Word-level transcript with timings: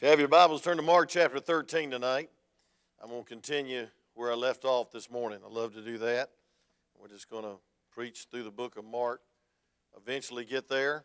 If 0.00 0.04
you 0.04 0.08
have 0.08 0.18
your 0.18 0.28
Bibles, 0.28 0.62
turn 0.62 0.78
to 0.78 0.82
Mark 0.82 1.10
chapter 1.10 1.38
13 1.38 1.90
tonight. 1.90 2.30
I'm 3.02 3.10
going 3.10 3.22
to 3.22 3.28
continue 3.28 3.86
where 4.14 4.32
I 4.32 4.34
left 4.34 4.64
off 4.64 4.90
this 4.90 5.10
morning. 5.10 5.40
I 5.44 5.52
love 5.52 5.74
to 5.74 5.82
do 5.82 5.98
that. 5.98 6.30
We're 6.98 7.08
just 7.08 7.28
going 7.28 7.42
to 7.42 7.56
preach 7.92 8.26
through 8.30 8.44
the 8.44 8.50
book 8.50 8.78
of 8.78 8.86
Mark. 8.86 9.20
Eventually 9.94 10.46
get 10.46 10.68
there. 10.70 11.04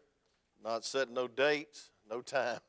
Not 0.64 0.86
setting 0.86 1.14
no 1.14 1.28
dates, 1.28 1.90
no 2.10 2.22
time. 2.22 2.62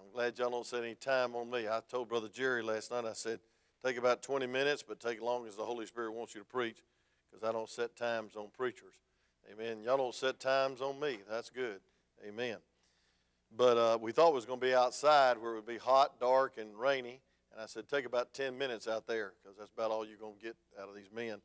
I'm 0.00 0.12
glad 0.12 0.38
y'all 0.38 0.50
don't 0.50 0.64
set 0.64 0.84
any 0.84 0.94
time 0.94 1.34
on 1.34 1.50
me. 1.50 1.66
I 1.66 1.80
told 1.90 2.08
Brother 2.08 2.28
Jerry 2.28 2.62
last 2.62 2.92
night, 2.92 3.04
I 3.04 3.12
said, 3.12 3.40
take 3.84 3.96
about 3.96 4.22
20 4.22 4.46
minutes, 4.46 4.84
but 4.86 5.00
take 5.00 5.16
as 5.16 5.24
long 5.24 5.48
as 5.48 5.56
the 5.56 5.64
Holy 5.64 5.86
Spirit 5.86 6.12
wants 6.12 6.32
you 6.32 6.42
to 6.42 6.46
preach 6.46 6.78
because 7.28 7.42
I 7.42 7.50
don't 7.50 7.68
set 7.68 7.96
times 7.96 8.36
on 8.36 8.50
preachers. 8.56 8.94
Amen. 9.52 9.82
Y'all 9.82 9.96
don't 9.96 10.14
set 10.14 10.38
times 10.38 10.80
on 10.80 11.00
me. 11.00 11.18
That's 11.28 11.50
good. 11.50 11.80
Amen. 12.24 12.58
But 13.56 13.76
uh, 13.76 13.98
we 14.00 14.12
thought 14.12 14.28
it 14.28 14.34
was 14.34 14.46
going 14.46 14.60
to 14.60 14.66
be 14.66 14.74
outside 14.74 15.38
where 15.38 15.52
it 15.52 15.56
would 15.56 15.66
be 15.66 15.78
hot, 15.78 16.20
dark, 16.20 16.56
and 16.58 16.78
rainy. 16.78 17.20
And 17.52 17.60
I 17.60 17.66
said, 17.66 17.88
take 17.88 18.06
about 18.06 18.32
10 18.32 18.56
minutes 18.56 18.86
out 18.86 19.06
there 19.06 19.32
because 19.42 19.58
that's 19.58 19.72
about 19.72 19.90
all 19.90 20.06
you're 20.06 20.16
going 20.16 20.36
to 20.36 20.42
get 20.42 20.56
out 20.80 20.88
of 20.88 20.94
these 20.94 21.10
men. 21.12 21.40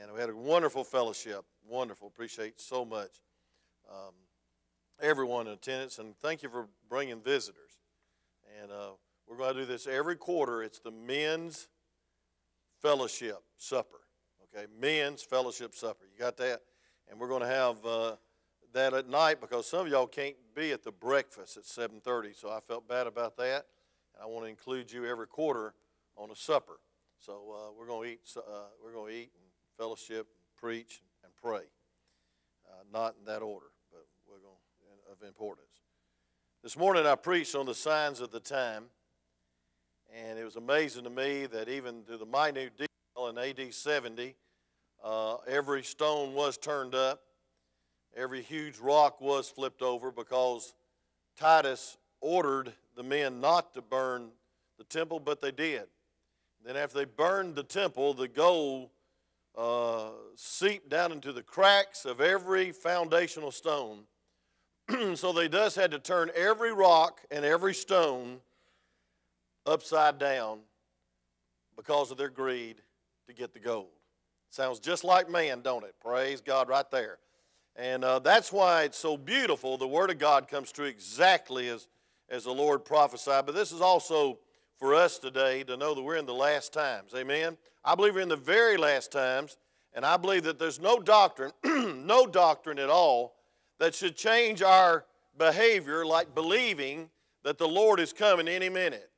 And 0.00 0.12
we 0.12 0.20
had 0.20 0.30
a 0.30 0.36
wonderful 0.36 0.82
fellowship. 0.82 1.44
Wonderful. 1.68 2.08
Appreciate 2.08 2.58
so 2.58 2.84
much 2.84 3.10
um, 3.90 4.14
everyone 5.00 5.46
in 5.46 5.52
attendance. 5.52 5.98
And 5.98 6.16
thank 6.18 6.42
you 6.42 6.48
for 6.48 6.68
bringing 6.88 7.20
visitors. 7.20 7.78
And 8.62 8.72
uh, 8.72 8.92
we're 9.28 9.36
going 9.36 9.54
to 9.54 9.60
do 9.60 9.66
this 9.66 9.86
every 9.86 10.16
quarter. 10.16 10.62
It's 10.62 10.78
the 10.78 10.90
men's 10.90 11.68
fellowship 12.80 13.42
supper. 13.58 14.00
Okay, 14.54 14.66
men's 14.80 15.22
fellowship 15.22 15.74
supper. 15.74 16.06
You 16.10 16.18
got 16.18 16.38
that? 16.38 16.60
And 17.10 17.20
we're 17.20 17.28
going 17.28 17.42
to 17.42 17.46
have. 17.46 17.84
Uh, 17.84 18.16
that 18.72 18.94
at 18.94 19.08
night 19.08 19.40
because 19.40 19.66
some 19.66 19.86
of 19.86 19.88
y'all 19.88 20.06
can't 20.06 20.36
be 20.54 20.72
at 20.72 20.82
the 20.82 20.92
breakfast 20.92 21.56
at 21.56 21.64
7.30 21.64 22.38
so 22.38 22.50
i 22.50 22.60
felt 22.60 22.88
bad 22.88 23.06
about 23.06 23.36
that. 23.36 23.66
And 24.14 24.22
i 24.22 24.26
want 24.26 24.44
to 24.44 24.50
include 24.50 24.90
you 24.90 25.06
every 25.06 25.26
quarter 25.26 25.74
on 26.16 26.30
a 26.30 26.36
supper. 26.36 26.78
So 27.18 27.32
uh, 27.32 27.72
we're 27.78 27.86
going 27.86 28.08
to 28.08 28.14
eat 28.14 28.20
uh, 28.36 28.40
we're 28.82 28.92
going 28.92 29.12
to 29.12 29.18
eat 29.18 29.30
and 29.34 29.44
fellowship 29.78 30.26
and 30.26 30.56
preach 30.56 31.02
and 31.24 31.32
pray. 31.36 31.64
Uh, 32.68 32.82
not 32.92 33.14
in 33.18 33.24
that 33.26 33.42
order 33.42 33.66
but 33.90 34.06
we're 34.28 34.38
going 34.38 34.56
of 35.10 35.26
importance. 35.26 35.66
This 36.62 36.76
morning 36.76 37.06
i 37.06 37.14
preached 37.14 37.54
on 37.54 37.66
the 37.66 37.74
signs 37.74 38.20
of 38.20 38.30
the 38.30 38.40
time 38.40 38.84
and 40.14 40.38
it 40.38 40.44
was 40.44 40.56
amazing 40.56 41.04
to 41.04 41.10
me 41.10 41.46
that 41.46 41.68
even 41.68 42.04
to 42.04 42.16
the 42.16 42.26
minute 42.26 42.72
detail 42.76 43.28
in 43.28 43.38
ad 43.38 43.72
70 43.72 44.34
uh, 45.02 45.36
every 45.48 45.82
stone 45.82 46.34
was 46.34 46.56
turned 46.56 46.94
up 46.94 47.20
every 48.16 48.42
huge 48.42 48.78
rock 48.78 49.20
was 49.20 49.48
flipped 49.48 49.82
over 49.82 50.10
because 50.10 50.74
Titus 51.36 51.96
ordered 52.20 52.72
the 52.96 53.02
men 53.02 53.40
not 53.40 53.74
to 53.74 53.82
burn 53.82 54.30
the 54.78 54.84
temple, 54.84 55.20
but 55.20 55.40
they 55.40 55.50
did. 55.50 55.84
Then, 56.64 56.76
after 56.76 56.98
they 56.98 57.04
burned 57.04 57.56
the 57.56 57.64
temple, 57.64 58.14
the 58.14 58.28
gold 58.28 58.90
uh, 59.56 60.10
seeped 60.36 60.88
down 60.88 61.12
into 61.12 61.32
the 61.32 61.42
cracks 61.42 62.04
of 62.04 62.20
every 62.20 62.70
foundational 62.70 63.50
stone. 63.50 64.04
so 65.14 65.32
they 65.32 65.48
thus 65.48 65.74
had 65.74 65.90
to 65.90 65.98
turn 65.98 66.30
every 66.34 66.72
rock 66.72 67.20
and 67.30 67.44
every 67.44 67.74
stone 67.74 68.38
upside 69.66 70.18
down 70.18 70.60
because 71.76 72.10
of 72.10 72.18
their 72.18 72.28
greed 72.28 72.76
to 73.26 73.34
get 73.34 73.52
the 73.52 73.60
gold. 73.60 73.88
Sounds 74.50 74.78
just 74.78 75.04
like 75.04 75.30
man, 75.30 75.62
don't 75.62 75.84
it? 75.84 75.94
Praise 76.00 76.40
God, 76.40 76.68
right 76.68 76.90
there. 76.90 77.18
And 77.76 78.04
uh, 78.04 78.18
that's 78.18 78.52
why 78.52 78.82
it's 78.82 78.98
so 78.98 79.16
beautiful. 79.16 79.78
The 79.78 79.88
Word 79.88 80.10
of 80.10 80.18
God 80.18 80.48
comes 80.48 80.72
true 80.72 80.84
exactly 80.84 81.68
as, 81.68 81.88
as 82.28 82.44
the 82.44 82.52
Lord 82.52 82.84
prophesied. 82.84 83.46
But 83.46 83.54
this 83.54 83.72
is 83.72 83.80
also 83.80 84.38
for 84.78 84.94
us 84.94 85.18
today 85.18 85.62
to 85.64 85.76
know 85.76 85.94
that 85.94 86.02
we're 86.02 86.16
in 86.16 86.26
the 86.26 86.34
last 86.34 86.72
times. 86.72 87.14
Amen? 87.14 87.56
I 87.84 87.94
believe 87.94 88.14
we're 88.14 88.20
in 88.20 88.28
the 88.28 88.36
very 88.36 88.76
last 88.76 89.10
times, 89.10 89.56
and 89.94 90.04
I 90.04 90.16
believe 90.16 90.44
that 90.44 90.58
there's 90.58 90.80
no 90.80 90.98
doctrine, 90.98 91.52
no 91.64 92.26
doctrine 92.26 92.78
at 92.78 92.90
all, 92.90 93.34
that 93.78 93.94
should 93.94 94.16
change 94.16 94.62
our 94.62 95.04
behavior 95.38 96.04
like 96.04 96.34
believing 96.34 97.10
that 97.42 97.58
the 97.58 97.66
Lord 97.66 98.00
is 98.00 98.12
coming 98.12 98.48
any 98.48 98.68
minute. 98.68 99.10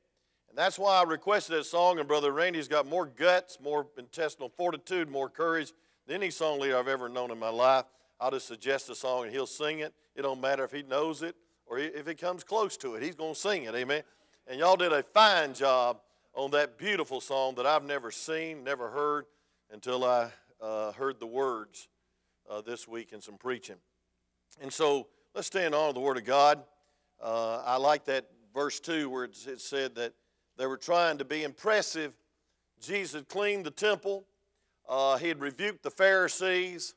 And 0.49 0.57
that's 0.57 0.79
why 0.79 0.99
I 0.99 1.03
requested 1.03 1.57
that 1.57 1.65
song, 1.65 1.99
and 1.99 2.07
Brother 2.07 2.31
Randy's 2.31 2.67
got 2.67 2.87
more 2.87 3.05
guts, 3.05 3.57
more 3.61 3.87
intestinal 3.97 4.49
fortitude, 4.49 5.09
more 5.09 5.29
courage 5.29 5.73
than 6.07 6.15
any 6.15 6.29
song 6.29 6.59
leader 6.59 6.77
I've 6.77 6.87
ever 6.87 7.09
known 7.09 7.29
in 7.29 7.37
my 7.37 7.49
life. 7.49 7.85
I'll 8.19 8.31
just 8.31 8.47
suggest 8.47 8.89
a 8.89 8.95
song 8.95 9.23
and 9.23 9.31
he'll 9.31 9.45
sing 9.45 9.79
it. 9.79 9.93
It 10.15 10.21
don't 10.21 10.39
matter 10.39 10.63
if 10.63 10.71
he 10.71 10.83
knows 10.83 11.21
it 11.21 11.35
or 11.65 11.79
if 11.79 12.07
he 12.07 12.15
comes 12.15 12.43
close 12.43 12.77
to 12.77 12.95
it. 12.95 13.03
He's 13.03 13.15
going 13.15 13.33
to 13.33 13.39
sing 13.39 13.63
it. 13.63 13.75
Amen. 13.75 14.03
And 14.47 14.59
y'all 14.59 14.77
did 14.77 14.93
a 14.93 15.03
fine 15.03 15.53
job 15.53 15.99
on 16.33 16.51
that 16.51 16.77
beautiful 16.77 17.19
song 17.19 17.55
that 17.55 17.65
I've 17.65 17.83
never 17.83 18.11
seen, 18.11 18.63
never 18.63 18.89
heard 18.89 19.25
until 19.71 20.03
I 20.03 20.29
uh, 20.61 20.91
heard 20.93 21.19
the 21.19 21.27
words 21.27 21.87
uh, 22.49 22.61
this 22.61 22.87
week 22.87 23.11
in 23.11 23.21
some 23.21 23.37
preaching. 23.37 23.77
And 24.61 24.71
so 24.71 25.07
let's 25.33 25.47
stand 25.47 25.75
on 25.75 25.93
the 25.93 25.99
Word 25.99 26.17
of 26.17 26.25
God. 26.25 26.63
Uh, 27.21 27.61
I 27.65 27.77
like 27.77 28.05
that 28.05 28.27
verse 28.53 28.79
2 28.79 29.09
where 29.09 29.25
it 29.25 29.35
said 29.59 29.95
that 29.95 30.13
they 30.57 30.67
were 30.67 30.77
trying 30.77 31.17
to 31.17 31.25
be 31.25 31.43
impressive. 31.43 32.13
Jesus 32.81 33.23
cleaned 33.27 33.65
the 33.65 33.71
temple, 33.71 34.25
uh, 34.87 35.17
he 35.17 35.27
had 35.27 35.39
rebuked 35.39 35.83
the 35.83 35.91
Pharisees. 35.91 36.93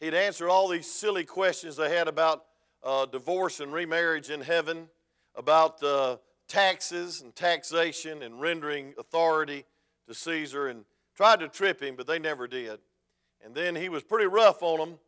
He'd 0.00 0.14
answer 0.14 0.48
all 0.48 0.66
these 0.68 0.90
silly 0.90 1.24
questions 1.24 1.76
they 1.76 1.94
had 1.94 2.08
about 2.08 2.46
uh, 2.82 3.04
divorce 3.04 3.60
and 3.60 3.70
remarriage 3.72 4.30
in 4.30 4.40
heaven, 4.40 4.88
about 5.34 5.82
uh, 5.82 6.16
taxes 6.48 7.20
and 7.20 7.36
taxation 7.36 8.22
and 8.22 8.40
rendering 8.40 8.94
authority 8.98 9.66
to 10.08 10.14
Caesar, 10.14 10.68
and 10.68 10.84
tried 11.14 11.40
to 11.40 11.48
trip 11.48 11.82
him, 11.82 11.96
but 11.96 12.06
they 12.06 12.18
never 12.18 12.48
did. 12.48 12.78
And 13.44 13.54
then 13.54 13.76
he 13.76 13.90
was 13.90 14.02
pretty 14.02 14.26
rough 14.26 14.62
on 14.62 14.78
them. 14.78 14.98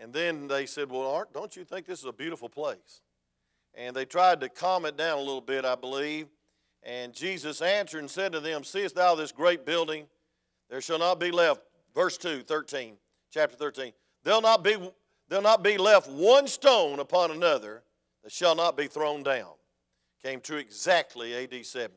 And 0.00 0.12
then 0.12 0.46
they 0.46 0.66
said, 0.66 0.90
Well, 0.90 1.24
don't 1.32 1.56
you 1.56 1.64
think 1.64 1.86
this 1.86 2.00
is 2.00 2.04
a 2.04 2.12
beautiful 2.12 2.50
place? 2.50 3.00
And 3.74 3.96
they 3.96 4.04
tried 4.04 4.40
to 4.40 4.48
calm 4.48 4.84
it 4.84 4.96
down 4.96 5.18
a 5.18 5.22
little 5.22 5.40
bit, 5.40 5.64
I 5.64 5.74
believe. 5.74 6.26
And 6.82 7.12
Jesus 7.12 7.60
answered 7.60 8.00
and 8.00 8.10
said 8.10 8.32
to 8.32 8.40
them, 8.40 8.62
Seest 8.62 8.94
thou 8.94 9.14
this 9.14 9.32
great 9.32 9.64
building? 9.64 10.06
There 10.68 10.80
shall 10.80 10.98
not 10.98 11.18
be 11.18 11.30
left, 11.30 11.62
verse 11.94 12.18
2, 12.18 12.42
13, 12.42 12.96
chapter 13.32 13.56
13. 13.56 13.92
There'll 14.24 14.42
not 14.42 14.62
be, 14.62 14.76
there'll 15.28 15.42
not 15.42 15.62
be 15.62 15.78
left 15.78 16.08
one 16.08 16.46
stone 16.46 16.98
upon 16.98 17.30
another 17.30 17.82
that 18.22 18.32
shall 18.32 18.54
not 18.54 18.76
be 18.76 18.86
thrown 18.86 19.22
down. 19.22 19.52
Came 20.22 20.40
true 20.40 20.58
exactly 20.58 21.34
AD 21.34 21.64
70. 21.64 21.94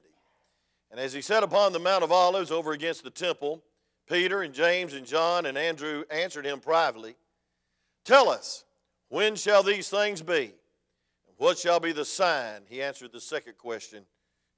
And 0.92 1.00
as 1.00 1.14
he 1.14 1.22
sat 1.22 1.44
upon 1.44 1.74
the 1.74 1.80
Mount 1.80 2.04
of 2.04 2.12
Olives 2.12 2.52
over 2.52 2.74
against 2.74 3.04
the 3.04 3.10
temple, 3.10 3.64
Peter 4.10 4.42
and 4.42 4.54
James 4.54 4.94
and 4.94 5.06
John 5.06 5.46
and 5.46 5.58
Andrew 5.58 6.04
answered 6.10 6.46
him 6.46 6.60
privately 6.60 7.16
Tell 8.04 8.30
us, 8.30 8.66
when 9.10 9.36
shall 9.36 9.64
these 9.64 9.90
things 9.90 10.22
be? 10.22 10.54
What 11.38 11.58
shall 11.58 11.80
be 11.80 11.92
the 11.92 12.06
sign? 12.06 12.62
He 12.68 12.82
answered 12.82 13.12
the 13.12 13.22
second 13.22 13.58
question 13.58 14.06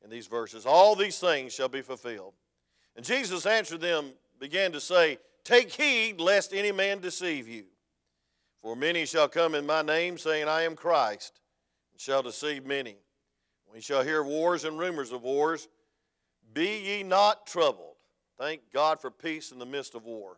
in 0.03 0.09
these 0.09 0.27
verses 0.27 0.65
All 0.65 0.95
these 0.95 1.19
things 1.19 1.53
shall 1.53 1.69
be 1.69 1.81
fulfilled. 1.81 2.33
And 2.95 3.05
Jesus 3.05 3.45
answered 3.45 3.81
them, 3.81 4.11
began 4.39 4.71
to 4.73 4.79
say, 4.79 5.17
Take 5.43 5.71
heed 5.71 6.19
lest 6.19 6.53
any 6.53 6.71
man 6.71 6.99
deceive 6.99 7.47
you. 7.47 7.65
For 8.61 8.75
many 8.75 9.05
shall 9.05 9.27
come 9.27 9.55
in 9.55 9.65
my 9.65 9.81
name, 9.81 10.17
saying, 10.17 10.47
I 10.47 10.61
am 10.61 10.75
Christ, 10.75 11.41
and 11.91 11.99
shall 11.99 12.23
deceive 12.23 12.65
many. 12.65 12.95
We 13.71 13.81
shall 13.81 14.03
hear 14.03 14.23
wars 14.23 14.63
and 14.63 14.79
rumors 14.79 15.11
of 15.11 15.23
wars. 15.23 15.67
Be 16.53 16.79
ye 16.79 17.03
not 17.03 17.45
troubled. 17.45 17.95
Thank 18.39 18.61
God 18.71 19.01
for 19.01 19.11
peace 19.11 19.51
in 19.51 19.59
the 19.59 19.65
midst 19.65 19.95
of 19.95 20.05
war. 20.05 20.37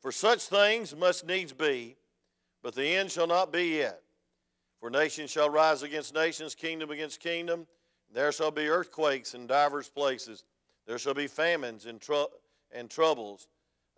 For 0.00 0.10
such 0.10 0.44
things 0.44 0.96
must 0.96 1.26
needs 1.26 1.52
be, 1.52 1.96
but 2.62 2.74
the 2.74 2.86
end 2.86 3.10
shall 3.10 3.26
not 3.26 3.52
be 3.52 3.76
yet. 3.76 4.00
For 4.80 4.88
nation 4.88 5.26
shall 5.26 5.50
rise 5.50 5.82
against 5.82 6.14
nations, 6.14 6.54
kingdom 6.54 6.90
against 6.90 7.20
kingdom. 7.20 7.66
There 8.12 8.32
shall 8.32 8.50
be 8.50 8.68
earthquakes 8.68 9.34
in 9.34 9.46
divers 9.46 9.88
places. 9.88 10.44
There 10.86 10.98
shall 10.98 11.14
be 11.14 11.26
famines 11.26 11.86
and, 11.86 12.00
and 12.72 12.88
troubles 12.88 13.48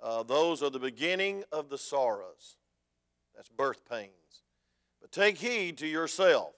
uh, 0.03 0.23
those 0.23 0.62
are 0.62 0.71
the 0.71 0.79
beginning 0.79 1.45
of 1.53 1.69
the 1.69 1.79
sorrows. 1.79 2.56
That's 3.35 3.49
birth 3.49 3.89
pains. 3.89 4.12
But 5.00 5.12
take 5.12 5.39
heed 5.39 5.79
to 5.79 5.87
yourself, 5.87 6.55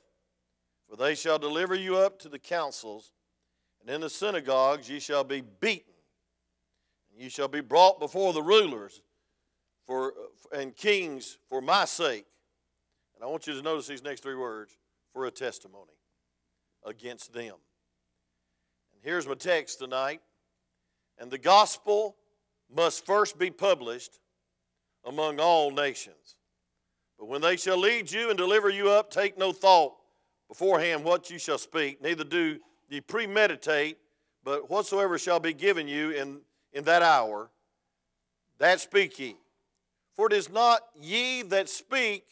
for 0.89 0.97
they 0.97 1.15
shall 1.15 1.39
deliver 1.39 1.75
you 1.75 1.97
up 1.97 2.19
to 2.21 2.29
the 2.29 2.39
councils, 2.39 3.13
and 3.81 3.91
in 3.91 4.01
the 4.01 4.11
synagogues 4.11 4.89
ye 4.89 4.99
shall 4.99 5.25
be 5.25 5.43
beaten, 5.43 5.93
and 7.11 7.23
ye 7.23 7.29
shall 7.29 7.49
be 7.49 7.61
brought 7.61 8.01
before 8.01 8.33
the 8.33 8.43
rulers 8.43 9.03
for, 9.87 10.15
and 10.53 10.77
kings 10.77 11.39
for 11.49 11.61
my 11.61 11.85
sake. 11.85 12.27
And 13.15 13.25
I 13.25 13.27
want 13.27 13.47
you 13.47 13.55
to 13.55 13.63
notice 13.63 13.87
these 13.87 14.03
next 14.03 14.23
three 14.23 14.37
words 14.37 14.77
for 15.13 15.27
a 15.27 15.31
testimony 15.31 15.93
against 16.87 17.33
them. 17.33 17.57
And 18.95 19.03
here's 19.03 19.27
my 19.27 19.35
text 19.35 19.79
tonight. 19.79 20.21
And 21.19 21.31
the 21.31 21.39
gospel 21.39 22.17
must 22.75 23.05
first 23.05 23.39
be 23.39 23.51
published 23.51 24.19
among 25.05 25.41
all 25.41 25.71
nations. 25.71 26.37
But 27.19 27.29
when 27.29 27.41
they 27.41 27.57
shall 27.57 27.77
lead 27.77 28.11
you 28.11 28.31
and 28.31 28.39
deliver 28.39 28.71
you 28.71 28.91
up, 28.91 29.11
take 29.11 29.37
no 29.37 29.53
thought 29.53 29.95
beforehand 30.49 31.05
what 31.05 31.31
you 31.31 31.39
shall 31.39 31.59
speak, 31.59 32.03
neither 32.03 32.25
do 32.25 32.59
ye 32.89 33.01
premeditate, 33.01 33.99
but 34.43 34.71
whatsoever 34.71 35.19
shall 35.19 35.39
be 35.39 35.53
given 35.53 35.87
you 35.87 36.11
in, 36.11 36.41
in 36.73 36.85
that 36.85 37.03
hour, 37.03 37.51
that 38.59 38.81
speak 38.81 39.19
ye. 39.19 39.37
For 40.17 40.27
it 40.27 40.33
is 40.33 40.51
not 40.51 40.81
ye 41.01 41.43
that 41.43 41.69
speak, 41.69 42.25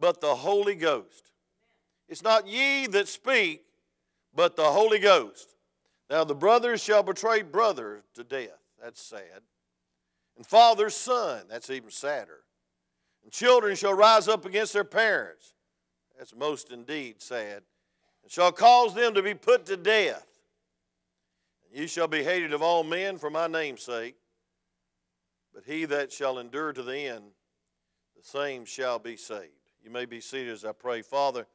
but 0.00 0.20
the 0.20 0.34
Holy 0.34 0.74
Ghost. 0.74 1.30
It's 2.08 2.22
not 2.22 2.46
ye 2.46 2.86
that 2.88 3.08
speak, 3.08 3.64
but 4.34 4.56
the 4.56 4.64
Holy 4.64 4.98
Ghost. 4.98 5.54
Now 6.10 6.24
the 6.24 6.34
brothers 6.34 6.82
shall 6.82 7.02
betray 7.02 7.42
brother 7.42 8.02
to 8.14 8.24
death. 8.24 8.58
That's 8.82 9.02
sad. 9.02 9.42
And 10.36 10.46
father's 10.46 10.94
son. 10.94 11.44
That's 11.48 11.70
even 11.70 11.90
sadder. 11.90 12.40
And 13.24 13.32
children 13.32 13.76
shall 13.76 13.94
rise 13.94 14.28
up 14.28 14.46
against 14.46 14.72
their 14.72 14.84
parents. 14.84 15.54
That's 16.16 16.34
most 16.34 16.70
indeed 16.70 17.20
sad. 17.20 17.62
And 18.22 18.30
shall 18.30 18.52
cause 18.52 18.94
them 18.94 19.14
to 19.14 19.22
be 19.22 19.34
put 19.34 19.66
to 19.66 19.76
death. 19.76 20.26
And 21.64 21.80
ye 21.80 21.86
shall 21.86 22.08
be 22.08 22.22
hated 22.22 22.52
of 22.52 22.62
all 22.62 22.84
men 22.84 23.18
for 23.18 23.30
my 23.30 23.46
name's 23.46 23.82
sake. 23.82 24.16
But 25.52 25.64
he 25.64 25.84
that 25.86 26.12
shall 26.12 26.38
endure 26.38 26.72
to 26.72 26.82
the 26.82 26.96
end, 26.96 27.24
the 28.16 28.22
same 28.22 28.64
shall 28.64 28.98
be 28.98 29.16
saved. 29.16 29.52
You 29.82 29.90
may 29.90 30.04
be 30.04 30.20
seated 30.20 30.52
as 30.52 30.64
I 30.64 30.72
pray. 30.72 31.02
Father, 31.02 31.46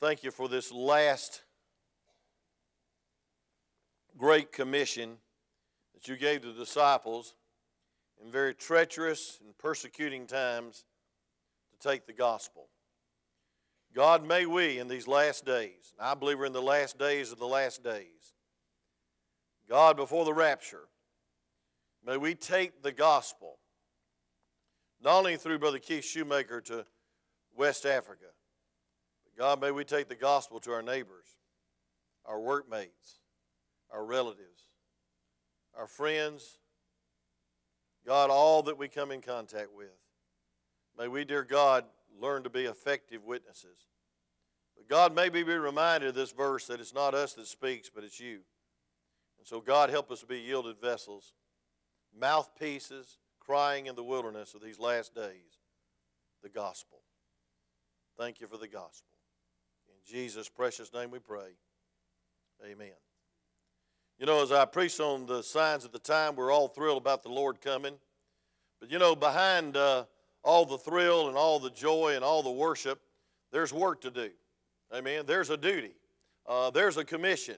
thank 0.00 0.22
you 0.22 0.30
for 0.30 0.48
this 0.48 0.72
last 0.72 1.42
great 4.16 4.52
commission 4.52 5.18
you 6.08 6.16
gave 6.16 6.42
the 6.42 6.52
disciples 6.52 7.34
in 8.22 8.30
very 8.30 8.54
treacherous 8.54 9.38
and 9.44 9.56
persecuting 9.58 10.26
times 10.26 10.84
to 11.72 11.88
take 11.88 12.06
the 12.06 12.12
gospel. 12.12 12.68
God, 13.94 14.26
may 14.26 14.46
we 14.46 14.78
in 14.78 14.88
these 14.88 15.08
last 15.08 15.44
days, 15.46 15.94
I 15.98 16.14
believe 16.14 16.38
we're 16.38 16.46
in 16.46 16.52
the 16.52 16.62
last 16.62 16.98
days 16.98 17.32
of 17.32 17.38
the 17.38 17.46
last 17.46 17.82
days, 17.82 18.34
God, 19.68 19.96
before 19.96 20.24
the 20.24 20.34
rapture, 20.34 20.88
may 22.04 22.16
we 22.16 22.34
take 22.34 22.82
the 22.82 22.92
gospel, 22.92 23.58
not 25.02 25.18
only 25.18 25.36
through 25.36 25.58
Brother 25.58 25.78
Keith 25.78 26.04
Shoemaker 26.04 26.60
to 26.62 26.86
West 27.56 27.84
Africa, 27.84 28.26
but 29.24 29.42
God, 29.42 29.60
may 29.60 29.70
we 29.70 29.82
take 29.82 30.08
the 30.08 30.14
gospel 30.14 30.60
to 30.60 30.72
our 30.72 30.82
neighbors, 30.82 31.26
our 32.24 32.38
workmates, 32.38 33.20
our 33.90 34.04
relatives, 34.04 34.65
our 35.76 35.86
friends, 35.86 36.58
God, 38.06 38.30
all 38.30 38.62
that 38.62 38.78
we 38.78 38.88
come 38.88 39.10
in 39.10 39.20
contact 39.20 39.74
with. 39.74 39.88
May 40.98 41.08
we, 41.08 41.24
dear 41.24 41.42
God, 41.42 41.84
learn 42.20 42.42
to 42.44 42.50
be 42.50 42.64
effective 42.64 43.24
witnesses. 43.24 43.86
But 44.76 44.88
God, 44.88 45.14
may 45.14 45.28
we 45.28 45.42
be 45.42 45.54
reminded 45.54 46.10
of 46.10 46.14
this 46.14 46.32
verse 46.32 46.66
that 46.66 46.80
it's 46.80 46.94
not 46.94 47.14
us 47.14 47.34
that 47.34 47.46
speaks, 47.46 47.90
but 47.94 48.04
it's 48.04 48.20
you. 48.20 48.40
And 49.38 49.46
so, 49.46 49.60
God, 49.60 49.90
help 49.90 50.10
us 50.10 50.20
to 50.20 50.26
be 50.26 50.38
yielded 50.38 50.80
vessels, 50.80 51.34
mouthpieces, 52.18 53.18
crying 53.40 53.86
in 53.86 53.94
the 53.94 54.02
wilderness 54.02 54.54
of 54.54 54.62
these 54.62 54.78
last 54.78 55.14
days 55.14 55.60
the 56.42 56.48
gospel. 56.48 56.98
Thank 58.18 58.40
you 58.40 58.46
for 58.46 58.56
the 58.56 58.68
gospel. 58.68 59.16
In 59.88 60.14
Jesus' 60.14 60.48
precious 60.48 60.92
name 60.92 61.10
we 61.10 61.18
pray. 61.18 61.56
Amen. 62.64 63.05
You 64.18 64.24
know, 64.24 64.42
as 64.42 64.50
I 64.50 64.64
preached 64.64 64.98
on 64.98 65.26
the 65.26 65.42
signs 65.42 65.84
of 65.84 65.92
the 65.92 65.98
time, 65.98 66.36
we're 66.36 66.50
all 66.50 66.68
thrilled 66.68 66.96
about 66.96 67.22
the 67.22 67.28
Lord 67.28 67.60
coming. 67.60 67.92
But 68.80 68.90
you 68.90 68.98
know, 68.98 69.14
behind 69.14 69.76
uh, 69.76 70.04
all 70.42 70.64
the 70.64 70.78
thrill 70.78 71.28
and 71.28 71.36
all 71.36 71.58
the 71.58 71.70
joy 71.70 72.14
and 72.14 72.24
all 72.24 72.42
the 72.42 72.50
worship, 72.50 72.98
there's 73.52 73.74
work 73.74 74.00
to 74.02 74.10
do. 74.10 74.30
Amen. 74.94 75.24
There's 75.26 75.50
a 75.50 75.56
duty, 75.56 75.92
uh, 76.46 76.70
there's 76.70 76.96
a 76.96 77.04
commission. 77.04 77.56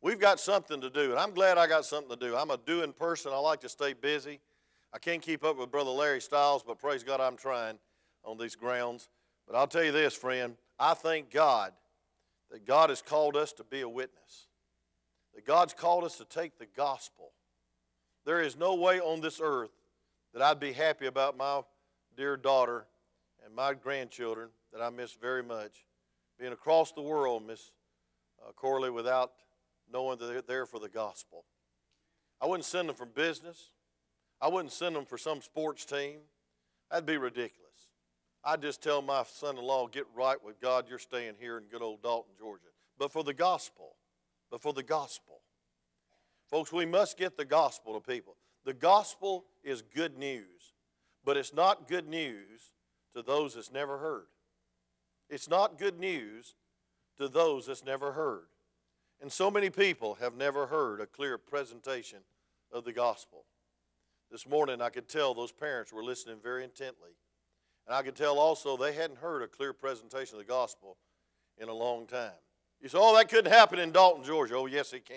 We've 0.00 0.18
got 0.18 0.40
something 0.40 0.80
to 0.80 0.88
do, 0.88 1.10
and 1.10 1.18
I'm 1.18 1.32
glad 1.34 1.58
I 1.58 1.66
got 1.66 1.84
something 1.84 2.16
to 2.16 2.26
do. 2.26 2.36
I'm 2.36 2.50
a 2.50 2.56
doing 2.56 2.92
person. 2.92 3.32
I 3.34 3.38
like 3.38 3.60
to 3.60 3.68
stay 3.68 3.92
busy. 3.92 4.40
I 4.94 4.98
can't 4.98 5.20
keep 5.20 5.44
up 5.44 5.58
with 5.58 5.70
Brother 5.70 5.90
Larry 5.90 6.20
Stiles, 6.20 6.62
but 6.66 6.78
praise 6.78 7.02
God, 7.02 7.20
I'm 7.20 7.36
trying 7.36 7.78
on 8.24 8.38
these 8.38 8.54
grounds. 8.54 9.08
But 9.46 9.56
I'll 9.56 9.66
tell 9.66 9.84
you 9.84 9.92
this, 9.92 10.14
friend, 10.14 10.56
I 10.78 10.94
thank 10.94 11.30
God 11.30 11.72
that 12.50 12.64
God 12.64 12.88
has 12.88 13.02
called 13.02 13.36
us 13.36 13.52
to 13.54 13.64
be 13.64 13.82
a 13.82 13.88
witness 13.88 14.47
that 15.38 15.46
God's 15.46 15.72
called 15.72 16.02
us 16.02 16.16
to 16.16 16.24
take 16.24 16.58
the 16.58 16.66
gospel. 16.76 17.30
There 18.26 18.42
is 18.42 18.56
no 18.56 18.74
way 18.74 18.98
on 18.98 19.20
this 19.20 19.40
earth 19.40 19.70
that 20.34 20.42
I'd 20.42 20.58
be 20.58 20.72
happy 20.72 21.06
about 21.06 21.36
my 21.36 21.60
dear 22.16 22.36
daughter 22.36 22.86
and 23.46 23.54
my 23.54 23.74
grandchildren 23.74 24.48
that 24.72 24.82
I 24.82 24.90
miss 24.90 25.12
very 25.12 25.44
much 25.44 25.84
being 26.40 26.50
across 26.50 26.90
the 26.90 27.02
world, 27.02 27.46
Miss 27.46 27.70
uh, 28.44 28.50
Corley, 28.50 28.90
without 28.90 29.30
knowing 29.92 30.18
that 30.18 30.26
they're 30.26 30.42
there 30.42 30.66
for 30.66 30.80
the 30.80 30.88
gospel. 30.88 31.44
I 32.40 32.46
wouldn't 32.46 32.64
send 32.64 32.88
them 32.88 32.96
for 32.96 33.06
business. 33.06 33.70
I 34.40 34.48
wouldn't 34.48 34.72
send 34.72 34.96
them 34.96 35.04
for 35.04 35.18
some 35.18 35.40
sports 35.40 35.84
team. 35.84 36.18
That'd 36.90 37.06
be 37.06 37.16
ridiculous. 37.16 37.68
I'd 38.42 38.60
just 38.60 38.82
tell 38.82 39.02
my 39.02 39.22
son 39.22 39.56
in 39.56 39.62
law, 39.62 39.86
get 39.86 40.06
right 40.16 40.42
with 40.44 40.60
God, 40.60 40.86
you're 40.88 40.98
staying 40.98 41.34
here 41.38 41.58
in 41.58 41.66
good 41.70 41.82
old 41.82 42.02
Dalton, 42.02 42.32
Georgia. 42.36 42.70
But 42.98 43.12
for 43.12 43.22
the 43.22 43.34
gospel, 43.34 43.94
but 44.50 44.62
for 44.62 44.72
the 44.72 44.82
gospel. 44.82 45.40
Folks, 46.50 46.72
we 46.72 46.86
must 46.86 47.18
get 47.18 47.36
the 47.36 47.44
gospel 47.44 47.94
to 47.94 48.00
people. 48.00 48.36
The 48.64 48.74
gospel 48.74 49.44
is 49.62 49.82
good 49.82 50.18
news, 50.18 50.72
but 51.24 51.36
it's 51.36 51.52
not 51.52 51.88
good 51.88 52.08
news 52.08 52.72
to 53.12 53.22
those 53.22 53.54
that's 53.54 53.72
never 53.72 53.98
heard. 53.98 54.26
It's 55.28 55.48
not 55.48 55.78
good 55.78 55.98
news 55.98 56.54
to 57.18 57.28
those 57.28 57.66
that's 57.66 57.84
never 57.84 58.12
heard. 58.12 58.46
And 59.20 59.30
so 59.32 59.50
many 59.50 59.68
people 59.68 60.14
have 60.20 60.36
never 60.36 60.66
heard 60.66 61.00
a 61.00 61.06
clear 61.06 61.38
presentation 61.38 62.18
of 62.72 62.84
the 62.84 62.92
gospel. 62.92 63.44
This 64.30 64.46
morning, 64.46 64.80
I 64.80 64.90
could 64.90 65.08
tell 65.08 65.34
those 65.34 65.52
parents 65.52 65.92
were 65.92 66.04
listening 66.04 66.36
very 66.42 66.62
intently. 66.64 67.10
And 67.86 67.96
I 67.96 68.02
could 68.02 68.14
tell 68.14 68.38
also 68.38 68.76
they 68.76 68.92
hadn't 68.92 69.18
heard 69.18 69.42
a 69.42 69.48
clear 69.48 69.72
presentation 69.72 70.34
of 70.34 70.46
the 70.46 70.50
gospel 70.50 70.98
in 71.56 71.68
a 71.68 71.74
long 71.74 72.06
time. 72.06 72.32
You 72.80 72.88
say, 72.88 72.98
oh, 73.00 73.16
that 73.16 73.28
couldn't 73.28 73.52
happen 73.52 73.78
in 73.78 73.92
Dalton, 73.92 74.24
Georgia. 74.24 74.54
Oh, 74.56 74.66
yes, 74.66 74.92
it 74.92 75.04
can. 75.04 75.16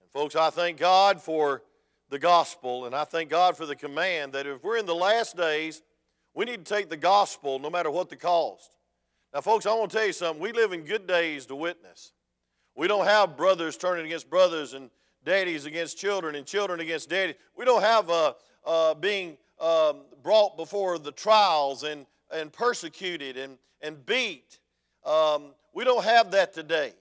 And, 0.00 0.10
folks, 0.12 0.36
I 0.36 0.50
thank 0.50 0.78
God 0.78 1.20
for 1.20 1.62
the 2.10 2.18
gospel, 2.18 2.86
and 2.86 2.94
I 2.94 3.04
thank 3.04 3.28
God 3.28 3.56
for 3.56 3.66
the 3.66 3.76
command 3.76 4.32
that 4.32 4.46
if 4.46 4.62
we're 4.62 4.78
in 4.78 4.86
the 4.86 4.94
last 4.94 5.36
days, 5.36 5.82
we 6.34 6.44
need 6.44 6.64
to 6.64 6.74
take 6.74 6.88
the 6.88 6.96
gospel 6.96 7.58
no 7.58 7.68
matter 7.68 7.90
what 7.90 8.08
the 8.08 8.16
cost. 8.16 8.76
Now, 9.34 9.40
folks, 9.40 9.66
I 9.66 9.74
want 9.74 9.90
to 9.90 9.96
tell 9.96 10.06
you 10.06 10.12
something. 10.12 10.40
We 10.40 10.52
live 10.52 10.72
in 10.72 10.84
good 10.84 11.06
days 11.06 11.44
to 11.46 11.56
witness. 11.56 12.12
We 12.74 12.86
don't 12.86 13.06
have 13.06 13.36
brothers 13.36 13.76
turning 13.76 14.06
against 14.06 14.30
brothers 14.30 14.72
and 14.72 14.90
daddies 15.24 15.66
against 15.66 15.98
children 15.98 16.36
and 16.36 16.46
children 16.46 16.80
against 16.80 17.10
daddies. 17.10 17.34
We 17.56 17.64
don't 17.64 17.82
have 17.82 18.08
uh, 18.08 18.32
uh, 18.64 18.94
being 18.94 19.36
um, 19.60 20.02
brought 20.22 20.56
before 20.56 20.98
the 20.98 21.12
trials 21.12 21.82
and, 21.82 22.06
and 22.32 22.52
persecuted 22.52 23.36
and, 23.36 23.58
and 23.82 24.06
beat. 24.06 24.60
Um, 25.04 25.54
we 25.78 25.84
don't 25.84 26.02
have 26.02 26.32
that 26.32 26.52
today. 26.52 26.92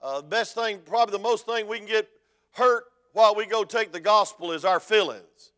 Uh, 0.00 0.22
the 0.22 0.28
best 0.28 0.54
thing, 0.54 0.78
probably 0.86 1.12
the 1.12 1.22
most 1.22 1.44
thing 1.44 1.68
we 1.68 1.76
can 1.76 1.86
get 1.86 2.08
hurt 2.52 2.84
while 3.12 3.34
we 3.34 3.44
go 3.44 3.64
take 3.64 3.92
the 3.92 4.00
gospel 4.00 4.52
is 4.52 4.64
our 4.64 4.80
feelings. 4.80 5.52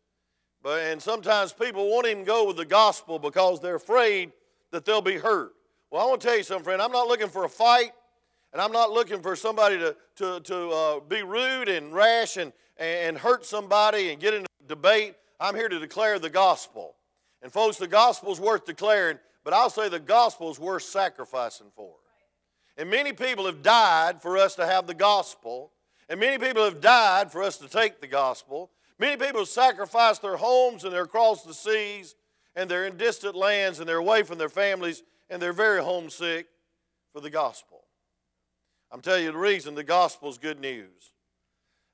But, 0.61 0.81
and 0.81 1.01
sometimes 1.01 1.53
people 1.53 1.89
won't 1.89 2.07
even 2.07 2.25
go 2.25 2.45
with 2.45 2.57
the 2.57 2.65
gospel 2.65 3.19
because 3.19 3.61
they're 3.61 3.75
afraid 3.75 4.33
that 4.71 4.83
they'll 4.83 5.01
be 5.01 5.15
hurt. 5.15 5.53
Well, 5.91 6.01
I 6.01 6.09
want 6.09 6.19
to 6.19 6.27
tell 6.27 6.35
you 6.35 6.43
something, 6.43 6.65
friend. 6.65 6.81
I'm 6.81 6.91
not 6.91 7.07
looking 7.07 7.29
for 7.29 7.45
a 7.45 7.49
fight, 7.49 7.91
and 8.51 8.61
I'm 8.61 8.73
not 8.73 8.91
looking 8.91 9.21
for 9.21 9.37
somebody 9.37 9.77
to, 9.77 9.95
to, 10.17 10.41
to 10.41 10.69
uh, 10.71 10.99
be 10.99 11.23
rude 11.23 11.69
and 11.69 11.93
rash 11.93 12.35
and, 12.35 12.51
and 12.77 13.17
hurt 13.17 13.45
somebody 13.45 14.11
and 14.11 14.19
get 14.19 14.33
in 14.33 14.43
a 14.43 14.67
debate. 14.67 15.15
I'm 15.39 15.55
here 15.55 15.69
to 15.69 15.79
declare 15.79 16.19
the 16.19 16.29
gospel. 16.29 16.95
And, 17.41 17.49
folks, 17.49 17.77
the 17.77 17.87
gospel's 17.87 18.41
worth 18.41 18.65
declaring, 18.65 19.19
but 19.45 19.53
I'll 19.53 19.69
say 19.69 19.87
the 19.87 20.01
gospel's 20.01 20.59
worth 20.59 20.83
sacrificing 20.83 21.67
for. 21.77 21.93
And 22.77 22.89
many 22.89 23.13
people 23.13 23.45
have 23.45 23.61
died 23.61 24.21
for 24.21 24.37
us 24.37 24.55
to 24.55 24.65
have 24.65 24.87
the 24.87 24.93
gospel. 24.93 25.71
And 26.09 26.19
many 26.19 26.37
people 26.37 26.63
have 26.63 26.81
died 26.81 27.31
for 27.31 27.43
us 27.43 27.57
to 27.57 27.67
take 27.67 28.01
the 28.01 28.07
gospel. 28.07 28.71
Many 28.99 29.17
people 29.17 29.41
have 29.41 29.47
sacrificed 29.47 30.21
their 30.21 30.37
homes 30.37 30.83
and 30.83 30.93
they're 30.93 31.03
across 31.03 31.43
the 31.43 31.53
seas 31.53 32.15
and 32.55 32.69
they're 32.69 32.85
in 32.85 32.97
distant 32.97 33.35
lands 33.35 33.79
and 33.79 33.87
they're 33.87 33.97
away 33.97 34.23
from 34.23 34.37
their 34.37 34.49
families 34.49 35.03
and 35.29 35.41
they're 35.41 35.53
very 35.53 35.81
homesick 35.81 36.47
for 37.13 37.21
the 37.21 37.29
gospel. 37.29 37.83
I'm 38.91 39.01
telling 39.01 39.23
you 39.23 39.31
the 39.31 39.37
reason 39.37 39.73
the 39.73 39.83
gospel 39.83 40.29
is 40.29 40.37
good 40.37 40.59
news. 40.59 41.13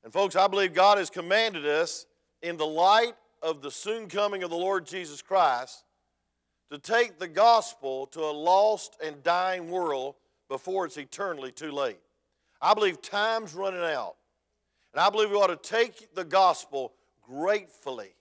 And 0.03 0.11
folks, 0.11 0.35
I 0.35 0.47
believe 0.47 0.73
God 0.73 0.97
has 0.97 1.09
commanded 1.09 1.65
us 1.65 2.05
in 2.41 2.57
the 2.57 2.65
light 2.65 3.13
of 3.41 3.61
the 3.61 3.71
soon 3.71 4.07
coming 4.07 4.43
of 4.43 4.49
the 4.49 4.57
Lord 4.57 4.85
Jesus 4.85 5.21
Christ 5.21 5.83
to 6.71 6.77
take 6.77 7.19
the 7.19 7.27
gospel 7.27 8.07
to 8.07 8.21
a 8.21 8.31
lost 8.31 8.97
and 9.03 9.21
dying 9.23 9.69
world 9.69 10.15
before 10.49 10.85
it's 10.85 10.97
eternally 10.97 11.51
too 11.51 11.71
late. 11.71 11.99
I 12.61 12.73
believe 12.73 13.01
time's 13.01 13.53
running 13.53 13.83
out. 13.83 14.15
And 14.93 15.01
I 15.01 15.09
believe 15.09 15.29
we 15.29 15.35
ought 15.35 15.47
to 15.47 15.69
take 15.69 16.15
the 16.15 16.23
gospel 16.23 16.93
gratefully, 17.21 18.15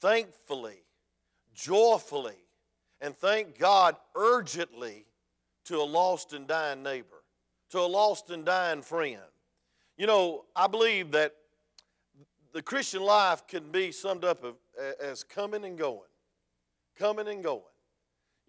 thankfully, 0.00 0.82
joyfully, 1.54 2.36
and 3.00 3.16
thank 3.16 3.58
God 3.58 3.96
urgently 4.14 5.06
to 5.64 5.76
a 5.76 5.84
lost 5.84 6.32
and 6.32 6.46
dying 6.46 6.82
neighbor, 6.82 7.22
to 7.70 7.78
a 7.78 7.86
lost 7.86 8.30
and 8.30 8.44
dying 8.44 8.82
friend. 8.82 9.20
You 9.96 10.06
know, 10.06 10.44
I 10.56 10.66
believe 10.66 11.12
that 11.12 11.34
the 12.52 12.62
Christian 12.62 13.02
life 13.02 13.46
can 13.46 13.70
be 13.70 13.92
summed 13.92 14.24
up 14.24 14.44
as 15.00 15.22
coming 15.22 15.64
and 15.64 15.78
going. 15.78 16.00
Coming 16.98 17.28
and 17.28 17.42
going. 17.42 17.62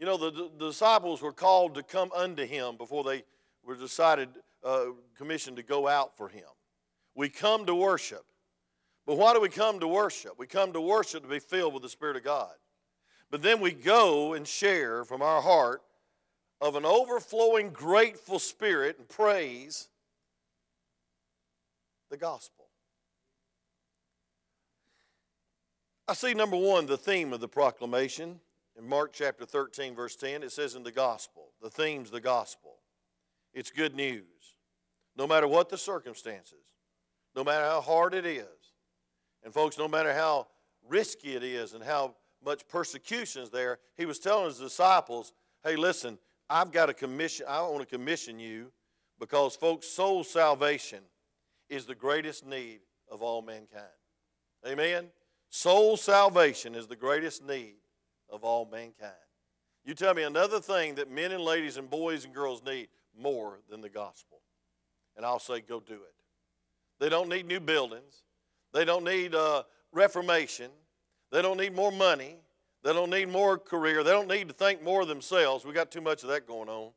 You 0.01 0.07
know, 0.07 0.17
the, 0.17 0.31
the 0.57 0.65
disciples 0.69 1.21
were 1.21 1.31
called 1.31 1.75
to 1.75 1.83
come 1.83 2.11
unto 2.11 2.43
him 2.43 2.75
before 2.75 3.03
they 3.03 3.23
were 3.63 3.75
decided, 3.75 4.29
uh, 4.63 4.85
commissioned 5.15 5.57
to 5.57 5.63
go 5.63 5.87
out 5.87 6.17
for 6.17 6.27
him. 6.27 6.47
We 7.13 7.29
come 7.29 7.67
to 7.67 7.75
worship. 7.75 8.25
But 9.05 9.19
why 9.19 9.35
do 9.35 9.39
we 9.39 9.49
come 9.49 9.79
to 9.79 9.87
worship? 9.87 10.39
We 10.39 10.47
come 10.47 10.73
to 10.73 10.81
worship 10.81 11.21
to 11.21 11.29
be 11.29 11.37
filled 11.37 11.75
with 11.75 11.83
the 11.83 11.89
Spirit 11.89 12.15
of 12.17 12.23
God. 12.23 12.49
But 13.29 13.43
then 13.43 13.61
we 13.61 13.73
go 13.73 14.33
and 14.33 14.47
share 14.47 15.05
from 15.05 15.21
our 15.21 15.39
heart 15.39 15.83
of 16.59 16.75
an 16.75 16.83
overflowing, 16.83 17.69
grateful 17.69 18.39
spirit 18.39 18.97
and 18.97 19.07
praise 19.07 19.87
the 22.09 22.17
gospel. 22.17 22.65
I 26.07 26.15
see, 26.15 26.33
number 26.33 26.57
one, 26.57 26.87
the 26.87 26.97
theme 26.97 27.33
of 27.33 27.39
the 27.39 27.47
proclamation 27.47 28.39
in 28.77 28.87
Mark 28.87 29.11
chapter 29.13 29.45
13, 29.45 29.95
verse 29.95 30.15
10. 30.15 30.43
It 30.43 30.51
says 30.51 30.75
in 30.75 30.83
the 30.83 30.91
gospel, 30.91 31.49
the 31.61 31.69
theme's 31.69 32.11
the 32.11 32.21
gospel. 32.21 32.77
It's 33.53 33.69
good 33.69 33.95
news. 33.95 34.55
No 35.17 35.27
matter 35.27 35.47
what 35.47 35.69
the 35.69 35.77
circumstances, 35.77 36.63
no 37.35 37.43
matter 37.43 37.65
how 37.65 37.81
hard 37.81 38.13
it 38.13 38.25
is, 38.25 38.45
and 39.43 39.53
folks, 39.53 39.77
no 39.77 39.87
matter 39.87 40.13
how 40.13 40.47
risky 40.87 41.35
it 41.35 41.43
is 41.43 41.73
and 41.73 41.83
how 41.83 42.15
much 42.43 42.67
persecution 42.67 43.41
is 43.41 43.49
there, 43.49 43.79
he 43.97 44.05
was 44.05 44.19
telling 44.19 44.45
his 44.45 44.59
disciples, 44.59 45.33
hey, 45.63 45.75
listen, 45.75 46.17
I've 46.49 46.71
got 46.71 46.89
a 46.89 46.93
commission, 46.93 47.45
I 47.49 47.61
want 47.61 47.81
to 47.81 47.85
commission 47.85 48.39
you 48.39 48.71
because, 49.19 49.55
folks, 49.55 49.87
soul 49.87 50.23
salvation 50.23 50.99
is 51.69 51.85
the 51.85 51.95
greatest 51.95 52.45
need 52.45 52.79
of 53.09 53.21
all 53.21 53.41
mankind. 53.41 53.85
Amen? 54.67 55.07
Soul 55.49 55.97
salvation 55.97 56.75
is 56.75 56.87
the 56.87 56.95
greatest 56.95 57.43
need 57.45 57.75
of 58.31 58.43
all 58.43 58.67
mankind. 58.71 59.11
You 59.83 59.93
tell 59.93 60.13
me 60.13 60.23
another 60.23 60.59
thing 60.59 60.95
that 60.95 61.11
men 61.11 61.31
and 61.31 61.43
ladies 61.43 61.77
and 61.77 61.89
boys 61.89 62.25
and 62.25 62.33
girls 62.33 62.63
need 62.63 62.87
more 63.19 63.59
than 63.69 63.81
the 63.81 63.89
gospel. 63.89 64.39
And 65.17 65.25
I'll 65.25 65.39
say, 65.39 65.61
go 65.61 65.79
do 65.79 65.95
it. 65.95 66.15
They 66.99 67.09
don't 67.09 67.29
need 67.29 67.47
new 67.47 67.59
buildings. 67.59 68.23
They 68.73 68.85
don't 68.85 69.03
need 69.03 69.35
uh, 69.35 69.63
reformation. 69.91 70.71
They 71.31 71.41
don't 71.41 71.57
need 71.57 71.75
more 71.75 71.91
money. 71.91 72.37
They 72.83 72.93
don't 72.93 73.09
need 73.09 73.29
more 73.29 73.57
career. 73.57 74.03
They 74.03 74.11
don't 74.11 74.27
need 74.27 74.47
to 74.47 74.53
think 74.53 74.83
more 74.83 75.01
of 75.01 75.07
themselves. 75.07 75.65
We 75.65 75.73
got 75.73 75.91
too 75.91 76.01
much 76.01 76.23
of 76.23 76.29
that 76.29 76.47
going 76.47 76.69
on. 76.69 76.91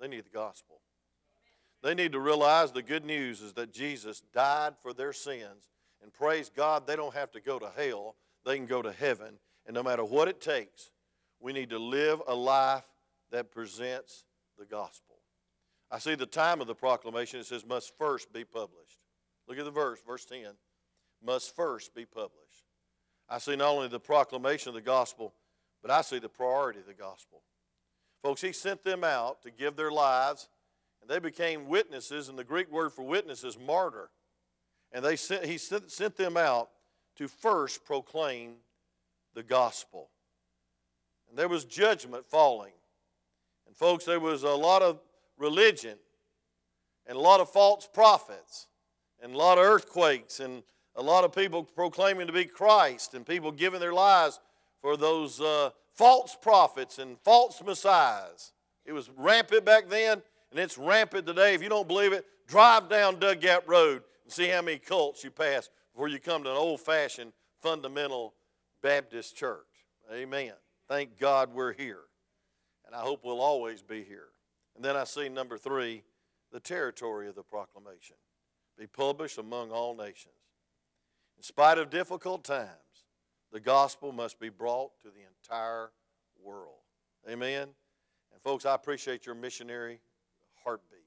They 0.00 0.08
need 0.08 0.24
the 0.24 0.30
gospel. 0.30 0.80
They 1.82 1.94
need 1.94 2.12
to 2.12 2.20
realize 2.20 2.72
the 2.72 2.82
good 2.82 3.04
news 3.04 3.40
is 3.40 3.54
that 3.54 3.72
Jesus 3.72 4.22
died 4.32 4.74
for 4.80 4.92
their 4.92 5.12
sins. 5.12 5.68
And 6.02 6.12
praise 6.12 6.50
God, 6.54 6.86
they 6.86 6.96
don't 6.96 7.14
have 7.14 7.30
to 7.32 7.40
go 7.40 7.58
to 7.58 7.70
hell. 7.76 8.16
They 8.44 8.56
can 8.56 8.66
go 8.66 8.82
to 8.82 8.92
heaven. 8.92 9.38
And 9.66 9.74
no 9.74 9.82
matter 9.82 10.04
what 10.04 10.28
it 10.28 10.40
takes, 10.40 10.90
we 11.40 11.52
need 11.52 11.70
to 11.70 11.78
live 11.78 12.20
a 12.26 12.34
life 12.34 12.88
that 13.30 13.50
presents 13.50 14.24
the 14.58 14.64
gospel. 14.64 15.16
I 15.90 15.98
see 15.98 16.14
the 16.14 16.26
time 16.26 16.60
of 16.60 16.66
the 16.66 16.74
proclamation. 16.74 17.40
It 17.40 17.46
says, 17.46 17.66
must 17.66 17.96
first 17.98 18.32
be 18.32 18.44
published. 18.44 18.98
Look 19.46 19.58
at 19.58 19.64
the 19.64 19.70
verse, 19.70 20.00
verse 20.06 20.24
10 20.24 20.46
must 21.24 21.54
first 21.54 21.94
be 21.94 22.04
published. 22.04 22.66
I 23.28 23.38
see 23.38 23.56
not 23.56 23.68
only 23.68 23.88
the 23.88 24.00
proclamation 24.00 24.70
of 24.70 24.74
the 24.74 24.80
gospel, 24.80 25.32
but 25.80 25.90
I 25.90 26.02
see 26.02 26.18
the 26.18 26.28
priority 26.28 26.80
of 26.80 26.86
the 26.86 26.94
gospel. 26.94 27.42
Folks, 28.22 28.40
he 28.40 28.52
sent 28.52 28.84
them 28.84 29.04
out 29.04 29.42
to 29.42 29.50
give 29.50 29.76
their 29.76 29.90
lives, 29.90 30.48
and 31.00 31.10
they 31.10 31.18
became 31.18 31.68
witnesses, 31.68 32.28
and 32.28 32.38
the 32.38 32.44
Greek 32.44 32.70
word 32.70 32.92
for 32.92 33.02
witness 33.02 33.42
is 33.44 33.58
martyr. 33.58 34.10
And 34.92 35.04
they 35.04 35.16
sent, 35.16 35.44
he 35.44 35.58
sent, 35.58 35.90
sent 35.90 36.16
them 36.16 36.36
out 36.36 36.68
to 37.16 37.26
first 37.26 37.84
proclaim 37.84 38.56
the 39.34 39.42
gospel. 39.42 40.10
And 41.28 41.38
there 41.38 41.48
was 41.48 41.64
judgment 41.64 42.26
falling. 42.26 42.72
And, 43.66 43.76
folks, 43.76 44.04
there 44.04 44.20
was 44.20 44.42
a 44.42 44.50
lot 44.50 44.82
of 44.82 45.00
religion 45.38 45.96
and 47.06 47.16
a 47.16 47.20
lot 47.20 47.40
of 47.40 47.50
false 47.50 47.88
prophets 47.92 48.68
and 49.22 49.34
a 49.34 49.38
lot 49.38 49.58
of 49.58 49.64
earthquakes 49.64 50.40
and 50.40 50.62
a 50.94 51.02
lot 51.02 51.24
of 51.24 51.34
people 51.34 51.64
proclaiming 51.64 52.26
to 52.26 52.32
be 52.32 52.44
Christ 52.44 53.14
and 53.14 53.26
people 53.26 53.50
giving 53.50 53.80
their 53.80 53.94
lives 53.94 54.40
for 54.80 54.96
those 54.96 55.40
uh, 55.40 55.70
false 55.94 56.36
prophets 56.40 56.98
and 56.98 57.18
false 57.20 57.62
messiahs. 57.64 58.52
It 58.84 58.92
was 58.92 59.10
rampant 59.16 59.64
back 59.64 59.88
then, 59.88 60.22
and 60.50 60.60
it's 60.60 60.76
rampant 60.76 61.26
today. 61.26 61.54
If 61.54 61.62
you 61.62 61.68
don't 61.68 61.88
believe 61.88 62.12
it, 62.12 62.26
drive 62.46 62.88
down 62.88 63.18
Dug 63.18 63.40
Gap 63.40 63.68
Road 63.68 64.02
and 64.24 64.32
see 64.32 64.48
how 64.48 64.60
many 64.60 64.78
cults 64.78 65.24
you 65.24 65.30
pass 65.30 65.70
before 65.94 66.08
you 66.08 66.18
come 66.18 66.42
to 66.44 66.50
an 66.50 66.56
old 66.56 66.80
fashioned 66.80 67.32
fundamental 67.60 68.34
Baptist 68.82 69.36
church. 69.36 69.66
Amen. 70.12 70.52
Thank 70.88 71.18
God 71.18 71.54
we're 71.54 71.72
here. 71.72 72.00
And 72.86 72.94
I 72.94 72.98
hope 72.98 73.24
we'll 73.24 73.40
always 73.40 73.82
be 73.82 74.02
here. 74.02 74.28
And 74.76 74.84
then 74.84 74.96
I 74.96 75.04
see 75.04 75.28
number 75.28 75.56
three, 75.56 76.02
the 76.50 76.60
territory 76.60 77.28
of 77.28 77.34
the 77.34 77.42
proclamation 77.42 78.16
be 78.78 78.86
published 78.86 79.38
among 79.38 79.70
all 79.70 79.94
nations. 79.94 80.34
In 81.36 81.42
spite 81.42 81.78
of 81.78 81.90
difficult 81.90 82.44
times, 82.44 82.68
the 83.52 83.60
gospel 83.60 84.12
must 84.12 84.40
be 84.40 84.48
brought 84.48 84.98
to 85.02 85.08
the 85.08 85.20
entire 85.20 85.90
world. 86.42 86.80
Amen. 87.28 87.68
And 88.32 88.42
folks, 88.42 88.64
I 88.64 88.74
appreciate 88.74 89.26
your 89.26 89.34
missionary 89.34 90.00
heartbeat. 90.64 90.98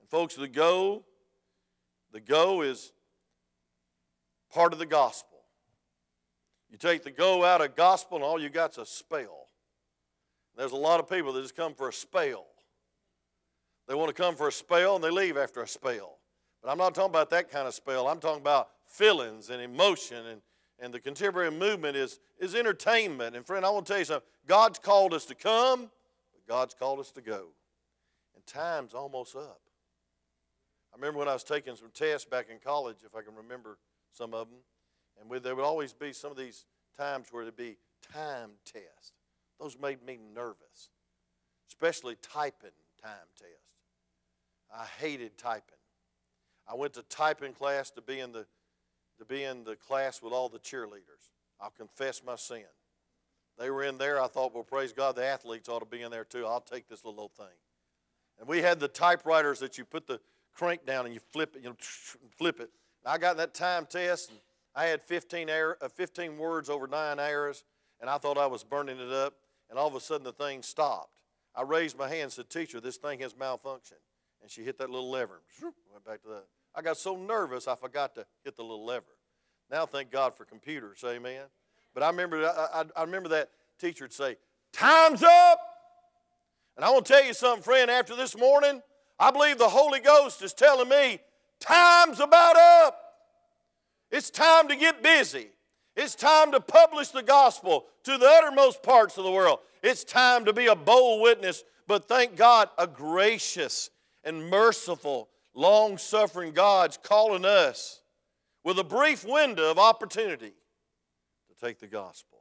And 0.00 0.08
folks, 0.08 0.36
the 0.36 0.48
go, 0.48 1.04
the 2.12 2.20
go 2.20 2.62
is 2.62 2.92
part 4.52 4.72
of 4.72 4.78
the 4.78 4.86
gospel. 4.86 5.33
You 6.74 6.78
take 6.78 7.04
the 7.04 7.12
go 7.12 7.44
out 7.44 7.60
of 7.60 7.76
gospel, 7.76 8.16
and 8.16 8.24
all 8.24 8.36
you 8.36 8.48
got's 8.48 8.78
a 8.78 8.84
spell. 8.84 9.46
There's 10.56 10.72
a 10.72 10.76
lot 10.76 10.98
of 10.98 11.08
people 11.08 11.32
that 11.32 11.40
just 11.40 11.54
come 11.54 11.72
for 11.72 11.88
a 11.88 11.92
spell. 11.92 12.46
They 13.86 13.94
want 13.94 14.08
to 14.08 14.20
come 14.20 14.34
for 14.34 14.48
a 14.48 14.52
spell 14.52 14.96
and 14.96 15.04
they 15.04 15.10
leave 15.10 15.36
after 15.36 15.62
a 15.62 15.68
spell. 15.68 16.18
But 16.60 16.72
I'm 16.72 16.78
not 16.78 16.92
talking 16.96 17.10
about 17.10 17.30
that 17.30 17.48
kind 17.48 17.68
of 17.68 17.74
spell. 17.74 18.08
I'm 18.08 18.18
talking 18.18 18.40
about 18.40 18.70
feelings 18.86 19.50
and 19.50 19.62
emotion 19.62 20.26
and, 20.26 20.40
and 20.80 20.92
the 20.92 20.98
contemporary 20.98 21.52
movement 21.52 21.96
is, 21.96 22.18
is 22.40 22.56
entertainment. 22.56 23.36
And 23.36 23.46
friend, 23.46 23.64
I 23.64 23.70
want 23.70 23.86
to 23.86 23.92
tell 23.92 24.00
you 24.00 24.06
something. 24.06 24.28
God's 24.48 24.80
called 24.80 25.14
us 25.14 25.26
to 25.26 25.36
come, 25.36 25.82
but 26.32 26.52
God's 26.52 26.74
called 26.74 26.98
us 26.98 27.12
to 27.12 27.20
go. 27.20 27.50
And 28.34 28.44
time's 28.48 28.94
almost 28.94 29.36
up. 29.36 29.60
I 30.92 30.96
remember 30.96 31.20
when 31.20 31.28
I 31.28 31.34
was 31.34 31.44
taking 31.44 31.76
some 31.76 31.92
tests 31.94 32.28
back 32.28 32.48
in 32.50 32.58
college, 32.58 32.96
if 33.06 33.14
I 33.14 33.22
can 33.22 33.36
remember 33.36 33.78
some 34.10 34.34
of 34.34 34.48
them, 34.48 34.58
and 35.20 35.42
there 35.42 35.54
would 35.54 35.64
always 35.64 35.92
be 35.92 36.12
some 36.12 36.30
of 36.30 36.36
these 36.36 36.64
times 36.98 37.28
where 37.30 37.44
there'd 37.44 37.56
be 37.56 37.76
time 38.12 38.50
tests. 38.64 39.12
Those 39.58 39.78
made 39.80 40.04
me 40.04 40.18
nervous, 40.34 40.90
especially 41.68 42.16
typing 42.22 42.70
time 43.02 43.28
tests. 43.38 43.74
I 44.74 44.84
hated 44.98 45.38
typing. 45.38 45.78
I 46.68 46.74
went 46.74 46.94
to 46.94 47.02
typing 47.02 47.52
class 47.52 47.90
to 47.90 48.02
be 48.02 48.20
in 48.20 48.32
the 48.32 48.46
to 49.18 49.24
be 49.24 49.44
in 49.44 49.62
the 49.62 49.76
class 49.76 50.20
with 50.20 50.32
all 50.32 50.48
the 50.48 50.58
cheerleaders. 50.58 51.30
I'll 51.60 51.70
confess 51.70 52.22
my 52.24 52.34
sin. 52.34 52.64
They 53.56 53.70
were 53.70 53.84
in 53.84 53.96
there. 53.96 54.20
I 54.20 54.26
thought, 54.26 54.52
well, 54.52 54.64
praise 54.64 54.92
God, 54.92 55.14
the 55.14 55.24
athletes 55.24 55.68
ought 55.68 55.78
to 55.78 55.86
be 55.86 56.02
in 56.02 56.10
there 56.10 56.24
too. 56.24 56.46
I'll 56.46 56.60
take 56.60 56.88
this 56.88 57.04
little 57.04 57.20
old 57.20 57.32
thing. 57.32 57.46
And 58.40 58.48
we 58.48 58.60
had 58.60 58.80
the 58.80 58.88
typewriters 58.88 59.60
that 59.60 59.78
you 59.78 59.84
put 59.84 60.08
the 60.08 60.18
crank 60.52 60.84
down 60.84 61.04
and 61.04 61.14
you 61.14 61.20
flip 61.32 61.54
it, 61.54 61.62
you 61.62 61.68
know, 61.68 61.76
flip 62.36 62.58
it. 62.58 62.70
I 63.06 63.18
got 63.18 63.36
that 63.36 63.54
time 63.54 63.86
test 63.88 64.30
and 64.30 64.38
I 64.74 64.86
had 64.86 65.02
15, 65.02 65.48
error, 65.48 65.78
uh, 65.80 65.88
15 65.88 66.36
words 66.36 66.68
over 66.68 66.86
nine 66.86 67.18
errors, 67.18 67.64
and 68.00 68.10
I 68.10 68.18
thought 68.18 68.38
I 68.38 68.46
was 68.46 68.64
burning 68.64 68.98
it 68.98 69.12
up, 69.12 69.34
and 69.70 69.78
all 69.78 69.88
of 69.88 69.94
a 69.94 70.00
sudden 70.00 70.24
the 70.24 70.32
thing 70.32 70.62
stopped. 70.62 71.10
I 71.54 71.62
raised 71.62 71.96
my 71.96 72.08
hand 72.08 72.22
and 72.22 72.32
said, 72.32 72.50
Teacher, 72.50 72.80
this 72.80 72.96
thing 72.96 73.20
has 73.20 73.34
malfunctioned. 73.34 74.02
And 74.42 74.50
she 74.50 74.62
hit 74.62 74.78
that 74.78 74.90
little 74.90 75.10
lever. 75.10 75.40
Went 75.62 76.04
back 76.04 76.22
to 76.22 76.28
that. 76.28 76.44
I 76.74 76.82
got 76.82 76.96
so 76.96 77.16
nervous 77.16 77.68
I 77.68 77.76
forgot 77.76 78.14
to 78.16 78.26
hit 78.44 78.56
the 78.56 78.62
little 78.62 78.84
lever. 78.84 79.06
Now, 79.70 79.86
thank 79.86 80.10
God 80.10 80.36
for 80.36 80.44
computers, 80.44 81.02
amen. 81.06 81.44
But 81.94 82.02
I 82.02 82.08
remember, 82.08 82.44
I, 82.44 82.80
I, 82.80 82.84
I 82.96 83.04
remember 83.04 83.28
that 83.30 83.50
teacher 83.78 84.04
would 84.04 84.12
say, 84.12 84.36
Time's 84.72 85.22
up. 85.22 85.58
And 86.76 86.84
I 86.84 86.90
want 86.90 87.06
to 87.06 87.12
tell 87.12 87.24
you 87.24 87.32
something, 87.32 87.62
friend, 87.62 87.90
after 87.90 88.16
this 88.16 88.36
morning, 88.36 88.82
I 89.18 89.30
believe 89.30 89.58
the 89.58 89.68
Holy 89.68 90.00
Ghost 90.00 90.42
is 90.42 90.52
telling 90.52 90.88
me, 90.88 91.20
Time's 91.60 92.18
about 92.18 92.56
up. 92.56 93.03
It's 94.10 94.30
time 94.30 94.68
to 94.68 94.76
get 94.76 95.02
busy. 95.02 95.48
It's 95.96 96.14
time 96.14 96.52
to 96.52 96.60
publish 96.60 97.08
the 97.08 97.22
gospel 97.22 97.86
to 98.04 98.18
the 98.18 98.26
uttermost 98.26 98.82
parts 98.82 99.16
of 99.16 99.24
the 99.24 99.30
world. 99.30 99.60
It's 99.82 100.04
time 100.04 100.44
to 100.46 100.52
be 100.52 100.66
a 100.66 100.74
bold 100.74 101.22
witness, 101.22 101.62
but 101.86 102.08
thank 102.08 102.36
God, 102.36 102.68
a 102.78 102.86
gracious 102.86 103.90
and 104.24 104.48
merciful, 104.50 105.28
long 105.54 105.98
suffering 105.98 106.52
God's 106.52 106.96
calling 106.96 107.44
us 107.44 108.02
with 108.64 108.78
a 108.78 108.84
brief 108.84 109.24
window 109.24 109.70
of 109.70 109.78
opportunity 109.78 110.54
to 111.48 111.66
take 111.66 111.78
the 111.78 111.86
gospel. 111.86 112.38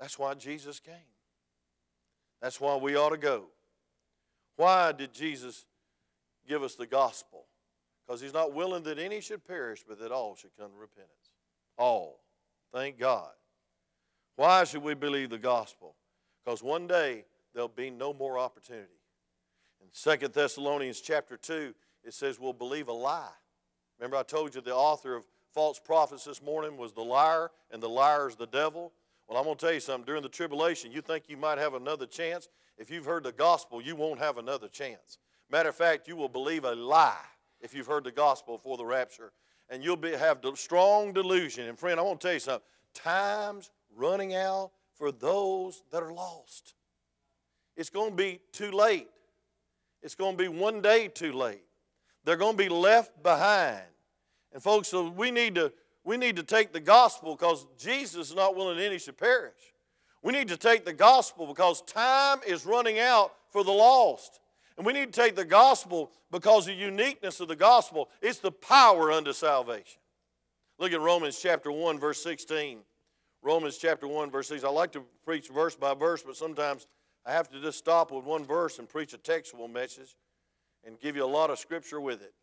That's 0.00 0.18
why 0.18 0.34
Jesus 0.34 0.80
came. 0.80 0.94
That's 2.42 2.60
why 2.60 2.76
we 2.76 2.96
ought 2.96 3.10
to 3.10 3.18
go. 3.18 3.44
Why 4.56 4.92
did 4.92 5.12
Jesus 5.12 5.64
give 6.48 6.62
us 6.62 6.74
the 6.74 6.86
gospel? 6.86 7.44
Because 8.06 8.20
he's 8.20 8.34
not 8.34 8.54
willing 8.54 8.84
that 8.84 8.98
any 8.98 9.20
should 9.20 9.46
perish, 9.46 9.84
but 9.86 9.98
that 9.98 10.12
all 10.12 10.36
should 10.36 10.56
come 10.58 10.70
to 10.70 10.78
repentance. 10.78 11.30
All. 11.76 12.20
Thank 12.72 12.98
God. 12.98 13.30
Why 14.36 14.64
should 14.64 14.82
we 14.82 14.94
believe 14.94 15.30
the 15.30 15.38
gospel? 15.38 15.94
Because 16.44 16.62
one 16.62 16.86
day 16.86 17.24
there'll 17.52 17.68
be 17.68 17.90
no 17.90 18.12
more 18.12 18.38
opportunity. 18.38 18.86
In 19.80 19.88
Second 19.92 20.34
Thessalonians 20.34 21.00
chapter 21.00 21.36
2, 21.36 21.74
it 22.04 22.14
says 22.14 22.38
we'll 22.38 22.52
believe 22.52 22.88
a 22.88 22.92
lie. 22.92 23.28
Remember, 23.98 24.18
I 24.18 24.22
told 24.22 24.54
you 24.54 24.60
the 24.60 24.74
author 24.74 25.16
of 25.16 25.24
false 25.52 25.78
prophets 25.78 26.24
this 26.24 26.42
morning 26.42 26.76
was 26.76 26.92
the 26.92 27.02
liar, 27.02 27.50
and 27.70 27.82
the 27.82 27.88
liar 27.88 28.28
is 28.28 28.36
the 28.36 28.46
devil. 28.46 28.92
Well, 29.26 29.38
I'm 29.38 29.44
going 29.44 29.56
to 29.56 29.64
tell 29.64 29.74
you 29.74 29.80
something. 29.80 30.04
During 30.04 30.22
the 30.22 30.28
tribulation, 30.28 30.92
you 30.92 31.00
think 31.00 31.24
you 31.28 31.36
might 31.36 31.58
have 31.58 31.74
another 31.74 32.06
chance. 32.06 32.48
If 32.78 32.90
you've 32.90 33.06
heard 33.06 33.24
the 33.24 33.32
gospel, 33.32 33.80
you 33.80 33.96
won't 33.96 34.20
have 34.20 34.38
another 34.38 34.68
chance. 34.68 35.18
Matter 35.50 35.70
of 35.70 35.76
fact, 35.76 36.06
you 36.06 36.14
will 36.14 36.28
believe 36.28 36.64
a 36.64 36.74
lie 36.74 37.16
if 37.60 37.74
you've 37.74 37.86
heard 37.86 38.04
the 38.04 38.12
gospel 38.12 38.56
before 38.56 38.76
the 38.76 38.84
rapture. 38.84 39.32
And 39.68 39.82
you'll 39.82 39.96
be, 39.96 40.12
have 40.12 40.38
strong 40.54 41.12
delusion. 41.12 41.68
And 41.68 41.78
friend, 41.78 41.98
I 41.98 42.02
want 42.02 42.20
to 42.20 42.26
tell 42.26 42.34
you 42.34 42.40
something. 42.40 42.62
Time's 42.94 43.70
running 43.96 44.34
out 44.34 44.70
for 44.94 45.10
those 45.10 45.82
that 45.90 46.02
are 46.02 46.12
lost. 46.12 46.74
It's 47.76 47.90
going 47.90 48.10
to 48.10 48.16
be 48.16 48.40
too 48.52 48.70
late. 48.70 49.08
It's 50.02 50.14
going 50.14 50.36
to 50.36 50.42
be 50.42 50.48
one 50.48 50.80
day 50.80 51.08
too 51.08 51.32
late. 51.32 51.64
They're 52.24 52.36
going 52.36 52.56
to 52.56 52.62
be 52.62 52.68
left 52.68 53.22
behind. 53.22 53.82
And 54.52 54.62
folks, 54.62 54.88
so 54.88 55.08
we 55.10 55.30
need 55.30 55.54
to 55.56 55.72
we 56.04 56.16
need 56.16 56.36
to 56.36 56.44
take 56.44 56.72
the 56.72 56.80
gospel 56.80 57.34
because 57.34 57.66
Jesus 57.76 58.30
is 58.30 58.34
not 58.36 58.54
willing 58.54 58.78
any 58.78 58.96
should 58.96 59.18
perish. 59.18 59.74
We 60.22 60.32
need 60.32 60.48
to 60.48 60.56
take 60.56 60.84
the 60.84 60.92
gospel 60.92 61.48
because 61.48 61.82
time 61.82 62.38
is 62.46 62.64
running 62.64 63.00
out 63.00 63.32
for 63.50 63.64
the 63.64 63.72
lost. 63.72 64.38
And 64.76 64.86
we 64.86 64.92
need 64.92 65.12
to 65.12 65.20
take 65.20 65.36
the 65.36 65.44
gospel 65.44 66.10
because 66.30 66.66
the 66.66 66.74
uniqueness 66.74 67.40
of 67.40 67.48
the 67.48 67.56
gospel, 67.56 68.10
it's 68.20 68.40
the 68.40 68.52
power 68.52 69.10
unto 69.10 69.32
salvation. 69.32 70.00
Look 70.78 70.92
at 70.92 71.00
Romans 71.00 71.38
chapter 71.40 71.72
1, 71.72 71.98
verse 71.98 72.22
16. 72.22 72.80
Romans 73.42 73.78
chapter 73.78 74.06
1, 74.06 74.30
verse 74.30 74.48
6. 74.48 74.64
I 74.64 74.68
like 74.68 74.92
to 74.92 75.04
preach 75.24 75.48
verse 75.48 75.74
by 75.74 75.94
verse, 75.94 76.22
but 76.22 76.36
sometimes 76.36 76.86
I 77.24 77.32
have 77.32 77.48
to 77.50 77.60
just 77.60 77.78
stop 77.78 78.12
with 78.12 78.24
one 78.24 78.44
verse 78.44 78.78
and 78.78 78.88
preach 78.88 79.14
a 79.14 79.18
textual 79.18 79.68
message 79.68 80.14
and 80.84 81.00
give 81.00 81.16
you 81.16 81.24
a 81.24 81.26
lot 81.26 81.50
of 81.50 81.58
scripture 81.58 82.00
with 82.00 82.22
it. 82.22 82.34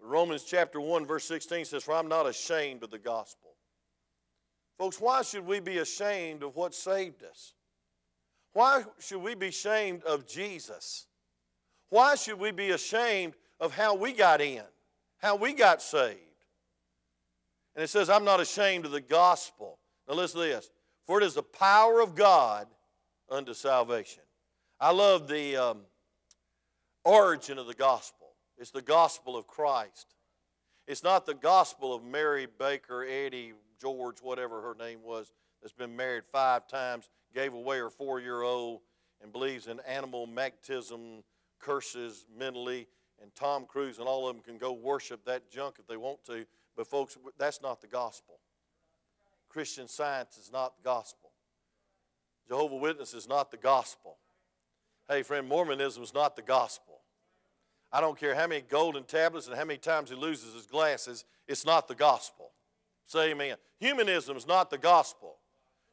Romans 0.00 0.44
chapter 0.44 0.80
1, 0.80 1.06
verse 1.06 1.24
16 1.24 1.66
says, 1.66 1.84
For 1.84 1.94
I'm 1.94 2.08
not 2.08 2.26
ashamed 2.26 2.82
of 2.82 2.90
the 2.90 2.98
gospel. 2.98 3.50
Folks, 4.78 5.00
why 5.00 5.22
should 5.22 5.46
we 5.46 5.60
be 5.60 5.78
ashamed 5.78 6.42
of 6.42 6.56
what 6.56 6.74
saved 6.74 7.22
us? 7.22 7.54
Why 8.52 8.84
should 8.98 9.22
we 9.22 9.34
be 9.34 9.48
ashamed 9.48 10.02
of 10.04 10.26
Jesus? 10.26 11.06
Why 11.92 12.14
should 12.14 12.38
we 12.38 12.52
be 12.52 12.70
ashamed 12.70 13.34
of 13.60 13.74
how 13.74 13.94
we 13.94 14.14
got 14.14 14.40
in, 14.40 14.62
how 15.18 15.36
we 15.36 15.52
got 15.52 15.82
saved? 15.82 16.16
And 17.76 17.84
it 17.84 17.88
says, 17.88 18.08
I'm 18.08 18.24
not 18.24 18.40
ashamed 18.40 18.86
of 18.86 18.92
the 18.92 19.00
gospel. 19.02 19.78
Now 20.08 20.14
listen 20.14 20.40
to 20.40 20.46
this. 20.46 20.70
For 21.06 21.20
it 21.20 21.24
is 21.26 21.34
the 21.34 21.42
power 21.42 22.00
of 22.00 22.14
God 22.14 22.66
unto 23.28 23.52
salvation. 23.52 24.22
I 24.80 24.90
love 24.92 25.28
the 25.28 25.58
um, 25.58 25.80
origin 27.04 27.58
of 27.58 27.66
the 27.66 27.74
gospel. 27.74 28.28
It's 28.56 28.70
the 28.70 28.80
gospel 28.80 29.36
of 29.36 29.46
Christ. 29.46 30.14
It's 30.88 31.04
not 31.04 31.26
the 31.26 31.34
gospel 31.34 31.94
of 31.94 32.02
Mary 32.02 32.46
Baker, 32.58 33.04
Eddy, 33.04 33.52
George, 33.78 34.16
whatever 34.22 34.62
her 34.62 34.74
name 34.78 35.00
was, 35.04 35.30
that's 35.60 35.74
been 35.74 35.94
married 35.94 36.24
five 36.32 36.66
times, 36.66 37.10
gave 37.34 37.52
away 37.52 37.80
her 37.80 37.90
four 37.90 38.18
year 38.18 38.40
old, 38.40 38.80
and 39.22 39.30
believes 39.30 39.66
in 39.66 39.78
animal 39.80 40.26
magnetism, 40.26 41.22
curses 41.62 42.26
mentally, 42.36 42.86
and 43.22 43.34
Tom 43.34 43.64
Cruise 43.66 43.98
and 43.98 44.06
all 44.06 44.28
of 44.28 44.34
them 44.34 44.42
can 44.42 44.58
go 44.58 44.72
worship 44.72 45.24
that 45.24 45.50
junk 45.50 45.76
if 45.78 45.86
they 45.86 45.96
want 45.96 46.24
to. 46.26 46.44
But, 46.76 46.86
folks, 46.86 47.16
that's 47.38 47.62
not 47.62 47.80
the 47.80 47.86
gospel. 47.86 48.38
Christian 49.48 49.88
science 49.88 50.36
is 50.36 50.50
not 50.52 50.76
the 50.76 50.82
gospel. 50.82 51.30
Jehovah 52.48 52.76
Witness 52.76 53.14
is 53.14 53.28
not 53.28 53.50
the 53.50 53.56
gospel. 53.56 54.16
Hey, 55.08 55.22
friend, 55.22 55.48
Mormonism 55.48 56.02
is 56.02 56.12
not 56.12 56.36
the 56.36 56.42
gospel. 56.42 57.00
I 57.92 58.00
don't 58.00 58.18
care 58.18 58.34
how 58.34 58.46
many 58.46 58.62
golden 58.62 59.04
tablets 59.04 59.46
and 59.46 59.56
how 59.56 59.64
many 59.64 59.78
times 59.78 60.10
he 60.10 60.16
loses 60.16 60.54
his 60.54 60.66
glasses, 60.66 61.24
it's 61.46 61.66
not 61.66 61.88
the 61.88 61.94
gospel. 61.94 62.50
Say 63.06 63.32
amen. 63.32 63.56
Humanism 63.78 64.36
is 64.36 64.46
not 64.46 64.70
the 64.70 64.78
gospel. 64.78 65.36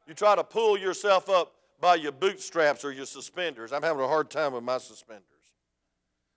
You 0.06 0.14
try 0.14 0.34
to 0.34 0.44
pull 0.44 0.78
yourself 0.78 1.28
up 1.28 1.52
by 1.80 1.96
your 1.96 2.12
bootstraps 2.12 2.84
or 2.84 2.92
your 2.92 3.06
suspenders. 3.06 3.72
I'm 3.72 3.82
having 3.82 4.02
a 4.02 4.08
hard 4.08 4.30
time 4.30 4.54
with 4.54 4.64
my 4.64 4.78
suspenders. 4.78 5.24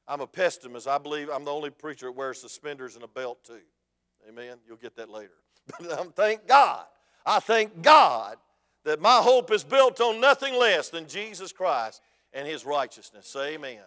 I'm 0.07 0.21
a 0.21 0.27
pessimist. 0.27 0.87
I 0.87 0.97
believe 0.97 1.29
I'm 1.29 1.45
the 1.45 1.51
only 1.51 1.69
preacher 1.69 2.07
that 2.07 2.11
wears 2.11 2.39
suspenders 2.39 2.95
and 2.95 3.03
a 3.03 3.07
belt 3.07 3.43
too. 3.43 3.61
Amen. 4.27 4.57
You'll 4.67 4.77
get 4.77 4.95
that 4.97 5.09
later. 5.09 5.33
But 5.79 5.97
um, 5.97 6.11
thank 6.13 6.45
God. 6.45 6.85
I 7.25 7.39
thank 7.39 7.81
God 7.81 8.35
that 8.83 8.99
my 8.99 9.19
hope 9.21 9.49
is 9.49 9.63
built 9.63 10.01
on 10.01 10.19
nothing 10.19 10.55
less 10.55 10.89
than 10.89 11.07
Jesus 11.07 11.53
Christ 11.53 12.01
and 12.33 12.45
his 12.45 12.65
righteousness. 12.65 13.27
Say 13.27 13.55
amen. 13.55 13.79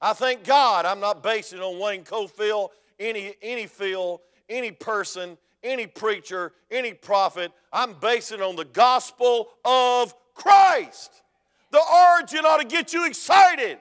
I 0.00 0.12
thank 0.12 0.44
God 0.44 0.84
I'm 0.84 1.00
not 1.00 1.22
basing 1.22 1.60
on 1.60 1.80
Wayne 1.80 2.04
Cofield, 2.04 2.68
any, 3.00 3.34
any 3.40 3.66
field, 3.66 4.20
any 4.48 4.70
person, 4.70 5.38
any 5.62 5.86
preacher, 5.86 6.52
any 6.70 6.92
prophet. 6.92 7.52
I'm 7.72 7.94
basing 7.94 8.42
on 8.42 8.56
the 8.56 8.64
gospel 8.64 9.48
of 9.64 10.14
Christ. 10.34 11.22
The 11.70 11.80
origin 11.80 12.44
ought 12.44 12.60
to 12.60 12.66
get 12.66 12.92
you 12.92 13.06
excited. 13.06 13.78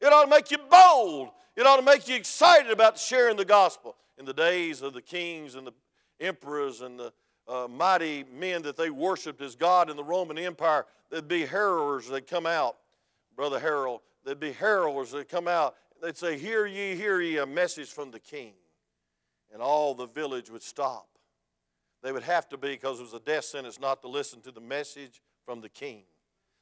It 0.00 0.12
ought 0.12 0.24
to 0.24 0.30
make 0.30 0.50
you 0.50 0.58
bold. 0.70 1.30
It 1.56 1.66
ought 1.66 1.76
to 1.76 1.82
make 1.82 2.08
you 2.08 2.16
excited 2.16 2.70
about 2.70 2.98
sharing 2.98 3.36
the 3.36 3.44
gospel. 3.44 3.96
In 4.18 4.24
the 4.24 4.32
days 4.32 4.82
of 4.82 4.94
the 4.94 5.02
kings 5.02 5.54
and 5.54 5.66
the 5.66 5.72
emperors 6.20 6.80
and 6.80 6.98
the 6.98 7.12
uh, 7.46 7.66
mighty 7.68 8.24
men 8.32 8.62
that 8.62 8.76
they 8.76 8.90
worshiped 8.90 9.40
as 9.40 9.56
God 9.56 9.90
in 9.90 9.96
the 9.96 10.04
Roman 10.04 10.38
Empire, 10.38 10.86
there'd 11.10 11.28
be 11.28 11.44
heralders 11.44 12.08
that 12.10 12.26
come 12.26 12.46
out. 12.46 12.76
Brother 13.34 13.58
Harold, 13.58 14.00
there'd 14.24 14.40
be 14.40 14.52
heralds 14.52 15.12
that 15.12 15.28
come 15.28 15.48
out. 15.48 15.76
They'd 16.02 16.16
say, 16.16 16.38
Hear 16.38 16.66
ye, 16.66 16.94
hear 16.94 17.20
ye, 17.20 17.38
a 17.38 17.46
message 17.46 17.88
from 17.88 18.10
the 18.10 18.20
king. 18.20 18.54
And 19.52 19.62
all 19.62 19.94
the 19.94 20.06
village 20.06 20.50
would 20.50 20.62
stop. 20.62 21.08
They 22.02 22.12
would 22.12 22.22
have 22.22 22.48
to 22.50 22.56
be 22.56 22.68
because 22.68 23.00
it 23.00 23.04
was 23.04 23.14
a 23.14 23.20
death 23.20 23.44
sentence 23.44 23.80
not 23.80 24.02
to 24.02 24.08
listen 24.08 24.40
to 24.42 24.52
the 24.52 24.60
message 24.60 25.22
from 25.44 25.60
the 25.60 25.68
king. 25.68 26.02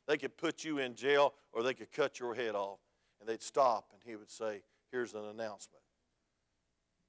They 0.07 0.17
could 0.17 0.37
put 0.37 0.65
you 0.65 0.79
in 0.79 0.95
jail 0.95 1.35
or 1.53 1.63
they 1.63 1.75
could 1.75 1.93
cut 1.93 2.21
your 2.21 2.35
head 2.35 2.55
off. 2.55 2.79
And 3.27 3.35
they'd 3.35 3.43
stop 3.43 3.89
and 3.93 4.01
he 4.05 4.15
would 4.15 4.31
say, 4.31 4.63
Here's 4.93 5.15
an 5.15 5.25
announcement. 5.25 5.83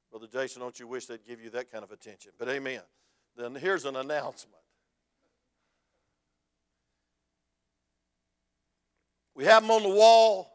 Brother 0.09 0.25
Jason, 0.25 0.63
don't 0.63 0.79
you 0.79 0.87
wish 0.87 1.05
they'd 1.05 1.23
give 1.27 1.39
you 1.39 1.51
that 1.51 1.71
kind 1.71 1.83
of 1.83 1.91
attention? 1.91 2.31
But 2.39 2.49
amen. 2.49 2.81
Then 3.35 3.53
here's 3.53 3.85
an 3.85 3.95
announcement. 3.95 4.55
We 9.35 9.45
have 9.45 9.61
them 9.61 9.69
on 9.69 9.83
the 9.83 9.89
wall, 9.89 10.51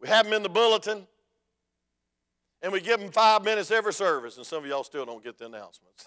we 0.00 0.08
have 0.08 0.24
them 0.24 0.34
in 0.34 0.42
the 0.42 0.48
bulletin, 0.48 1.06
and 2.60 2.72
we 2.72 2.80
give 2.80 2.98
them 2.98 3.12
five 3.12 3.44
minutes 3.44 3.70
every 3.70 3.92
service, 3.92 4.36
and 4.36 4.44
some 4.44 4.64
of 4.64 4.68
y'all 4.68 4.82
still 4.82 5.06
don't 5.06 5.22
get 5.22 5.38
the 5.38 5.46
announcements. 5.46 6.06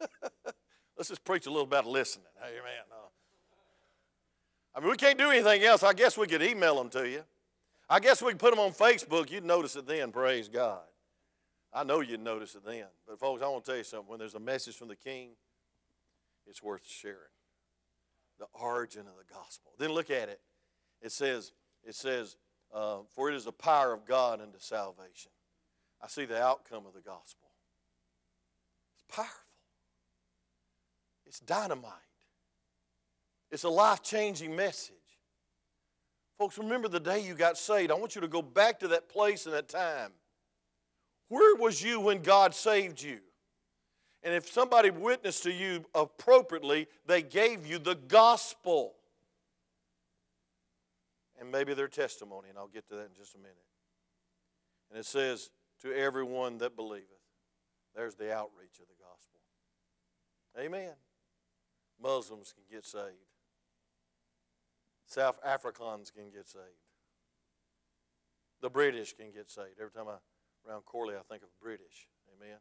Let's 0.96 1.08
just 1.08 1.24
preach 1.24 1.46
a 1.46 1.50
little 1.50 1.64
about 1.64 1.86
listening. 1.86 2.26
Amen. 2.40 2.84
Uh, 2.92 3.08
I 4.76 4.80
mean, 4.80 4.90
we 4.90 4.96
can't 4.96 5.18
do 5.18 5.30
anything 5.30 5.64
else. 5.64 5.82
I 5.82 5.94
guess 5.94 6.16
we 6.16 6.28
could 6.28 6.42
email 6.42 6.76
them 6.76 6.88
to 6.90 7.08
you. 7.08 7.24
I 7.88 8.00
guess 8.00 8.22
we 8.22 8.30
could 8.30 8.38
put 8.38 8.50
them 8.50 8.60
on 8.60 8.72
Facebook. 8.72 9.30
You'd 9.30 9.44
notice 9.44 9.76
it 9.76 9.86
then, 9.86 10.12
praise 10.12 10.48
God. 10.48 10.82
I 11.72 11.84
know 11.84 12.00
you'd 12.00 12.20
notice 12.20 12.54
it 12.54 12.64
then. 12.64 12.84
But, 13.06 13.18
folks, 13.18 13.42
I 13.42 13.48
want 13.48 13.64
to 13.64 13.70
tell 13.70 13.78
you 13.78 13.84
something. 13.84 14.08
When 14.08 14.18
there's 14.18 14.34
a 14.34 14.40
message 14.40 14.76
from 14.76 14.88
the 14.88 14.96
King, 14.96 15.30
it's 16.46 16.62
worth 16.62 16.86
sharing. 16.86 17.18
The 18.38 18.46
origin 18.52 19.02
of 19.02 19.14
the 19.18 19.34
gospel. 19.34 19.72
Then 19.78 19.90
look 19.90 20.10
at 20.10 20.28
it. 20.28 20.40
It 21.00 21.12
says, 21.12 21.52
it 21.84 21.94
says, 21.94 22.36
uh, 22.74 22.98
for 23.14 23.30
it 23.30 23.34
is 23.34 23.44
the 23.44 23.52
power 23.52 23.92
of 23.92 24.04
God 24.06 24.40
unto 24.40 24.58
salvation. 24.58 25.32
I 26.02 26.08
see 26.08 26.24
the 26.24 26.42
outcome 26.42 26.84
of 26.86 26.94
the 26.94 27.00
gospel. 27.00 27.48
It's 28.94 29.16
powerful. 29.16 29.34
It's 31.26 31.40
dynamite. 31.40 31.92
It's 33.50 33.64
a 33.64 33.68
life 33.68 34.02
changing 34.02 34.54
message. 34.56 34.96
Folks, 36.42 36.58
remember 36.58 36.88
the 36.88 36.98
day 36.98 37.20
you 37.20 37.34
got 37.34 37.56
saved. 37.56 37.92
I 37.92 37.94
want 37.94 38.16
you 38.16 38.20
to 38.20 38.26
go 38.26 38.42
back 38.42 38.80
to 38.80 38.88
that 38.88 39.08
place 39.08 39.46
and 39.46 39.54
that 39.54 39.68
time. 39.68 40.10
Where 41.28 41.54
was 41.54 41.80
you 41.80 42.00
when 42.00 42.20
God 42.20 42.52
saved 42.52 43.00
you? 43.00 43.20
And 44.24 44.34
if 44.34 44.50
somebody 44.50 44.90
witnessed 44.90 45.44
to 45.44 45.52
you 45.52 45.84
appropriately, 45.94 46.88
they 47.06 47.22
gave 47.22 47.64
you 47.64 47.78
the 47.78 47.94
gospel 47.94 48.94
and 51.38 51.48
maybe 51.52 51.74
their 51.74 51.86
testimony, 51.86 52.48
and 52.48 52.58
I'll 52.58 52.66
get 52.66 52.88
to 52.88 52.96
that 52.96 53.02
in 53.02 53.14
just 53.16 53.36
a 53.36 53.38
minute. 53.38 53.54
And 54.90 54.98
it 54.98 55.06
says, 55.06 55.48
To 55.82 55.96
everyone 55.96 56.58
that 56.58 56.74
believeth. 56.74 57.06
There's 57.94 58.16
the 58.16 58.34
outreach 58.34 58.80
of 58.80 58.88
the 58.88 58.98
gospel. 58.98 59.38
Amen. 60.58 60.94
Muslims 62.02 62.52
can 62.52 62.64
get 62.68 62.84
saved, 62.84 63.30
South 65.12 65.38
Africans 65.44 66.10
can 66.10 66.30
get 66.30 66.48
saved, 66.48 66.80
The 68.62 68.70
British 68.70 69.12
can 69.12 69.30
get 69.30 69.50
saved. 69.50 69.76
Every 69.78 69.92
time 69.92 70.08
I 70.08 70.16
around 70.66 70.86
Corley, 70.86 71.14
I 71.14 71.22
think 71.28 71.42
of 71.42 71.48
British. 71.60 72.08
Amen. 72.34 72.56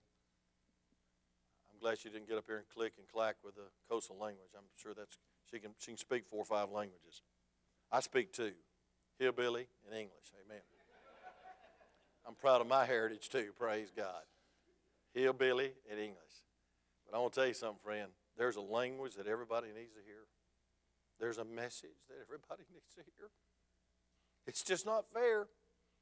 I'm 1.71 1.79
glad 1.79 1.97
she 1.97 2.09
didn't 2.09 2.27
get 2.27 2.37
up 2.37 2.43
here 2.45 2.57
and 2.57 2.67
click 2.67 2.93
and 2.97 3.07
clack 3.07 3.37
with 3.41 3.55
the 3.55 3.69
Xhosa 3.89 4.11
language. 4.19 4.51
I'm 4.57 4.65
sure 4.75 4.93
that's 4.93 5.17
she 5.49 5.59
can 5.59 5.71
she 5.79 5.91
can 5.91 5.97
speak 5.97 6.25
four 6.27 6.39
or 6.39 6.45
five 6.45 6.69
languages. 6.71 7.21
I 7.89 8.01
speak 8.01 8.33
two, 8.33 8.51
hillbilly 9.17 9.67
and 9.87 9.97
English. 9.97 10.33
Amen. 10.45 10.61
I'm 12.27 12.35
proud 12.35 12.59
of 12.59 12.67
my 12.67 12.85
heritage 12.85 13.29
too. 13.29 13.51
Praise 13.57 13.93
God. 13.95 14.23
Hillbilly 15.13 15.71
and 15.89 15.99
English. 15.99 16.35
But 17.05 17.15
I 17.15 17.21
want 17.21 17.31
to 17.33 17.39
tell 17.39 17.47
you 17.47 17.53
something, 17.53 17.79
friend. 17.81 18.11
There's 18.37 18.57
a 18.57 18.61
language 18.61 19.15
that 19.15 19.27
everybody 19.27 19.67
needs 19.67 19.93
to 19.93 20.03
hear. 20.05 20.27
There's 21.21 21.37
a 21.37 21.45
message 21.45 22.01
that 22.09 22.15
everybody 22.19 22.63
needs 22.73 22.89
to 22.95 23.01
hear. 23.15 23.29
It's 24.47 24.63
just 24.63 24.87
not 24.87 25.05
fair. 25.13 25.47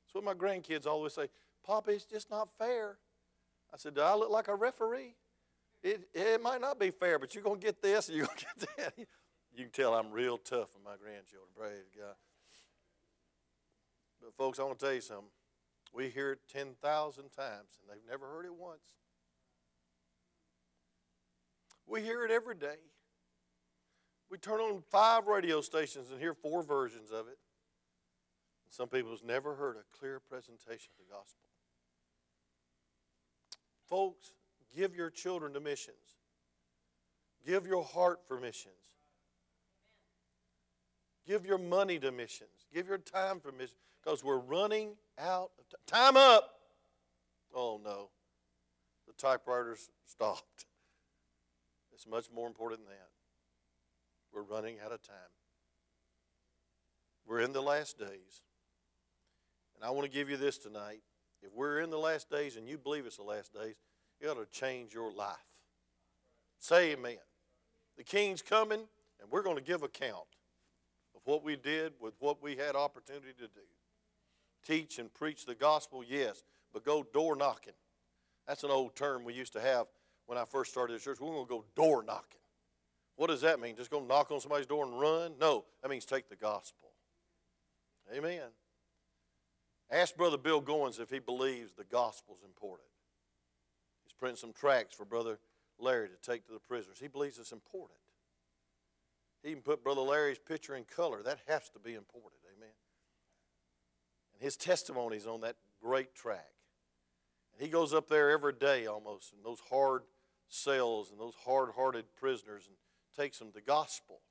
That's 0.06 0.16
what 0.16 0.24
my 0.24 0.34
grandkids 0.34 0.88
always 0.88 1.14
say. 1.14 1.28
Papa, 1.64 1.92
it's 1.92 2.06
just 2.06 2.32
not 2.32 2.48
fair. 2.58 2.98
I 3.74 3.78
said, 3.78 3.96
Do 3.96 4.02
I 4.02 4.16
look 4.16 4.32
like 4.32 4.48
a 4.48 4.56
referee? 4.56 5.16
It, 5.84 6.08
it 6.14 6.42
might 6.42 6.62
not 6.62 6.80
be 6.80 6.90
fair, 6.90 7.20
but 7.20 7.36
you're 7.36 7.44
going 7.44 7.60
to 7.60 7.66
get 7.66 7.82
this 7.82 8.08
and 8.08 8.18
you're 8.18 8.26
going 8.26 8.38
to 8.38 8.46
get 8.46 8.78
that. 8.78 8.94
You 8.98 9.66
can 9.66 9.72
tell 9.72 9.94
I'm 9.94 10.12
real 10.12 10.38
tough 10.38 10.74
with 10.74 10.84
my 10.84 10.96
grandchildren. 11.02 11.50
Praise 11.56 11.90
God. 11.98 12.16
But, 14.22 14.34
folks, 14.36 14.60
I 14.60 14.64
want 14.64 14.80
to 14.80 14.86
tell 14.86 14.94
you 14.94 15.02
something. 15.02 15.30
We 15.94 16.10
hear 16.10 16.32
it 16.34 16.40
10,000 16.52 17.24
times, 17.30 17.78
and 17.82 17.90
they've 17.90 18.10
never 18.10 18.28
heard 18.28 18.46
it 18.46 18.54
once. 18.54 18.96
We 21.88 22.02
hear 22.02 22.24
it 22.24 22.32
every 22.32 22.56
day. 22.56 22.78
We 24.30 24.38
turn 24.38 24.60
on 24.60 24.84
five 24.92 25.28
radio 25.28 25.62
stations 25.62 26.12
and 26.12 26.20
hear 26.20 26.34
four 26.34 26.64
versions 26.64 27.12
of 27.12 27.28
it. 27.28 27.38
Some 28.70 28.88
people 28.88 29.12
have 29.12 29.24
never 29.24 29.56
heard 29.56 29.76
a 29.78 29.98
clear 29.98 30.20
presentation 30.20 30.92
of 30.94 31.08
the 31.08 31.12
gospel. 31.12 31.42
Folks, 33.88 34.36
give 34.76 34.96
your 34.96 35.10
children 35.10 35.54
to 35.54 35.60
missions. 35.60 35.96
Give 37.46 37.66
your 37.66 37.84
heart 37.84 38.20
for 38.28 38.40
missions. 38.40 38.76
Give 41.26 41.46
your 41.46 41.58
money 41.58 41.98
to 42.00 42.12
missions. 42.12 42.68
Give 42.74 42.88
your 42.88 43.00
time 43.00 43.40
for 43.40 43.52
missions. 43.52 43.80
Because 44.04 44.24
we're 44.24 44.38
running 44.38 44.92
out 45.18 45.52
of 45.60 45.66
time. 45.92 46.14
Time 46.14 46.18
up! 46.18 46.54
Oh 47.54 47.80
no. 47.84 48.10
The 49.08 49.14
typewriter's 49.14 49.90
stopped. 50.06 50.66
It's 51.94 52.08
much 52.08 52.26
more 52.34 52.48
important 52.48 52.82
than 52.82 52.96
that. 52.96 53.09
We're 54.34 54.44
running 54.44 54.78
out 54.84 54.92
of 54.92 55.02
time. 55.02 55.16
We're 57.26 57.42
in 57.42 57.54
the 57.54 57.62
last 57.62 57.98
days. 57.98 58.44
And 59.76 59.84
I 59.84 59.92
want 59.92 60.06
to 60.06 60.12
give 60.12 60.30
you 60.30 60.38
this 60.38 60.58
tonight. 60.58 61.02
If 61.42 61.54
we're 61.54 61.80
in 61.80 61.90
the 61.90 61.98
last 61.98 62.30
days 62.30 62.58
and 62.58 62.68
you 62.68 62.78
believe 62.78 63.06
it's 63.06 63.18
the 63.18 63.24
last 63.24 63.54
days, 63.54 63.76
it 64.20 64.28
ought 64.28 64.34
to 64.34 64.46
change 64.52 64.94
your 64.94 65.12
life. 65.12 65.38
Say 66.60 66.92
amen. 66.92 67.18
The 67.98 68.04
king's 68.04 68.42
coming, 68.42 68.82
and 69.22 69.32
we're 69.32 69.44
going 69.44 69.56
to 69.56 69.64
give 69.64 69.84
account 69.84 70.28
of 71.16 71.22
what 71.24 71.44
we 71.44 71.56
did 71.56 71.94
with 72.00 72.14
what 72.20 72.42
we 72.44 72.56
had 72.56 72.76
opportunity 72.76 73.34
to 73.38 73.48
do. 73.48 73.68
Teach 74.66 75.00
and 75.00 75.14
preach 75.14 75.46
the 75.46 75.56
gospel, 75.56 76.04
yes, 76.08 76.44
but 76.74 76.84
go 76.84 77.06
door 77.14 77.36
knocking. 77.36 77.74
That's 78.48 78.64
an 78.64 78.72
old 78.72 78.96
term 78.96 79.24
we 79.24 79.34
used 79.34 79.54
to 79.54 79.62
have 79.62 79.88
when 80.26 80.38
I 80.38 80.44
first 80.44 80.72
started 80.72 81.00
the 81.00 81.04
church. 81.04 81.20
We're 81.22 81.32
going 81.32 81.46
to 81.46 81.50
go 81.50 81.66
door 81.76 82.04
knocking. 82.04 82.40
What 83.20 83.28
does 83.28 83.42
that 83.42 83.60
mean? 83.60 83.76
Just 83.76 83.92
go 83.92 84.00
knock 84.00 84.32
on 84.32 84.40
somebody's 84.40 84.66
door 84.66 84.86
and 84.86 84.98
run? 84.98 85.34
No, 85.42 85.66
that 85.82 85.90
means 85.90 86.06
take 86.06 86.30
the 86.30 86.38
gospel. 86.38 86.88
Amen. 88.16 88.48
Ask 89.92 90.16
Brother 90.16 90.38
Bill 90.38 90.62
Goins 90.62 91.02
if 91.02 91.10
he 91.10 91.20
believes 91.20 91.74
the 91.74 91.84
gospel 91.84 92.38
is 92.40 92.46
important. 92.46 92.88
He's 94.06 94.14
printing 94.14 94.38
some 94.38 94.54
tracts 94.54 94.96
for 94.96 95.04
Brother 95.04 95.38
Larry 95.78 96.08
to 96.08 96.16
take 96.32 96.48
to 96.48 96.54
the 96.54 96.62
prisoners. 96.62 96.96
He 96.98 97.10
believes 97.10 97.38
it's 97.38 97.52
important. 97.52 98.00
He 99.44 99.50
even 99.50 99.64
put 99.64 99.84
Brother 99.84 100.00
Larry's 100.00 100.40
picture 100.40 100.76
in 100.76 100.86
color. 100.86 101.22
That 101.22 101.40
has 101.50 101.68
to 101.72 101.80
be 101.80 101.96
important. 101.96 102.40
Amen. 102.56 102.72
And 104.34 104.42
his 104.42 104.56
testimonies 104.56 105.28
on 105.28 105.42
that 105.42 105.58
great 105.82 106.16
track. 106.16 106.54
And 107.52 107.62
he 107.62 107.68
goes 107.68 107.94
up 107.94 108.08
there 108.08 108.30
every 108.30 108.54
day 108.54 108.88
almost 108.88 109.34
in 109.34 109.44
those 109.44 109.60
hard 109.70 110.04
cells 110.48 111.12
and 111.12 111.20
those 111.20 111.36
hard 111.44 111.72
hearted 111.76 112.06
prisoners 112.18 112.64
and 112.66 112.78
takes 113.20 113.40
them 113.40 113.50
the 113.54 113.62
gospel. 113.62 114.22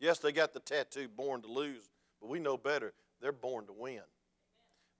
Yes, 0.00 0.18
they 0.18 0.32
got 0.32 0.52
the 0.52 0.60
tattoo 0.60 1.06
born 1.08 1.42
to 1.42 1.48
lose, 1.48 1.88
but 2.20 2.28
we 2.28 2.40
know 2.40 2.56
better. 2.56 2.92
They're 3.20 3.32
born 3.32 3.66
to 3.66 3.72
win. 3.72 4.00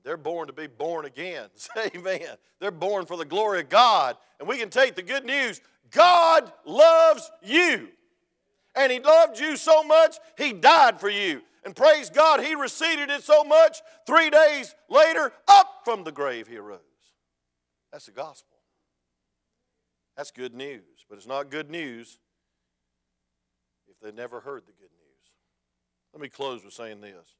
They're 0.04 0.16
born 0.16 0.46
to 0.46 0.52
be 0.52 0.68
born 0.68 1.04
again. 1.04 1.48
Say 1.54 1.90
amen. 1.96 2.36
They're 2.60 2.70
born 2.70 3.06
for 3.06 3.16
the 3.16 3.24
glory 3.24 3.60
of 3.60 3.68
God. 3.68 4.16
And 4.38 4.48
we 4.48 4.58
can 4.58 4.70
take 4.70 4.94
the 4.94 5.02
good 5.02 5.24
news 5.24 5.60
God 5.90 6.52
loves 6.64 7.30
you. 7.42 7.88
And 8.76 8.92
He 8.92 9.00
loved 9.00 9.40
you 9.40 9.56
so 9.56 9.82
much, 9.82 10.16
He 10.36 10.52
died 10.52 11.00
for 11.00 11.08
you. 11.08 11.42
And 11.64 11.74
praise 11.74 12.10
God, 12.10 12.40
He 12.40 12.54
receded 12.54 13.10
it 13.10 13.24
so 13.24 13.42
much, 13.42 13.78
three 14.06 14.30
days 14.30 14.74
later, 14.88 15.32
up 15.48 15.80
from 15.84 16.04
the 16.04 16.12
grave 16.12 16.46
He 16.46 16.56
arose. 16.56 16.80
That's 17.90 18.06
the 18.06 18.12
gospel. 18.12 18.56
That's 20.16 20.30
good 20.30 20.54
news. 20.54 20.82
But 21.08 21.16
it's 21.18 21.26
not 21.26 21.50
good 21.50 21.70
news 21.70 22.18
if 24.00 24.14
they 24.14 24.20
never 24.20 24.40
heard 24.40 24.62
the 24.66 24.72
good 24.72 24.90
news. 24.90 25.32
Let 26.12 26.22
me 26.22 26.28
close 26.28 26.64
with 26.64 26.74
saying 26.74 27.00
this. 27.00 27.34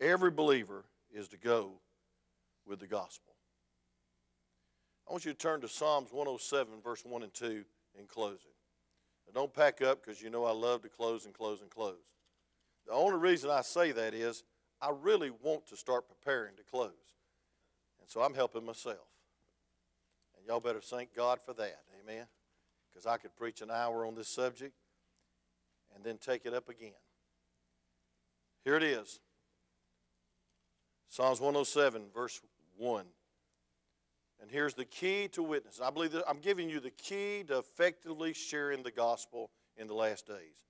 Every 0.00 0.30
believer 0.30 0.84
is 1.12 1.28
to 1.28 1.36
go 1.36 1.72
with 2.66 2.80
the 2.80 2.86
gospel. 2.86 3.34
I 5.08 5.12
want 5.12 5.24
you 5.24 5.32
to 5.32 5.38
turn 5.38 5.60
to 5.62 5.68
Psalms 5.68 6.12
107, 6.12 6.80
verse 6.82 7.04
1 7.04 7.22
and 7.22 7.32
2 7.32 7.64
in 7.98 8.06
closing. 8.06 8.52
Now 9.26 9.40
don't 9.40 9.54
pack 9.54 9.80
up 9.82 10.04
because 10.04 10.22
you 10.22 10.30
know 10.30 10.44
I 10.44 10.52
love 10.52 10.82
to 10.82 10.88
close 10.88 11.24
and 11.24 11.34
close 11.34 11.62
and 11.62 11.70
close. 11.70 11.96
The 12.86 12.92
only 12.92 13.18
reason 13.18 13.50
I 13.50 13.62
say 13.62 13.92
that 13.92 14.14
is 14.14 14.44
I 14.80 14.90
really 14.90 15.30
want 15.30 15.66
to 15.68 15.76
start 15.76 16.04
preparing 16.08 16.56
to 16.56 16.62
close. 16.62 16.92
And 18.00 18.08
so 18.08 18.20
I'm 18.20 18.34
helping 18.34 18.64
myself. 18.64 19.08
And 20.36 20.46
y'all 20.46 20.60
better 20.60 20.80
thank 20.80 21.14
God 21.14 21.40
for 21.44 21.52
that. 21.54 21.80
Amen. 22.02 22.26
Because 22.98 23.12
I 23.12 23.16
could 23.16 23.36
preach 23.36 23.62
an 23.62 23.70
hour 23.70 24.04
on 24.04 24.16
this 24.16 24.26
subject 24.26 24.74
and 25.94 26.02
then 26.02 26.18
take 26.18 26.46
it 26.46 26.52
up 26.52 26.68
again. 26.68 26.90
Here 28.64 28.74
it 28.74 28.82
is. 28.82 29.20
Psalms 31.06 31.38
107, 31.38 32.06
verse 32.12 32.40
1. 32.76 33.04
And 34.42 34.50
here's 34.50 34.74
the 34.74 34.84
key 34.84 35.28
to 35.28 35.44
witness. 35.44 35.80
I 35.80 35.90
believe 35.90 36.10
that 36.10 36.24
I'm 36.28 36.40
giving 36.40 36.68
you 36.68 36.80
the 36.80 36.90
key 36.90 37.44
to 37.46 37.58
effectively 37.58 38.32
sharing 38.32 38.82
the 38.82 38.90
gospel 38.90 39.50
in 39.76 39.86
the 39.86 39.94
last 39.94 40.26
days. 40.26 40.66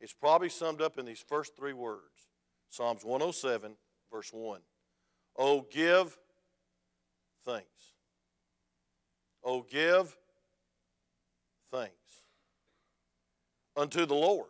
It's 0.00 0.12
probably 0.12 0.50
summed 0.50 0.80
up 0.80 0.96
in 0.96 1.04
these 1.04 1.24
first 1.28 1.56
three 1.56 1.72
words 1.72 2.28
Psalms 2.70 3.04
107, 3.04 3.72
verse 4.12 4.30
1. 4.32 4.60
Oh, 5.36 5.66
give 5.72 6.16
thanks. 7.44 7.94
Oh, 9.42 9.62
give 9.68 10.16
thanks 11.70 12.22
unto 13.76 14.06
the 14.06 14.14
Lord, 14.14 14.48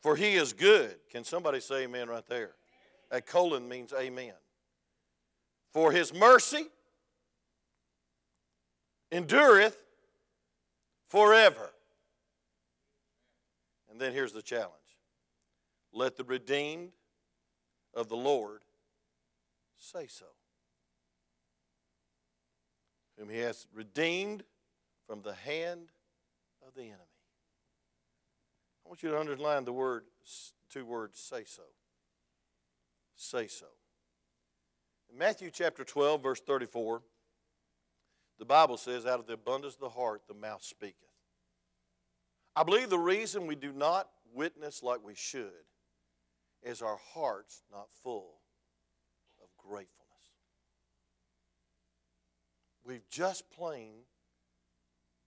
for 0.00 0.16
he 0.16 0.34
is 0.34 0.52
good. 0.52 0.96
Can 1.10 1.24
somebody 1.24 1.60
say 1.60 1.84
amen 1.84 2.08
right 2.08 2.26
there? 2.26 2.52
A 3.10 3.20
colon 3.20 3.68
means 3.68 3.92
amen. 3.92 4.34
For 5.72 5.92
his 5.92 6.12
mercy 6.12 6.66
endureth 9.12 9.76
forever. 11.08 11.70
And 13.90 14.00
then 14.00 14.12
here's 14.12 14.32
the 14.32 14.42
challenge 14.42 14.74
let 15.92 16.16
the 16.16 16.24
redeemed 16.24 16.90
of 17.94 18.08
the 18.08 18.16
Lord 18.16 18.60
say 19.78 20.06
so. 20.06 20.26
Whom 23.18 23.28
he 23.28 23.38
has 23.38 23.66
redeemed 23.74 24.44
from 25.08 25.22
the 25.22 25.34
hand 25.34 25.88
of 26.64 26.74
the 26.76 26.82
enemy. 26.82 26.94
I 28.86 28.88
want 28.88 29.02
you 29.02 29.10
to 29.10 29.18
underline 29.18 29.64
the 29.64 29.72
word, 29.72 30.04
two 30.70 30.84
words, 30.84 31.18
say 31.18 31.42
so 31.44 31.64
say 33.18 33.46
so. 33.46 33.66
In 35.10 35.18
Matthew 35.18 35.50
chapter 35.50 35.84
12, 35.84 36.22
verse 36.22 36.40
34, 36.40 37.02
the 38.38 38.44
Bible 38.44 38.76
says, 38.76 39.06
Out 39.06 39.20
of 39.20 39.26
the 39.26 39.34
abundance 39.34 39.74
of 39.74 39.80
the 39.80 39.88
heart, 39.88 40.22
the 40.28 40.34
mouth 40.34 40.62
speaketh. 40.62 40.94
I 42.54 42.62
believe 42.62 42.90
the 42.90 42.98
reason 42.98 43.46
we 43.46 43.54
do 43.54 43.72
not 43.72 44.08
witness 44.34 44.82
like 44.82 45.04
we 45.04 45.14
should 45.14 45.52
is 46.62 46.82
our 46.82 46.98
hearts 47.14 47.62
not 47.72 47.88
full 48.02 48.40
of 49.42 49.48
gratefulness. 49.56 49.88
We've 52.84 53.08
just 53.10 53.50
plain 53.50 54.02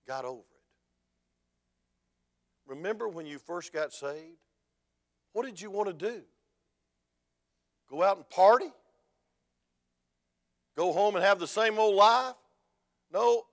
got 0.08 0.26
over 0.26 0.40
it. 0.40 0.46
Remember 2.68 3.08
when 3.08 3.26
you 3.26 3.40
first 3.40 3.74
got 3.74 3.94
saved? 3.94 4.38
What 5.34 5.46
did 5.46 5.62
you 5.62 5.72
want 5.72 5.88
to 5.88 5.94
do? 5.94 6.22
go 7.90 8.04
out 8.04 8.18
and 8.18 8.30
party? 8.30 8.72
Go 10.78 10.94
home 10.94 11.16
and 11.16 11.24
have 11.24 11.40
the 11.40 11.48
same 11.48 11.78
old 11.78 11.96
life? 11.96 12.36
No, 13.12 13.44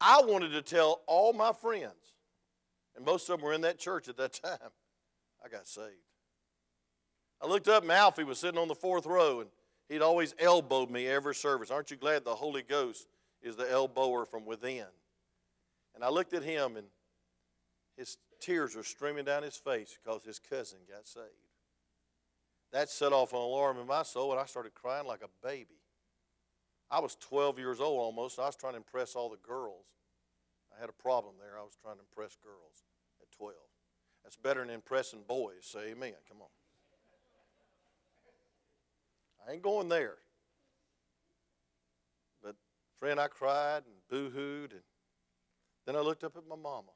I 0.00 0.22
wanted 0.24 0.50
to 0.52 0.62
tell 0.62 1.02
all 1.06 1.32
my 1.32 1.52
friends, 1.52 2.16
and 2.96 3.04
most 3.04 3.28
of 3.28 3.38
them 3.38 3.46
were 3.46 3.52
in 3.52 3.60
that 3.60 3.78
church 3.78 4.08
at 4.08 4.16
that 4.16 4.32
time, 4.44 4.70
I 5.44 5.48
got 5.48 5.68
saved. 5.68 5.86
I 7.40 7.46
looked 7.46 7.68
up 7.68 7.84
and 7.84 7.92
Alfie 7.92 8.24
was 8.24 8.38
sitting 8.38 8.60
on 8.60 8.68
the 8.68 8.74
fourth 8.74 9.06
row, 9.06 9.40
and 9.40 9.50
he'd 9.88 10.02
always 10.02 10.34
elbowed 10.38 10.90
me 10.90 11.06
every 11.06 11.34
service. 11.34 11.70
Aren't 11.70 11.90
you 11.90 11.96
glad 11.96 12.24
the 12.24 12.34
Holy 12.34 12.62
Ghost 12.62 13.06
is 13.40 13.56
the 13.56 13.70
elbower 13.70 14.26
from 14.26 14.44
within? 14.44 14.86
And 15.94 16.04
I 16.04 16.08
looked 16.08 16.32
at 16.34 16.42
him, 16.42 16.76
and 16.76 16.86
his 17.96 18.16
tears 18.40 18.74
were 18.74 18.82
streaming 18.82 19.24
down 19.24 19.42
his 19.42 19.56
face 19.56 19.98
because 20.02 20.24
his 20.24 20.38
cousin 20.38 20.78
got 20.88 21.06
saved. 21.06 21.26
That 22.72 22.88
set 22.88 23.12
off 23.12 23.32
an 23.32 23.38
alarm 23.38 23.78
in 23.78 23.86
my 23.86 24.04
soul, 24.04 24.30
and 24.30 24.40
I 24.40 24.46
started 24.46 24.74
crying 24.74 25.06
like 25.06 25.22
a 25.22 25.46
baby. 25.46 25.80
I 26.90 27.00
was 27.00 27.16
12 27.16 27.58
years 27.58 27.80
old 27.80 28.00
almost, 28.00 28.38
I 28.38 28.46
was 28.46 28.56
trying 28.56 28.72
to 28.72 28.78
impress 28.78 29.14
all 29.14 29.28
the 29.28 29.36
girls. 29.36 29.86
I 30.76 30.80
had 30.80 30.88
a 30.88 31.02
problem 31.02 31.34
there. 31.38 31.58
I 31.58 31.62
was 31.62 31.76
trying 31.80 31.96
to 31.96 32.02
impress 32.02 32.36
girls 32.36 32.84
at 33.20 33.30
12. 33.36 33.54
That's 34.22 34.36
better 34.36 34.60
than 34.60 34.70
impressing 34.70 35.20
boys. 35.26 35.62
Say 35.62 35.90
amen. 35.90 36.14
Come 36.28 36.42
on. 36.42 36.48
I 39.46 39.52
ain't 39.52 39.62
going 39.62 39.88
there. 39.88 40.16
But, 42.42 42.54
friend, 42.98 43.18
I 43.18 43.28
cried 43.28 43.82
and 43.86 43.94
boo 44.08 44.30
hooed, 44.30 44.72
and 44.72 44.82
then 45.86 45.96
I 45.96 46.00
looked 46.00 46.24
up 46.24 46.36
at 46.36 46.46
my 46.48 46.56
mama. 46.56 46.92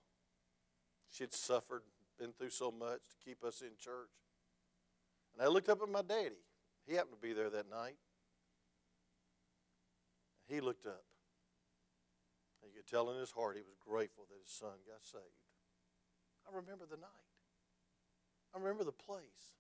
She'd 1.11 1.33
suffered, 1.33 1.83
been 2.19 2.33
through 2.33 2.51
so 2.51 2.71
much 2.71 3.01
to 3.09 3.17
keep 3.25 3.45
us 3.45 3.61
in 3.61 3.71
church. 3.79 4.11
And 5.33 5.43
I 5.43 5.49
looked 5.51 5.69
up 5.69 5.81
at 5.83 5.89
my 5.89 6.03
daddy. 6.03 6.43
He 6.87 6.95
happened 6.95 7.15
to 7.21 7.27
be 7.27 7.33
there 7.33 7.51
that 7.51 7.71
night. 7.71 7.97
He 10.49 10.61
looked 10.61 10.87
up. 10.87 11.05
And 12.63 12.71
you 12.73 12.81
could 12.81 12.91
tell 12.91 13.11
in 13.11 13.19
his 13.19 13.31
heart 13.31 13.57
he 13.57 13.63
was 13.63 13.77
grateful 13.87 14.27
that 14.31 14.39
his 14.41 14.51
son 14.51 14.77
got 14.87 15.05
saved. 15.05 15.25
I 16.47 16.55
remember 16.55 16.85
the 16.89 16.97
night. 16.97 17.09
I 18.55 18.59
remember 18.59 18.85
the 18.85 18.93
place. 18.93 19.55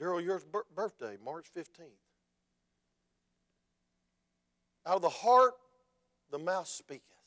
Daryl, 0.00 0.22
your 0.24 0.40
birthday, 0.74 1.16
March 1.24 1.46
15th. 1.56 2.02
Out 4.86 4.96
of 4.96 5.02
the 5.02 5.08
heart, 5.08 5.54
the 6.30 6.38
mouth 6.38 6.66
speaketh. 6.66 7.21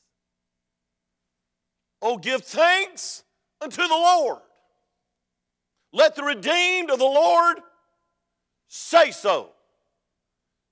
Oh, 2.02 2.18
give 2.18 2.42
thanks 2.42 3.24
unto 3.60 3.82
the 3.82 3.88
Lord. 3.88 4.40
Let 5.92 6.14
the 6.14 6.22
redeemed 6.22 6.90
of 6.90 6.98
the 6.98 7.04
Lord 7.04 7.58
say 8.68 9.10
so. 9.10 9.50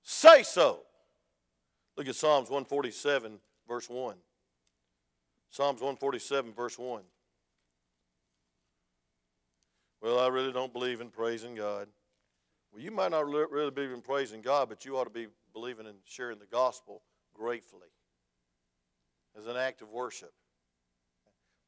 Say 0.03 0.43
so. 0.43 0.81
Look 1.97 2.07
at 2.07 2.15
Psalms 2.15 2.49
147, 2.49 3.39
verse 3.67 3.89
1. 3.89 4.15
Psalms 5.49 5.81
147, 5.81 6.53
verse 6.53 6.77
1. 6.77 7.01
Well, 10.01 10.19
I 10.19 10.27
really 10.27 10.51
don't 10.51 10.73
believe 10.73 11.01
in 11.01 11.09
praising 11.09 11.55
God. 11.55 11.87
Well, 12.71 12.83
you 12.83 12.91
might 12.91 13.11
not 13.11 13.25
really 13.25 13.71
believe 13.71 13.91
in 13.91 14.01
praising 14.01 14.41
God, 14.41 14.69
but 14.69 14.85
you 14.85 14.97
ought 14.97 15.05
to 15.05 15.09
be 15.09 15.27
believing 15.53 15.87
in 15.87 15.95
sharing 16.03 16.37
the 16.37 16.45
gospel 16.45 17.01
gratefully 17.33 17.87
as 19.37 19.47
an 19.47 19.55
act 19.55 19.81
of 19.81 19.89
worship. 19.89 20.33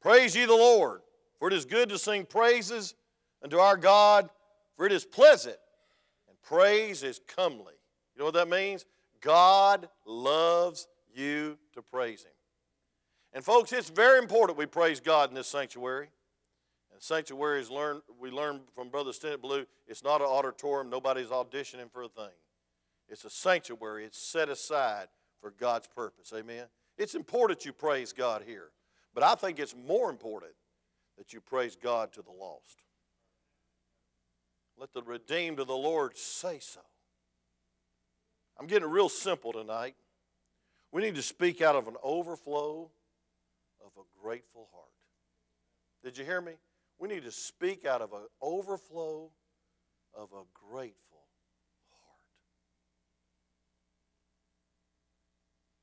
Praise 0.00 0.36
ye 0.36 0.44
the 0.44 0.52
Lord, 0.52 1.00
for 1.38 1.48
it 1.48 1.54
is 1.54 1.64
good 1.64 1.88
to 1.88 1.98
sing 1.98 2.24
praises 2.24 2.94
unto 3.42 3.58
our 3.58 3.76
God, 3.76 4.30
for 4.76 4.86
it 4.86 4.92
is 4.92 5.04
pleasant, 5.04 5.56
and 6.28 6.40
praise 6.42 7.02
is 7.02 7.20
comely. 7.26 7.74
You 8.14 8.20
know 8.20 8.24
what 8.26 8.34
that 8.34 8.48
means? 8.48 8.84
God 9.20 9.88
loves 10.06 10.86
you 11.14 11.58
to 11.74 11.82
praise 11.82 12.22
Him. 12.22 12.32
And 13.32 13.44
folks, 13.44 13.72
it's 13.72 13.90
very 13.90 14.18
important 14.18 14.58
we 14.58 14.66
praise 14.66 15.00
God 15.00 15.28
in 15.28 15.34
this 15.34 15.48
sanctuary. 15.48 16.08
And 16.92 17.02
sanctuary 17.02 17.60
is 17.60 17.70
learned, 17.70 18.02
we 18.18 18.30
learned 18.30 18.60
from 18.74 18.88
Brother 18.88 19.12
Stennett 19.12 19.40
Blue, 19.40 19.66
it's 19.86 20.02
not 20.02 20.20
an 20.20 20.26
auditorium, 20.26 20.90
nobody's 20.90 21.28
auditioning 21.28 21.90
for 21.92 22.02
a 22.02 22.08
thing. 22.08 22.34
It's 23.08 23.24
a 23.24 23.30
sanctuary, 23.30 24.04
it's 24.04 24.18
set 24.18 24.48
aside 24.48 25.08
for 25.40 25.50
God's 25.52 25.86
purpose. 25.86 26.32
Amen. 26.36 26.66
It's 26.96 27.14
important 27.14 27.64
you 27.64 27.72
praise 27.72 28.12
God 28.12 28.42
here. 28.46 28.70
But 29.18 29.26
I 29.26 29.34
think 29.34 29.58
it's 29.58 29.74
more 29.74 30.10
important 30.10 30.52
that 31.16 31.32
you 31.32 31.40
praise 31.40 31.74
God 31.74 32.12
to 32.12 32.22
the 32.22 32.30
lost. 32.30 32.84
Let 34.78 34.92
the 34.92 35.02
redeemed 35.02 35.58
of 35.58 35.66
the 35.66 35.76
Lord 35.76 36.16
say 36.16 36.60
so. 36.60 36.78
I'm 38.60 38.68
getting 38.68 38.88
real 38.88 39.08
simple 39.08 39.52
tonight. 39.52 39.96
We 40.92 41.02
need 41.02 41.16
to 41.16 41.22
speak 41.22 41.60
out 41.60 41.74
of 41.74 41.88
an 41.88 41.96
overflow 42.00 42.92
of 43.84 43.90
a 43.96 44.22
grateful 44.22 44.68
heart. 44.72 44.86
Did 46.04 46.16
you 46.16 46.24
hear 46.24 46.40
me? 46.40 46.52
We 47.00 47.08
need 47.08 47.24
to 47.24 47.32
speak 47.32 47.84
out 47.84 48.00
of 48.00 48.12
an 48.12 48.24
overflow 48.40 49.32
of 50.16 50.28
a 50.32 50.44
grateful 50.70 51.24
heart. 51.90 52.22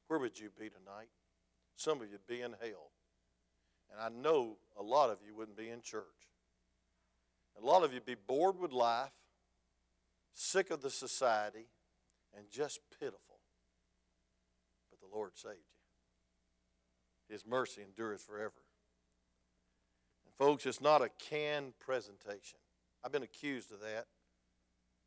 Where 0.07 0.19
would 0.19 0.39
you 0.39 0.51
be 0.57 0.69
tonight? 0.69 1.09
Some 1.75 2.01
of 2.01 2.09
you'd 2.09 2.25
be 2.27 2.39
in 2.39 2.55
hell. 2.61 2.91
And 3.91 4.01
I 4.01 4.09
know 4.09 4.57
a 4.77 4.83
lot 4.83 5.09
of 5.09 5.19
you 5.25 5.35
wouldn't 5.35 5.57
be 5.57 5.69
in 5.69 5.81
church. 5.81 6.03
A 7.61 7.65
lot 7.65 7.83
of 7.83 7.91
you 7.91 7.97
would 7.97 8.05
be 8.05 8.15
bored 8.15 8.59
with 8.59 8.71
life, 8.71 9.11
sick 10.33 10.71
of 10.71 10.81
the 10.81 10.89
society, 10.89 11.67
and 12.35 12.49
just 12.51 12.79
pitiful. 12.99 13.39
But 14.89 14.99
the 14.99 15.15
Lord 15.15 15.31
saved 15.35 15.55
you. 15.55 17.33
His 17.33 17.45
mercy 17.45 17.81
endures 17.81 18.21
forever. 18.21 18.53
And 20.25 20.33
folks, 20.35 20.65
it's 20.65 20.81
not 20.81 21.01
a 21.01 21.09
canned 21.29 21.79
presentation. 21.79 22.59
I've 23.03 23.11
been 23.11 23.23
accused 23.23 23.71
of 23.71 23.79
that. 23.81 24.05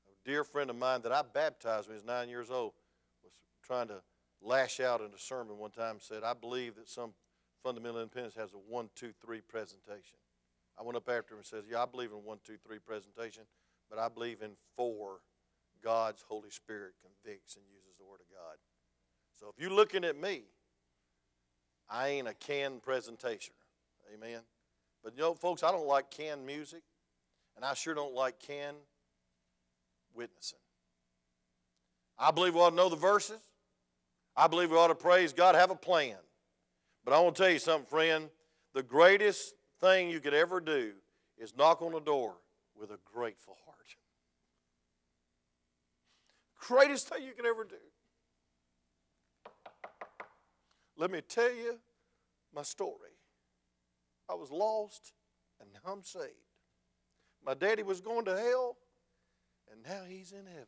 A 0.09 0.29
dear 0.29 0.45
friend 0.45 0.71
of 0.71 0.77
mine 0.77 1.03
that 1.03 1.13
I 1.13 1.23
baptized 1.23 1.89
when 1.89 1.97
he 1.97 2.01
was 2.01 2.05
nine 2.05 2.29
years 2.29 2.51
old 2.51 2.73
was 3.23 3.33
trying 3.63 3.89
to 3.89 4.01
lash 4.41 4.81
out 4.81 5.01
in 5.01 5.09
a 5.09 5.19
sermon 5.19 5.59
one 5.59 5.71
time 5.71 5.93
and 5.93 6.03
said, 6.03 6.23
I 6.23 6.33
believe 6.33 6.77
that 6.77 6.89
some 6.89 7.13
fundamental 7.63 8.01
independence 8.01 8.35
has 8.35 8.53
a 8.55 8.57
one, 8.57 8.91
two, 8.95 9.13
three 9.25 9.41
presentation. 9.41 10.19
I 10.79 10.83
went 10.83 10.97
up 10.97 11.09
after 11.09 11.35
him 11.35 11.39
and 11.39 11.47
says, 11.47 11.65
Yeah, 11.71 11.83
I 11.83 11.87
believe 11.87 12.13
in 12.13 12.25
one, 12.25 12.39
two, 12.45 12.57
three 12.65 12.79
presentation, 12.79 13.45
but 13.91 13.99
I 13.99 14.09
believe 14.09 14.43
in 14.43 14.53
four 14.77 15.21
God's 15.83 16.25
Holy 16.29 16.51
Spirit 16.51 16.95
convicts 17.03 17.57
and 17.57 17.65
uses 17.69 17.97
the 17.99 18.05
Word 18.05 18.21
of 18.21 18.29
God. 18.31 18.57
So 19.39 19.53
if 19.55 19.63
you're 19.63 19.75
looking 19.75 20.05
at 20.05 20.21
me, 20.21 20.43
I 21.89 22.09
ain't 22.09 22.29
a 22.29 22.35
canned 22.35 22.83
presentation. 22.83 23.55
Amen. 24.15 24.41
But 25.03 25.15
you 25.15 25.23
know, 25.23 25.35
folks, 25.35 25.63
I 25.63 25.71
don't 25.71 25.87
like 25.87 26.11
canned 26.11 26.45
music, 26.45 26.83
and 27.57 27.65
I 27.65 27.75
sure 27.75 27.95
don't 27.95 28.15
like 28.15 28.39
canned 28.41 28.77
witnessing. 30.15 30.59
I 32.19 32.31
believe 32.31 32.55
we 32.55 32.61
ought 32.61 32.71
to 32.71 32.77
know 32.77 32.89
the 32.89 32.97
verses. 32.97 33.41
I 34.37 34.49
believe 34.49 34.71
we 34.71 34.77
ought 34.77 34.89
to 34.89 34.95
praise 34.95 35.33
God, 35.33 35.55
have 35.55 35.71
a 35.71 35.77
plan. 35.77 36.17
But 37.09 37.17
I 37.17 37.21
want 37.21 37.37
to 37.37 37.43
tell 37.43 37.51
you 37.51 37.59
something, 37.59 37.87
friend. 37.87 38.29
The 38.75 38.83
greatest 38.83 39.55
thing 39.81 40.11
you 40.11 40.21
could 40.21 40.35
ever 40.35 40.61
do 40.61 40.93
is 41.39 41.57
knock 41.57 41.81
on 41.81 41.93
the 41.93 42.01
door 42.01 42.35
with 42.79 42.91
a 42.91 42.99
grateful 43.03 43.57
heart. 43.65 43.97
Greatest 46.61 47.09
thing 47.09 47.23
you 47.23 47.33
could 47.33 47.47
ever 47.47 47.65
do. 47.65 47.77
Let 50.99 51.11
me 51.11 51.23
tell 51.23 51.51
you 51.51 51.79
my 52.55 52.61
story. 52.61 53.17
I 54.29 54.35
was 54.35 54.51
lost, 54.51 55.15
and 55.63 55.71
now 55.73 55.91
I'm 55.91 56.03
saved. 56.03 56.27
My 57.43 57.55
daddy 57.55 57.85
was 57.85 58.03
going 58.03 58.27
to 58.27 58.37
hell, 58.37 58.77
and 59.73 59.83
now 59.83 60.03
he's 60.07 60.33
in 60.33 60.45
heaven. 60.45 60.67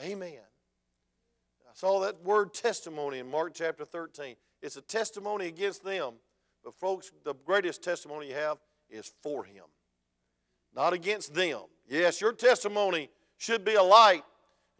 Amen. 0.00 0.28
Amen. 0.28 0.42
I 1.68 1.74
saw 1.74 1.98
that 2.02 2.22
word 2.22 2.54
testimony 2.54 3.18
in 3.18 3.28
Mark 3.28 3.52
chapter 3.52 3.84
13. 3.84 4.36
It's 4.62 4.76
a 4.76 4.82
testimony 4.82 5.46
against 5.46 5.84
them, 5.84 6.14
but 6.64 6.74
folks, 6.74 7.12
the 7.24 7.34
greatest 7.34 7.82
testimony 7.82 8.28
you 8.28 8.34
have 8.34 8.58
is 8.90 9.12
for 9.22 9.44
him, 9.44 9.64
not 10.74 10.92
against 10.92 11.34
them. 11.34 11.60
Yes, 11.88 12.20
your 12.20 12.32
testimony 12.32 13.10
should 13.36 13.64
be 13.64 13.74
a 13.74 13.82
light. 13.82 14.24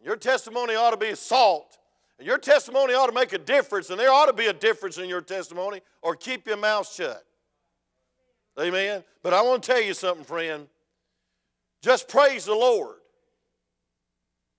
Your 0.03 0.15
testimony 0.15 0.75
ought 0.75 0.91
to 0.91 0.97
be 0.97 1.15
salt. 1.15 1.77
And 2.17 2.25
your 2.25 2.37
testimony 2.37 2.93
ought 2.93 3.07
to 3.07 3.13
make 3.13 3.33
a 3.33 3.37
difference, 3.37 3.89
and 3.89 3.99
there 3.99 4.11
ought 4.11 4.25
to 4.25 4.33
be 4.33 4.47
a 4.47 4.53
difference 4.53 4.97
in 4.97 5.07
your 5.07 5.21
testimony, 5.21 5.81
or 6.01 6.15
keep 6.15 6.47
your 6.47 6.57
mouth 6.57 6.91
shut. 6.91 7.23
Amen. 8.59 9.03
But 9.21 9.33
I 9.33 9.41
want 9.41 9.61
to 9.63 9.71
tell 9.71 9.81
you 9.81 9.93
something, 9.93 10.25
friend. 10.25 10.67
Just 11.81 12.07
praise 12.07 12.45
the 12.45 12.55
Lord 12.55 12.95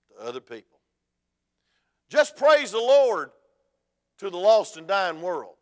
to 0.09 0.25
other 0.25 0.39
people. 0.39 0.79
Just 2.09 2.37
praise 2.37 2.71
the 2.71 2.77
Lord 2.79 3.31
to 4.19 4.29
the 4.29 4.37
lost 4.37 4.77
and 4.77 4.87
dying 4.87 5.21
world. 5.21 5.55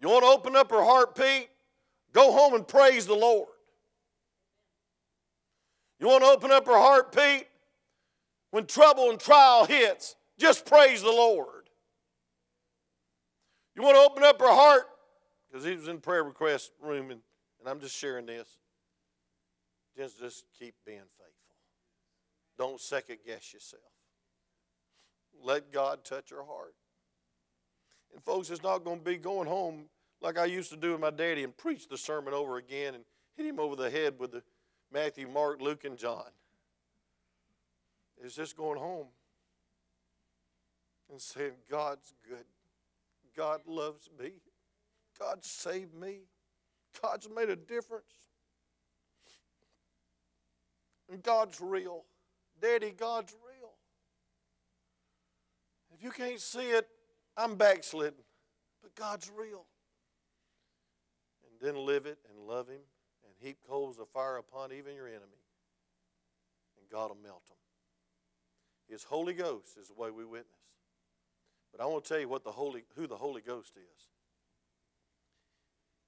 You 0.00 0.08
want 0.08 0.24
to 0.24 0.30
open 0.30 0.56
up 0.56 0.70
her 0.70 0.82
heart, 0.82 1.14
Pete? 1.14 1.48
Go 2.12 2.32
home 2.32 2.54
and 2.54 2.66
praise 2.66 3.06
the 3.06 3.14
Lord. 3.14 3.48
You 5.98 6.08
want 6.08 6.24
to 6.24 6.30
open 6.30 6.50
up 6.50 6.66
her 6.66 6.78
heart, 6.78 7.14
Pete? 7.14 7.46
When 8.50 8.66
trouble 8.66 9.10
and 9.10 9.20
trial 9.20 9.66
hits, 9.66 10.16
just 10.38 10.64
praise 10.64 11.02
the 11.02 11.10
Lord. 11.10 11.68
You 13.76 13.82
want 13.82 13.96
to 13.96 14.00
open 14.00 14.24
up 14.24 14.40
her 14.40 14.48
heart? 14.48 14.84
Because 15.50 15.64
he 15.64 15.74
was 15.74 15.88
in 15.88 15.98
prayer 15.98 16.24
request 16.24 16.72
room, 16.82 17.10
and, 17.10 17.20
and 17.60 17.68
I'm 17.68 17.80
just 17.80 17.96
sharing 17.96 18.26
this. 18.26 18.48
Just, 19.96 20.18
just 20.18 20.44
keep 20.58 20.74
being 20.86 20.98
faithful. 20.98 21.56
Don't 22.58 22.80
second 22.80 23.18
guess 23.26 23.52
yourself. 23.52 23.82
Let 25.42 25.72
God 25.72 26.04
touch 26.04 26.30
your 26.30 26.44
heart. 26.44 26.74
And 28.12 28.22
folks, 28.22 28.50
it's 28.50 28.62
not 28.62 28.84
going 28.84 28.98
to 28.98 29.04
be 29.04 29.16
going 29.16 29.48
home 29.48 29.84
like 30.20 30.38
I 30.38 30.44
used 30.44 30.70
to 30.70 30.76
do 30.76 30.92
with 30.92 31.00
my 31.00 31.10
daddy 31.10 31.44
and 31.44 31.56
preach 31.56 31.88
the 31.88 31.96
sermon 31.96 32.34
over 32.34 32.56
again 32.56 32.94
and 32.94 33.04
hit 33.36 33.46
him 33.46 33.58
over 33.58 33.76
the 33.76 33.90
head 33.90 34.14
with 34.18 34.32
the 34.32 34.42
Matthew, 34.92 35.28
Mark, 35.28 35.60
Luke, 35.60 35.84
and 35.84 35.96
John. 35.96 36.24
It's 38.22 38.34
just 38.34 38.56
going 38.56 38.78
home 38.78 39.06
and 41.10 41.20
saying, 41.20 41.52
God's 41.70 42.12
good. 42.28 42.44
God 43.36 43.60
loves 43.66 44.10
me. 44.20 44.32
God 45.18 45.44
saved 45.44 45.94
me. 45.94 46.20
God's 47.00 47.28
made 47.34 47.48
a 47.48 47.56
difference. 47.56 48.12
And 51.10 51.22
God's 51.22 51.60
real. 51.60 52.04
Daddy, 52.60 52.92
God's 52.96 53.32
real. 53.32 53.49
If 56.00 56.04
you 56.04 56.12
can't 56.12 56.40
see 56.40 56.70
it, 56.70 56.88
I'm 57.36 57.56
backslidden. 57.56 58.20
But 58.82 58.94
God's 58.94 59.30
real. 59.36 59.66
And 61.44 61.60
then 61.60 61.84
live 61.84 62.06
it 62.06 62.16
and 62.30 62.48
love 62.48 62.68
Him 62.68 62.80
and 63.22 63.34
heap 63.38 63.58
coals 63.68 63.98
of 63.98 64.08
fire 64.08 64.38
upon 64.38 64.72
even 64.72 64.94
your 64.94 65.08
enemy. 65.08 65.44
And 66.78 66.88
God 66.90 67.10
will 67.10 67.18
melt 67.22 67.46
them. 67.46 67.56
His 68.88 69.04
Holy 69.04 69.34
Ghost 69.34 69.76
is 69.78 69.88
the 69.88 69.94
way 69.94 70.10
we 70.10 70.24
witness. 70.24 70.46
But 71.70 71.82
I 71.82 71.86
want 71.86 72.04
to 72.04 72.08
tell 72.08 72.18
you 72.18 72.30
what 72.30 72.44
the 72.44 72.50
Holy, 72.50 72.84
who 72.96 73.06
the 73.06 73.16
Holy 73.16 73.42
Ghost 73.42 73.74
is. 73.76 74.08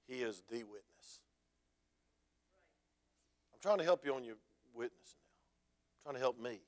He 0.07 0.23
is 0.23 0.41
the 0.49 0.63
witness. 0.63 1.19
I'm 3.53 3.59
trying 3.61 3.77
to 3.77 3.83
help 3.83 4.03
you 4.03 4.15
on 4.15 4.23
your 4.23 4.37
witnessing 4.73 5.19
now. 5.29 6.09
I'm 6.09 6.13
trying 6.13 6.15
to 6.15 6.19
help 6.19 6.41
me. 6.41 6.61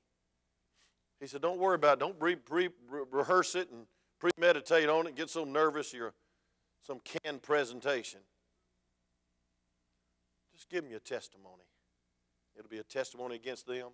He 1.19 1.27
said, 1.27 1.41
Don't 1.41 1.59
worry 1.59 1.75
about 1.75 1.97
it. 1.97 1.99
Don't 1.99 2.15
re- 2.19 2.37
re- 2.49 2.69
rehearse 3.11 3.55
it 3.55 3.69
and 3.71 3.85
premeditate 4.19 4.89
on 4.89 5.07
it. 5.07 5.15
Get 5.15 5.29
so 5.29 5.43
nervous 5.43 5.93
you're 5.93 6.13
some 6.81 6.99
canned 7.03 7.41
presentation. 7.41 8.19
Just 10.53 10.69
give 10.69 10.83
them 10.83 10.91
your 10.91 10.99
testimony. 10.99 11.63
It'll 12.57 12.69
be 12.69 12.77
a 12.77 12.83
testimony 12.83 13.35
against 13.35 13.67
them, 13.67 13.89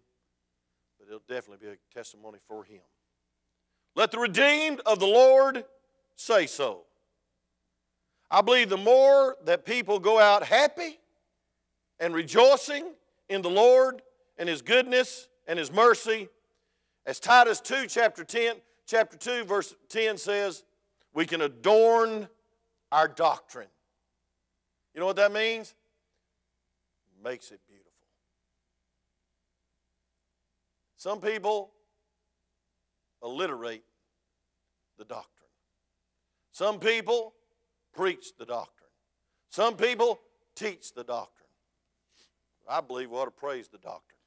but 1.00 1.08
it'll 1.08 1.24
definitely 1.28 1.66
be 1.66 1.74
a 1.74 1.78
testimony 1.94 2.38
for 2.48 2.64
him. 2.64 2.82
Let 3.96 4.12
the 4.12 4.20
redeemed 4.20 4.82
of 4.86 5.00
the 5.00 5.08
Lord 5.08 5.64
say 6.16 6.46
so. 6.46 6.84
I 8.30 8.42
believe 8.42 8.70
the 8.70 8.78
more 8.78 9.36
that 9.46 9.66
people 9.66 10.00
go 10.00 10.20
out 10.20 10.44
happy 10.44 11.00
and 12.00 12.14
rejoicing 12.14 12.94
in 13.28 13.42
the 13.42 13.50
Lord 13.50 14.02
and 14.38 14.48
His 14.48 14.62
goodness 14.62 15.28
and 15.48 15.60
His 15.60 15.72
mercy, 15.72 16.30
as 17.06 17.20
Titus 17.20 17.60
2, 17.62 17.88
chapter 17.88 18.24
10, 18.24 18.56
chapter 18.86 19.18
2, 19.18 19.46
verse 19.46 19.76
10 19.90 20.18
says, 20.18 20.64
we 21.14 21.26
can 21.26 21.42
adorn 21.42 22.28
our 22.92 23.08
doctrine. 23.08 23.68
You 24.94 25.00
know 25.00 25.08
what 25.08 25.16
that 25.16 25.32
means? 25.32 25.74
Makes 27.24 27.52
it 27.52 27.60
beautiful. 27.68 27.92
Some 30.98 31.20
people 31.20 31.72
alliterate 33.22 33.84
the 34.98 35.06
doctrine. 35.06 35.28
Some 36.52 36.80
people 36.80 37.34
preach 37.94 38.36
the 38.38 38.46
doctrine. 38.46 38.90
Some 39.50 39.76
people 39.76 40.20
teach 40.56 40.94
the 40.94 41.04
doctrine. 41.04 41.48
I 42.70 42.82
believe 42.82 43.10
we 43.10 43.18
ought 43.18 43.26
to 43.26 43.32
praise 43.32 43.68
the 43.68 43.78
doctrine. 43.78 44.21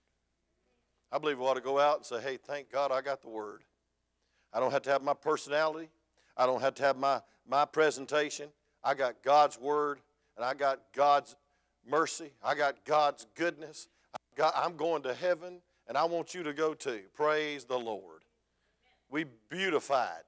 I 1.15 1.19
believe 1.19 1.39
we 1.39 1.45
ought 1.45 1.55
to 1.55 1.61
go 1.61 1.79
out 1.79 1.99
and 1.99 2.05
say, 2.05 2.21
hey, 2.21 2.39
thank 2.45 2.73
God 2.73 2.91
I 2.91 3.01
got 3.01 3.23
the 3.23 3.29
word. 3.29 3.63
I 4.53 4.59
don't 4.59 4.73
have 4.73 4.83
to 4.83 4.91
have 4.91 5.01
my 5.01 5.15
personality. 5.15 5.89
I 6.37 6.45
don't 6.45 6.61
have 6.61 6.75
to 6.75 6.83
have 6.83 6.97
my, 6.97 7.21
my 7.49 7.65
presentation. 7.65 8.49
I 8.83 8.95
got 8.95 9.23
God's 9.23 9.57
word 9.57 10.01
and 10.37 10.45
I 10.45 10.55
got 10.55 10.81
God's 10.93 11.37
mercy. 11.89 12.33
I 12.43 12.57
got 12.57 12.85
God's 12.85 13.29
goodness. 13.37 13.87
Got, 14.35 14.55
I'm 14.57 14.77
going 14.77 15.03
to 15.05 15.15
heaven 15.15 15.61
and 15.87 15.97
I 15.97 16.03
want 16.05 16.35
you 16.35 16.43
to 16.43 16.53
go 16.53 16.75
too. 16.75 17.03
Praise 17.15 17.65
the 17.65 17.79
Lord. 17.79 18.25
We 19.09 19.27
beautify 19.49 20.07
it, 20.07 20.27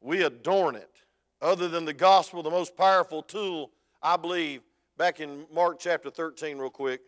we 0.00 0.22
adorn 0.22 0.76
it. 0.76 1.02
Other 1.42 1.66
than 1.66 1.84
the 1.84 1.94
gospel, 1.94 2.44
the 2.44 2.50
most 2.50 2.76
powerful 2.76 3.22
tool, 3.24 3.72
I 4.00 4.16
believe, 4.16 4.60
back 4.96 5.18
in 5.18 5.46
Mark 5.52 5.80
chapter 5.80 6.10
13, 6.10 6.58
real 6.58 6.70
quick. 6.70 7.00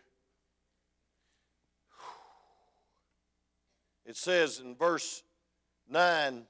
It 4.13 4.19
says 4.19 4.61
in 4.61 4.75
verse 4.75 5.23
9, 5.89 6.43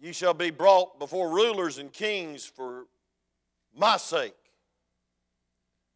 Ye 0.00 0.12
shall 0.12 0.34
be 0.34 0.50
brought 0.50 0.98
before 0.98 1.30
rulers 1.30 1.78
and 1.78 1.92
kings 1.92 2.44
for 2.44 2.86
my 3.72 3.98
sake. 3.98 4.34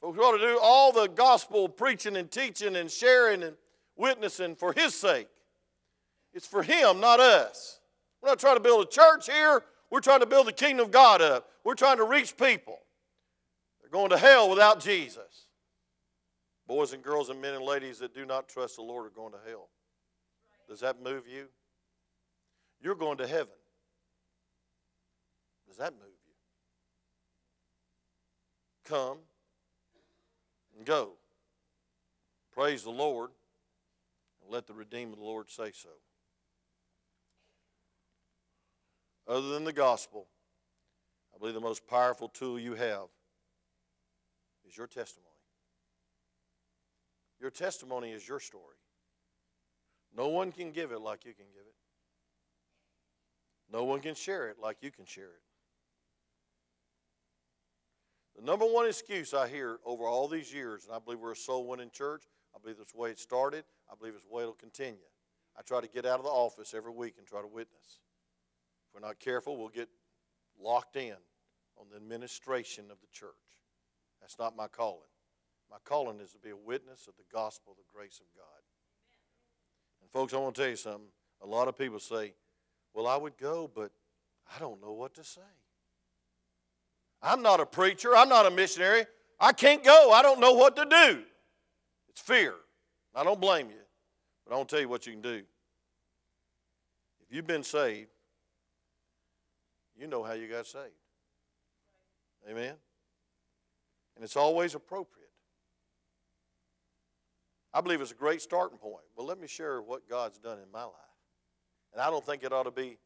But 0.00 0.12
we 0.12 0.20
ought 0.20 0.38
to 0.38 0.46
do 0.46 0.60
all 0.62 0.92
the 0.92 1.08
gospel 1.08 1.68
preaching 1.68 2.16
and 2.16 2.30
teaching 2.30 2.76
and 2.76 2.88
sharing 2.88 3.42
and 3.42 3.56
witnessing 3.96 4.54
for 4.54 4.72
his 4.72 4.94
sake. 4.94 5.26
It's 6.32 6.46
for 6.46 6.62
him, 6.62 7.00
not 7.00 7.18
us. 7.18 7.80
We're 8.22 8.28
not 8.28 8.38
trying 8.38 8.58
to 8.58 8.62
build 8.62 8.86
a 8.86 8.88
church 8.88 9.26
here. 9.28 9.64
We're 9.90 9.98
trying 9.98 10.20
to 10.20 10.26
build 10.26 10.46
the 10.46 10.52
kingdom 10.52 10.86
of 10.86 10.92
God 10.92 11.20
up. 11.20 11.48
We're 11.64 11.74
trying 11.74 11.96
to 11.96 12.04
reach 12.04 12.36
people. 12.36 12.78
They're 13.80 13.90
going 13.90 14.10
to 14.10 14.18
hell 14.18 14.48
without 14.48 14.78
Jesus. 14.78 15.45
Boys 16.66 16.92
and 16.92 17.02
girls 17.02 17.28
and 17.28 17.40
men 17.40 17.54
and 17.54 17.64
ladies 17.64 17.98
that 17.98 18.14
do 18.14 18.24
not 18.24 18.48
trust 18.48 18.76
the 18.76 18.82
Lord 18.82 19.06
are 19.06 19.10
going 19.10 19.32
to 19.32 19.38
hell. 19.46 19.68
Does 20.68 20.80
that 20.80 21.02
move 21.02 21.28
you? 21.28 21.46
You're 22.80 22.96
going 22.96 23.18
to 23.18 23.26
heaven. 23.26 23.54
Does 25.66 25.76
that 25.76 25.92
move 25.92 26.02
you? 26.26 26.32
Come 28.84 29.18
and 30.76 30.84
go. 30.84 31.12
Praise 32.52 32.82
the 32.82 32.90
Lord 32.90 33.30
and 34.42 34.52
let 34.52 34.66
the 34.66 34.74
redeemed 34.74 35.12
of 35.12 35.18
the 35.18 35.24
Lord 35.24 35.50
say 35.50 35.70
so. 35.72 35.88
Other 39.28 39.48
than 39.50 39.64
the 39.64 39.72
gospel, 39.72 40.26
I 41.34 41.38
believe 41.38 41.54
the 41.54 41.60
most 41.60 41.86
powerful 41.86 42.28
tool 42.28 42.58
you 42.58 42.74
have 42.74 43.08
is 44.66 44.76
your 44.76 44.86
testimony. 44.86 45.25
Your 47.40 47.50
testimony 47.50 48.12
is 48.12 48.26
your 48.26 48.40
story. 48.40 48.76
No 50.16 50.28
one 50.28 50.52
can 50.52 50.72
give 50.72 50.92
it 50.92 51.00
like 51.00 51.24
you 51.24 51.34
can 51.34 51.46
give 51.52 51.62
it. 51.66 51.74
No 53.70 53.84
one 53.84 54.00
can 54.00 54.14
share 54.14 54.48
it 54.48 54.56
like 54.60 54.78
you 54.80 54.90
can 54.90 55.04
share 55.04 55.24
it. 55.24 55.42
The 58.36 58.42
number 58.42 58.64
one 58.64 58.86
excuse 58.86 59.34
I 59.34 59.48
hear 59.48 59.78
over 59.84 60.04
all 60.04 60.28
these 60.28 60.52
years, 60.52 60.84
and 60.84 60.94
I 60.94 60.98
believe 60.98 61.20
we're 61.20 61.32
a 61.32 61.36
soul 61.36 61.66
winning 61.66 61.90
church, 61.90 62.24
I 62.54 62.58
believe 62.60 62.76
that's 62.78 62.92
the 62.92 62.98
way 62.98 63.10
it 63.10 63.18
started, 63.18 63.64
I 63.90 63.94
believe 63.98 64.14
it's 64.14 64.24
the 64.24 64.34
way 64.34 64.42
it'll 64.42 64.54
continue. 64.54 64.98
I 65.58 65.62
try 65.62 65.80
to 65.80 65.88
get 65.88 66.04
out 66.04 66.18
of 66.18 66.24
the 66.24 66.30
office 66.30 66.74
every 66.74 66.92
week 66.92 67.14
and 67.18 67.26
try 67.26 67.40
to 67.40 67.46
witness. 67.46 68.00
If 68.88 68.94
we're 68.94 69.06
not 69.06 69.18
careful, 69.18 69.56
we'll 69.56 69.68
get 69.68 69.88
locked 70.60 70.96
in 70.96 71.16
on 71.78 71.86
the 71.90 71.96
administration 71.96 72.84
of 72.90 73.00
the 73.00 73.06
church. 73.10 73.30
That's 74.20 74.38
not 74.38 74.54
my 74.54 74.68
calling. 74.68 75.00
My 75.70 75.78
calling 75.84 76.20
is 76.20 76.32
to 76.32 76.38
be 76.38 76.50
a 76.50 76.56
witness 76.56 77.06
of 77.08 77.14
the 77.16 77.24
gospel, 77.32 77.74
the 77.76 77.84
grace 77.92 78.20
of 78.20 78.26
God. 78.36 78.62
And 80.00 80.10
folks, 80.10 80.32
I 80.32 80.38
want 80.38 80.54
to 80.54 80.60
tell 80.60 80.70
you 80.70 80.76
something. 80.76 81.08
A 81.42 81.46
lot 81.46 81.68
of 81.68 81.76
people 81.76 81.98
say, 81.98 82.34
well, 82.94 83.06
I 83.06 83.16
would 83.16 83.36
go, 83.36 83.70
but 83.72 83.90
I 84.54 84.58
don't 84.58 84.80
know 84.80 84.92
what 84.92 85.14
to 85.14 85.24
say. 85.24 85.40
I'm 87.22 87.42
not 87.42 87.60
a 87.60 87.66
preacher. 87.66 88.16
I'm 88.16 88.28
not 88.28 88.46
a 88.46 88.50
missionary. 88.50 89.06
I 89.40 89.52
can't 89.52 89.82
go. 89.82 90.12
I 90.12 90.22
don't 90.22 90.40
know 90.40 90.52
what 90.52 90.76
to 90.76 90.84
do. 90.84 91.22
It's 92.08 92.20
fear. 92.20 92.54
I 93.14 93.24
don't 93.24 93.40
blame 93.40 93.68
you, 93.68 93.82
but 94.44 94.54
I 94.54 94.56
want 94.56 94.68
to 94.68 94.76
tell 94.76 94.82
you 94.82 94.88
what 94.88 95.06
you 95.06 95.12
can 95.12 95.22
do. 95.22 95.42
If 97.20 97.34
you've 97.34 97.46
been 97.46 97.64
saved, 97.64 98.08
you 99.98 100.06
know 100.06 100.22
how 100.22 100.34
you 100.34 100.48
got 100.48 100.66
saved. 100.66 100.92
Amen? 102.48 102.74
And 104.14 104.24
it's 104.24 104.36
always 104.36 104.74
appropriate. 104.74 105.25
I 107.76 107.82
believe 107.82 108.00
it's 108.00 108.10
a 108.10 108.14
great 108.14 108.40
starting 108.40 108.78
point. 108.78 109.04
But 109.14 109.26
let 109.26 109.38
me 109.38 109.46
share 109.46 109.82
what 109.82 110.08
God's 110.08 110.38
done 110.38 110.56
in 110.58 110.72
my 110.72 110.84
life. 110.84 110.94
And 111.92 112.00
I 112.00 112.08
don't 112.08 112.24
think 112.24 112.42
it 112.42 112.50
ought 112.50 112.62
to 112.62 112.70
be, 112.70 112.96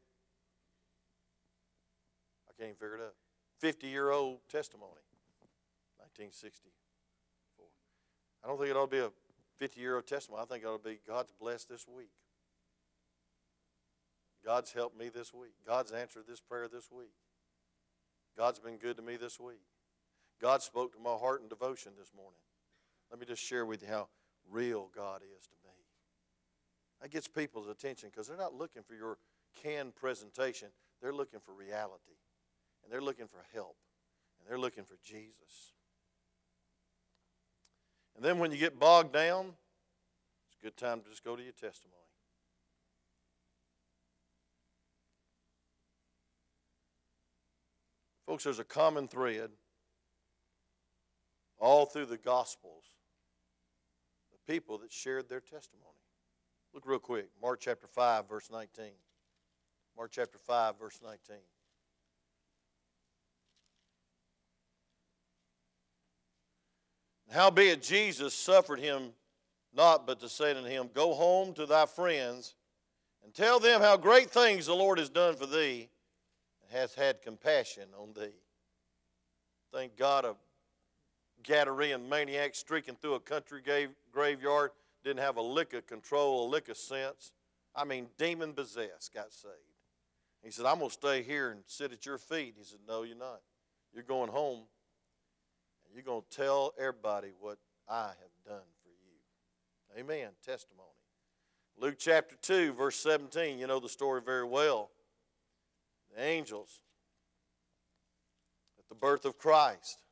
I 2.49 2.53
can't 2.57 2.69
even 2.69 2.75
figure 2.75 2.95
it 2.95 3.03
out, 3.03 3.15
50 3.59 3.89
year 3.89 4.13
old 4.13 4.39
testimony, 4.49 5.03
1964. 5.99 6.71
I 8.45 8.47
don't 8.47 8.59
think 8.59 8.71
it 8.71 8.77
ought 8.77 8.89
to 8.89 8.97
be 8.97 9.03
a 9.03 9.11
50 9.59 9.81
year 9.81 9.97
old 9.97 10.07
testimony. 10.07 10.45
I 10.45 10.47
think 10.47 10.63
it 10.63 10.69
ought 10.69 10.85
to 10.85 10.89
be 10.89 11.01
God's 11.05 11.33
blessed 11.33 11.69
this 11.69 11.89
week. 11.89 12.13
God's 14.45 14.73
helped 14.73 14.97
me 14.97 15.09
this 15.09 15.35
week. 15.35 15.55
God's 15.67 15.91
answered 15.91 16.27
this 16.29 16.41
prayer 16.41 16.69
this 16.73 16.93
week. 16.93 17.11
God's 18.39 18.61
been 18.61 18.77
good 18.77 18.97
to 18.99 19.03
me 19.03 19.17
this 19.17 19.41
week. 19.41 19.63
God 20.41 20.63
spoke 20.63 20.93
to 20.93 21.01
my 21.01 21.17
heart 21.17 21.43
in 21.43 21.49
devotion 21.49 21.91
this 21.99 22.13
morning. 22.17 22.39
Let 23.11 23.19
me 23.19 23.27
just 23.27 23.43
share 23.43 23.67
with 23.67 23.83
you 23.83 23.89
how 23.89 24.07
real 24.51 24.91
God 24.95 25.23
is 25.23 25.47
to 25.47 25.55
me. 25.65 25.75
That 27.01 27.11
gets 27.11 27.29
people's 27.29 27.69
attention 27.69 28.11
because 28.11 28.29
they're 28.29 28.37
not 28.37 28.55
looking 28.55 28.83
for 28.83 28.95
your 28.95 29.19
canned 29.63 29.95
presentation, 29.95 30.69
they're 31.01 31.13
looking 31.13 31.41
for 31.41 31.53
reality. 31.53 32.19
And 32.83 32.93
they're 32.93 33.03
looking 33.03 33.27
for 33.27 33.45
help. 33.53 33.77
And 34.39 34.49
they're 34.49 34.59
looking 34.59 34.85
for 34.85 34.97
Jesus. 35.05 35.75
And 38.17 38.25
then 38.25 38.39
when 38.39 38.51
you 38.51 38.59
get 38.59 38.79
bogged 38.79 39.13
down, 39.13 39.53
it's 40.47 40.57
a 40.61 40.65
good 40.65 40.77
time 40.77 41.01
to 41.01 41.09
just 41.09 41.25
go 41.25 41.37
to 41.37 41.43
your 41.43 41.53
testimony. 41.53 41.97
Folks, 48.27 48.45
there's 48.45 48.59
a 48.59 48.65
common 48.65 49.09
thread 49.09 49.51
all 51.59 51.85
through 51.85 52.07
the 52.07 52.17
Gospels 52.17 52.85
people 54.51 54.79
that 54.79 54.93
shared 54.93 55.29
their 55.29 55.41
testimony. 55.41 55.87
Look 56.75 56.85
real 56.85 56.99
quick 56.99 57.29
Mark 57.41 57.61
chapter 57.61 57.87
5, 57.87 58.29
verse 58.29 58.49
19. 58.51 58.87
Mark 59.97 60.11
chapter 60.11 60.39
5, 60.39 60.79
verse 60.79 60.99
19. 61.03 61.37
Howbeit 67.31 67.81
Jesus 67.81 68.35
suffered 68.35 68.81
him 68.81 69.13
not, 69.73 70.05
but 70.05 70.19
to 70.19 70.29
say 70.29 70.51
unto 70.51 70.69
him, 70.69 70.91
Go 70.93 71.15
home 71.15 71.55
to 71.55 71.65
thy 71.65 71.87
friends 71.87 72.57
and 73.23 73.33
tell 73.33 73.61
them 73.61 73.81
how 73.81 73.97
great 73.97 74.31
things 74.31 74.67
the 74.67 74.75
Lord 74.75 74.99
has 74.99 75.09
done 75.09 75.37
for 75.37 75.47
thee 75.47 75.89
and 76.61 76.77
hath 76.77 76.97
had 76.97 77.23
compassion 77.23 77.85
on 77.97 78.15
thee. 78.15 78.35
Thank 79.73 79.97
God 79.97 80.25
a 80.25 80.35
Gadarene 81.43 82.09
maniac 82.09 82.55
streaking 82.55 82.97
through 82.97 83.15
a 83.15 83.21
country 83.21 83.63
graveyard 84.13 84.71
didn't 85.05 85.21
have 85.21 85.37
a 85.37 85.43
lick 85.43 85.73
of 85.73 85.87
control, 85.87 86.47
a 86.47 86.49
lick 86.49 86.69
of 86.69 86.77
sense. 86.77 87.33
I 87.75 87.85
mean, 87.85 88.09
demon 88.19 88.53
possessed, 88.53 89.15
got 89.15 89.33
saved. 89.33 89.55
He 90.43 90.51
said, 90.51 90.67
I'm 90.67 90.79
going 90.79 90.91
to 90.91 90.95
stay 90.95 91.23
here 91.23 91.51
and 91.51 91.61
sit 91.67 91.93
at 91.93 92.07
your 92.07 92.19
feet. 92.19 92.55
He 92.57 92.65
said, 92.65 92.81
No, 92.87 93.03
you're 93.03 93.17
not. 93.17 93.41
You're 93.93 94.03
going 94.03 94.31
home 94.31 94.61
and 95.85 95.95
you're 95.95 96.05
going 96.05 96.23
to 96.29 96.37
tell 96.37 96.73
everybody 96.79 97.33
what 97.41 97.59
I 97.89 98.09
have 98.09 98.45
done 98.47 98.67
for 98.83 98.91
you. 98.91 100.01
Amen. 100.01 100.31
Testimony. 100.45 100.89
Luke 101.79 101.97
chapter 101.99 102.37
2, 102.41 102.73
verse 102.73 102.97
17. 102.97 103.59
You 103.59 103.67
know 103.67 103.81
the 103.81 103.89
story 103.89 104.21
very 104.25 104.45
well 104.45 104.91
the 106.15 106.23
angels 106.23 106.81
at 108.79 108.89
the 108.89 108.95
birth 108.95 109.25
of 109.25 109.39
Christ. 109.39 110.03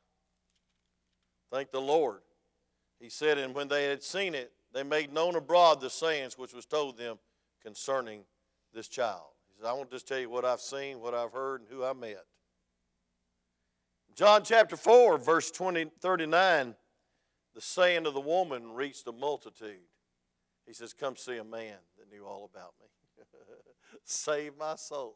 Thank 1.51 1.71
the 1.71 1.81
Lord. 1.81 2.21
He 2.99 3.09
said, 3.09 3.37
and 3.37 3.55
when 3.55 3.67
they 3.67 3.85
had 3.85 4.03
seen 4.03 4.35
it, 4.35 4.51
they 4.73 4.83
made 4.83 5.11
known 5.11 5.35
abroad 5.35 5.81
the 5.81 5.89
sayings 5.89 6.37
which 6.37 6.53
was 6.53 6.65
told 6.65 6.97
them 6.97 7.17
concerning 7.63 8.21
this 8.73 8.87
child. 8.87 9.29
He 9.47 9.55
said, 9.55 9.67
I 9.67 9.73
want 9.73 9.89
to 9.89 9.95
just 9.95 10.07
tell 10.07 10.19
you 10.19 10.29
what 10.29 10.45
I've 10.45 10.59
seen, 10.59 10.99
what 10.99 11.13
I've 11.13 11.31
heard, 11.31 11.61
and 11.61 11.69
who 11.69 11.83
I 11.83 11.93
met. 11.93 12.25
John 14.15 14.43
chapter 14.43 14.75
4, 14.75 15.17
verse 15.17 15.49
20, 15.49 15.85
39, 16.01 16.75
the 17.55 17.61
saying 17.61 18.05
of 18.05 18.13
the 18.13 18.19
woman 18.19 18.73
reached 18.73 19.07
a 19.07 19.11
multitude. 19.11 19.79
He 20.67 20.73
says, 20.73 20.93
Come 20.93 21.15
see 21.15 21.37
a 21.37 21.43
man 21.43 21.77
that 21.97 22.11
knew 22.11 22.25
all 22.25 22.49
about 22.53 22.73
me. 22.79 22.87
Save 24.03 24.57
my 24.57 24.75
soul. 24.75 25.15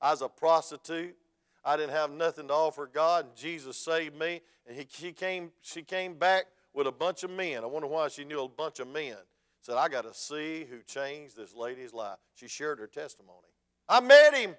I 0.00 0.10
was 0.10 0.20
a 0.20 0.28
prostitute. 0.28 1.16
I 1.64 1.76
didn't 1.76 1.92
have 1.92 2.10
nothing 2.10 2.48
to 2.48 2.54
offer 2.54 2.86
God, 2.92 3.26
and 3.26 3.36
Jesus 3.36 3.76
saved 3.76 4.18
me. 4.18 4.40
And 4.66 4.76
he, 4.76 4.86
she, 4.88 5.12
came, 5.12 5.50
she 5.60 5.82
came 5.82 6.14
back 6.14 6.46
with 6.72 6.86
a 6.86 6.92
bunch 6.92 7.22
of 7.22 7.30
men. 7.30 7.62
I 7.62 7.66
wonder 7.66 7.88
why 7.88 8.08
she 8.08 8.24
knew 8.24 8.42
a 8.42 8.48
bunch 8.48 8.80
of 8.80 8.88
men. 8.88 9.16
Said, 9.62 9.76
I 9.76 9.88
got 9.88 10.04
to 10.04 10.14
see 10.14 10.66
who 10.70 10.78
changed 10.86 11.36
this 11.36 11.54
lady's 11.54 11.92
life. 11.92 12.18
She 12.34 12.48
shared 12.48 12.78
her 12.78 12.86
testimony. 12.86 13.48
I 13.88 14.00
met 14.00 14.34
him. 14.34 14.56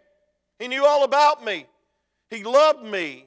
He 0.59 0.67
knew 0.67 0.85
all 0.85 1.03
about 1.03 1.43
me. 1.43 1.65
He 2.29 2.43
loved 2.43 2.83
me. 2.83 3.25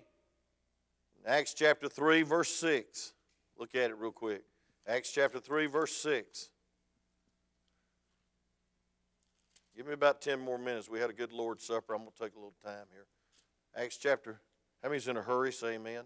Acts 1.27 1.55
chapter 1.55 1.89
3, 1.89 2.23
verse 2.23 2.51
6. 2.51 3.13
Look 3.59 3.75
at 3.75 3.91
it 3.91 3.97
real 3.99 4.13
quick. 4.13 4.43
Acts 4.87 5.11
chapter 5.11 5.41
3, 5.41 5.67
verse 5.67 5.93
6. 5.97 6.51
Give 9.77 9.87
me 9.87 9.95
about 9.95 10.21
10 10.21 10.39
more 10.39 10.59
minutes. 10.59 10.89
We 10.89 11.01
had 11.01 11.11
a 11.11 11.15
good 11.15 11.33
Lord's 11.33 11.65
Supper. 11.65 11.95
I'm 11.95 12.03
going 12.03 12.13
to 12.17 12.23
take 12.23 12.35
a 12.35 12.39
little 12.39 12.55
time 12.63 12.87
here. 12.93 13.07
Acts 13.77 13.97
chapter, 13.97 14.41
how 14.83 14.89
many's 14.89 15.09
in 15.09 15.17
a 15.17 15.23
hurry? 15.23 15.53
Say 15.53 15.75
amen. 15.75 16.05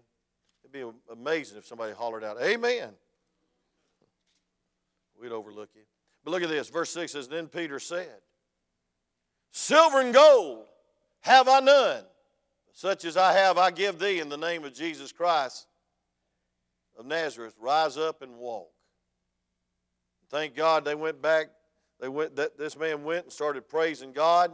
It'd 0.63 0.71
be 0.71 0.83
amazing 1.11 1.57
if 1.57 1.65
somebody 1.65 1.93
hollered 1.93 2.23
out, 2.23 2.41
Amen. 2.41 2.89
We'd 5.19 5.31
overlook 5.31 5.69
you. 5.75 5.81
But 6.23 6.31
look 6.31 6.43
at 6.43 6.49
this. 6.49 6.69
Verse 6.69 6.89
6 6.91 7.11
says, 7.11 7.27
Then 7.27 7.47
Peter 7.47 7.79
said, 7.79 8.21
Silver 9.51 10.01
and 10.01 10.13
gold 10.13 10.65
have 11.21 11.47
I 11.47 11.59
none. 11.59 12.03
Such 12.73 13.03
as 13.03 13.17
I 13.17 13.33
have, 13.33 13.57
I 13.57 13.71
give 13.71 13.99
thee 13.99 14.19
in 14.19 14.29
the 14.29 14.37
name 14.37 14.63
of 14.63 14.73
Jesus 14.73 15.11
Christ 15.11 15.67
of 16.97 17.05
Nazareth. 17.05 17.55
Rise 17.59 17.97
up 17.97 18.21
and 18.21 18.37
walk. 18.37 18.69
Thank 20.29 20.55
God 20.55 20.85
they 20.85 20.95
went 20.95 21.21
back 21.21 21.49
they 21.99 22.07
went, 22.07 22.35
that, 22.37 22.57
this 22.57 22.77
man 22.77 23.03
went 23.03 23.25
and 23.25 23.33
started 23.33 23.67
praising 23.67 24.13
God 24.13 24.53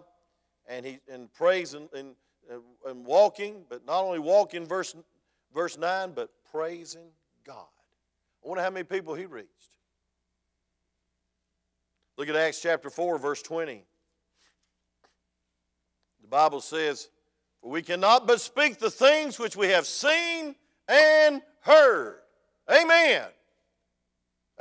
and, 0.68 0.86
he, 0.86 1.00
and 1.12 1.32
praising 1.32 1.90
and, 1.96 2.16
and 2.88 3.06
walking, 3.06 3.64
but 3.70 3.86
not 3.86 4.04
only 4.04 4.20
walking, 4.20 4.66
verse, 4.66 4.96
verse 5.54 5.78
9, 5.78 6.14
but 6.14 6.30
praising 6.52 7.08
God. 7.46 7.68
I 8.44 8.48
wonder 8.48 8.64
how 8.64 8.70
many 8.70 8.84
people 8.84 9.16
he 9.16 9.26
reached. 9.26 9.50
Look 12.18 12.30
at 12.30 12.36
Acts 12.36 12.62
chapter 12.62 12.90
4, 12.90 13.18
verse 13.18 13.42
20. 13.42 13.84
The 16.22 16.28
Bible 16.28 16.62
says, 16.62 17.10
For 17.62 17.70
we 17.70 17.82
cannot 17.82 18.26
but 18.26 18.42
speak 18.42 18.80
the 18.80 18.90
things 18.90 19.38
which 19.38 19.56
we 19.56 19.68
have 19.68 19.86
seen 19.86 20.56
and 20.88 21.42
heard. 21.62 22.20
Amen. 22.72 23.26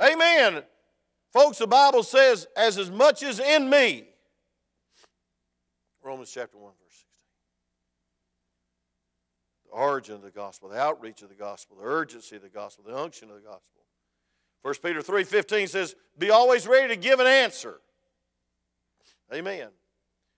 Amen. 0.01 0.63
Folks, 1.31 1.57
the 1.57 1.67
Bible 1.67 2.03
says, 2.03 2.47
as 2.55 2.77
as 2.77 2.91
much 2.91 3.23
as 3.23 3.39
in 3.39 3.69
me. 3.69 4.05
Romans 6.03 6.31
chapter 6.31 6.57
1, 6.57 6.71
verse 6.71 6.75
16. 6.75 6.83
The 6.83 6.84
origin 9.75 10.15
of 10.15 10.21
the 10.21 10.31
gospel, 10.31 10.69
the 10.69 10.79
outreach 10.79 11.21
of 11.21 11.29
the 11.29 11.35
gospel, 11.35 11.77
the 11.77 11.85
urgency 11.85 12.35
of 12.35 12.41
the 12.41 12.49
gospel, 12.49 12.83
the 12.87 12.97
unction 12.97 13.29
of 13.29 13.35
the 13.35 13.41
gospel. 13.41 13.81
1 14.61 14.73
Peter 14.83 15.01
3.15 15.01 15.69
says, 15.69 15.95
be 16.17 16.31
always 16.31 16.67
ready 16.67 16.87
to 16.87 16.95
give 16.95 17.19
an 17.19 17.27
answer. 17.27 17.79
Amen. 19.33 19.61
And 19.61 19.71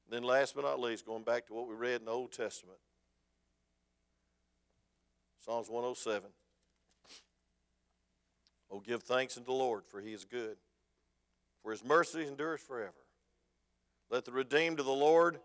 then 0.10 0.24
last 0.24 0.56
but 0.56 0.64
not 0.64 0.80
least, 0.80 1.06
going 1.06 1.24
back 1.24 1.48
to 1.48 1.54
what 1.54 1.68
we 1.68 1.76
read 1.76 2.02
in 2.02 2.06
the 2.06 2.12
Old 2.12 2.32
Testament. 2.32 2.78
Psalms 5.46 5.70
107. 5.70 6.30
Oh, 8.70 8.82
give 8.82 9.04
thanks 9.04 9.38
unto 9.38 9.46
the 9.46 9.54
Lord, 9.54 9.86
for 9.86 10.02
he 10.02 10.12
is 10.12 10.26
good 10.26 10.58
for 11.68 11.72
his 11.72 11.84
mercy 11.84 12.26
endures 12.26 12.62
forever. 12.62 12.94
Let 14.10 14.24
the 14.24 14.32
redeemed 14.32 14.80
of 14.80 14.86
the 14.86 14.94
Lord 14.94 15.38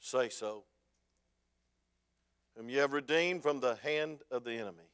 say 0.00 0.30
so, 0.30 0.64
whom 2.56 2.70
you 2.70 2.78
have 2.80 2.92
redeemed 2.92 3.42
from 3.42 3.60
the 3.60 3.76
hand 3.76 4.20
of 4.30 4.44
the 4.44 4.52
enemy. 4.52 4.88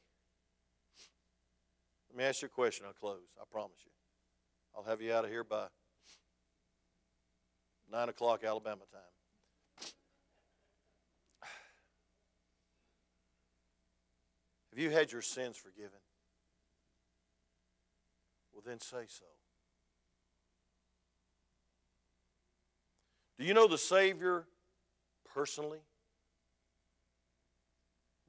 Let 2.09 2.17
me 2.17 2.23
ask 2.25 2.41
you 2.41 2.47
a 2.47 2.49
question. 2.49 2.85
I'll 2.85 2.93
close. 2.93 3.21
I 3.39 3.43
promise 3.49 3.79
you. 3.85 3.91
I'll 4.75 4.83
have 4.83 5.01
you 5.01 5.13
out 5.13 5.23
of 5.23 5.31
here 5.31 5.43
by 5.43 5.67
9 7.91 8.09
o'clock 8.09 8.43
Alabama 8.43 8.81
time. 8.91 9.01
Have 14.71 14.79
you 14.79 14.89
had 14.89 15.11
your 15.11 15.21
sins 15.21 15.55
forgiven? 15.55 15.99
Well, 18.51 18.63
then 18.65 18.79
say 18.79 19.05
so. 19.07 19.25
Do 23.37 23.45
you 23.45 23.53
know 23.53 23.67
the 23.67 23.77
Savior 23.77 24.45
personally? 25.33 25.79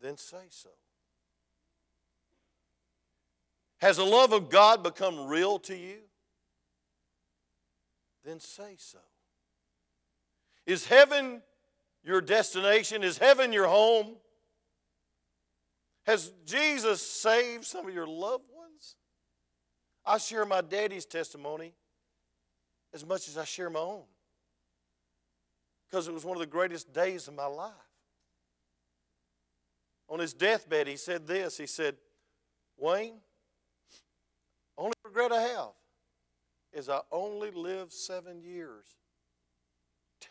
Then 0.04 0.18
say 0.18 0.36
so. 0.50 0.68
Has 3.78 3.96
the 3.96 4.04
love 4.04 4.34
of 4.34 4.50
God 4.50 4.82
become 4.82 5.28
real 5.28 5.58
to 5.60 5.74
you? 5.74 5.96
Then 8.22 8.38
say 8.38 8.74
so. 8.76 8.98
Is 10.66 10.86
heaven 10.86 11.40
your 12.04 12.20
destination? 12.20 13.02
Is 13.02 13.16
heaven 13.16 13.50
your 13.50 13.66
home? 13.66 14.16
Has 16.04 16.30
Jesus 16.44 17.00
saved 17.00 17.64
some 17.64 17.88
of 17.88 17.94
your 17.94 18.06
loved 18.06 18.50
ones? 18.54 18.96
I 20.04 20.18
share 20.18 20.44
my 20.44 20.60
daddy's 20.60 21.06
testimony 21.06 21.72
as 22.92 23.06
much 23.06 23.26
as 23.26 23.38
I 23.38 23.44
share 23.44 23.70
my 23.70 23.80
own 23.80 24.02
because 25.88 26.08
it 26.08 26.12
was 26.12 26.26
one 26.26 26.36
of 26.36 26.40
the 26.40 26.46
greatest 26.46 26.92
days 26.92 27.26
of 27.26 27.34
my 27.34 27.46
life. 27.46 27.72
On 30.08 30.18
his 30.18 30.34
deathbed, 30.34 30.86
he 30.86 30.96
said 30.96 31.26
this 31.26 31.56
He 31.56 31.66
said, 31.66 31.96
Wayne, 32.76 33.20
only 34.76 34.94
regret 35.04 35.32
I 35.32 35.42
have 35.42 35.70
is 36.72 36.88
I 36.88 37.00
only 37.12 37.52
lived 37.52 37.92
seven 37.92 38.42
years. 38.42 38.84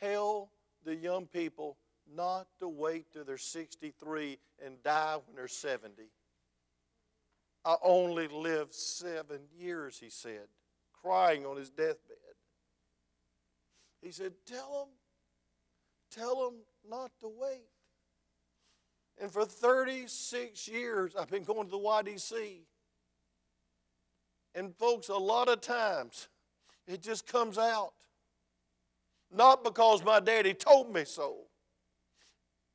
Tell 0.01 0.49
the 0.83 0.95
young 0.95 1.25
people 1.25 1.77
not 2.13 2.47
to 2.59 2.67
wait 2.67 3.11
till 3.13 3.23
they're 3.23 3.37
63 3.37 4.37
and 4.63 4.83
die 4.83 5.17
when 5.25 5.35
they're 5.37 5.47
70. 5.47 6.03
I 7.65 7.75
only 7.81 8.27
lived 8.27 8.73
seven 8.73 9.39
years, 9.57 9.97
he 9.97 10.09
said, 10.09 10.47
crying 11.01 11.45
on 11.45 11.55
his 11.55 11.69
deathbed. 11.69 12.17
He 14.01 14.11
said, 14.11 14.33
Tell 14.45 14.79
them, 14.79 14.89
tell 16.11 16.35
them 16.43 16.59
not 16.89 17.11
to 17.21 17.29
wait. 17.29 17.69
And 19.21 19.31
for 19.31 19.45
36 19.45 20.67
years, 20.67 21.15
I've 21.15 21.29
been 21.29 21.43
going 21.43 21.65
to 21.65 21.71
the 21.71 21.77
YDC. 21.77 22.61
And, 24.55 24.75
folks, 24.75 25.09
a 25.09 25.15
lot 25.15 25.49
of 25.49 25.61
times 25.61 26.29
it 26.87 27.01
just 27.01 27.25
comes 27.25 27.57
out. 27.57 27.93
Not 29.35 29.63
because 29.63 30.03
my 30.03 30.19
daddy 30.19 30.53
told 30.53 30.93
me 30.93 31.05
so, 31.05 31.37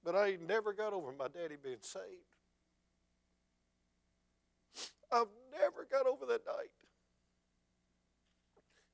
but 0.04 0.16
I 0.16 0.38
never 0.46 0.72
got 0.72 0.92
over 0.92 1.12
my 1.12 1.28
daddy 1.28 1.56
being 1.62 1.76
saved. 1.80 2.04
I've 5.12 5.28
never 5.52 5.86
got 5.90 6.06
over 6.06 6.26
that 6.26 6.44
night. 6.46 6.70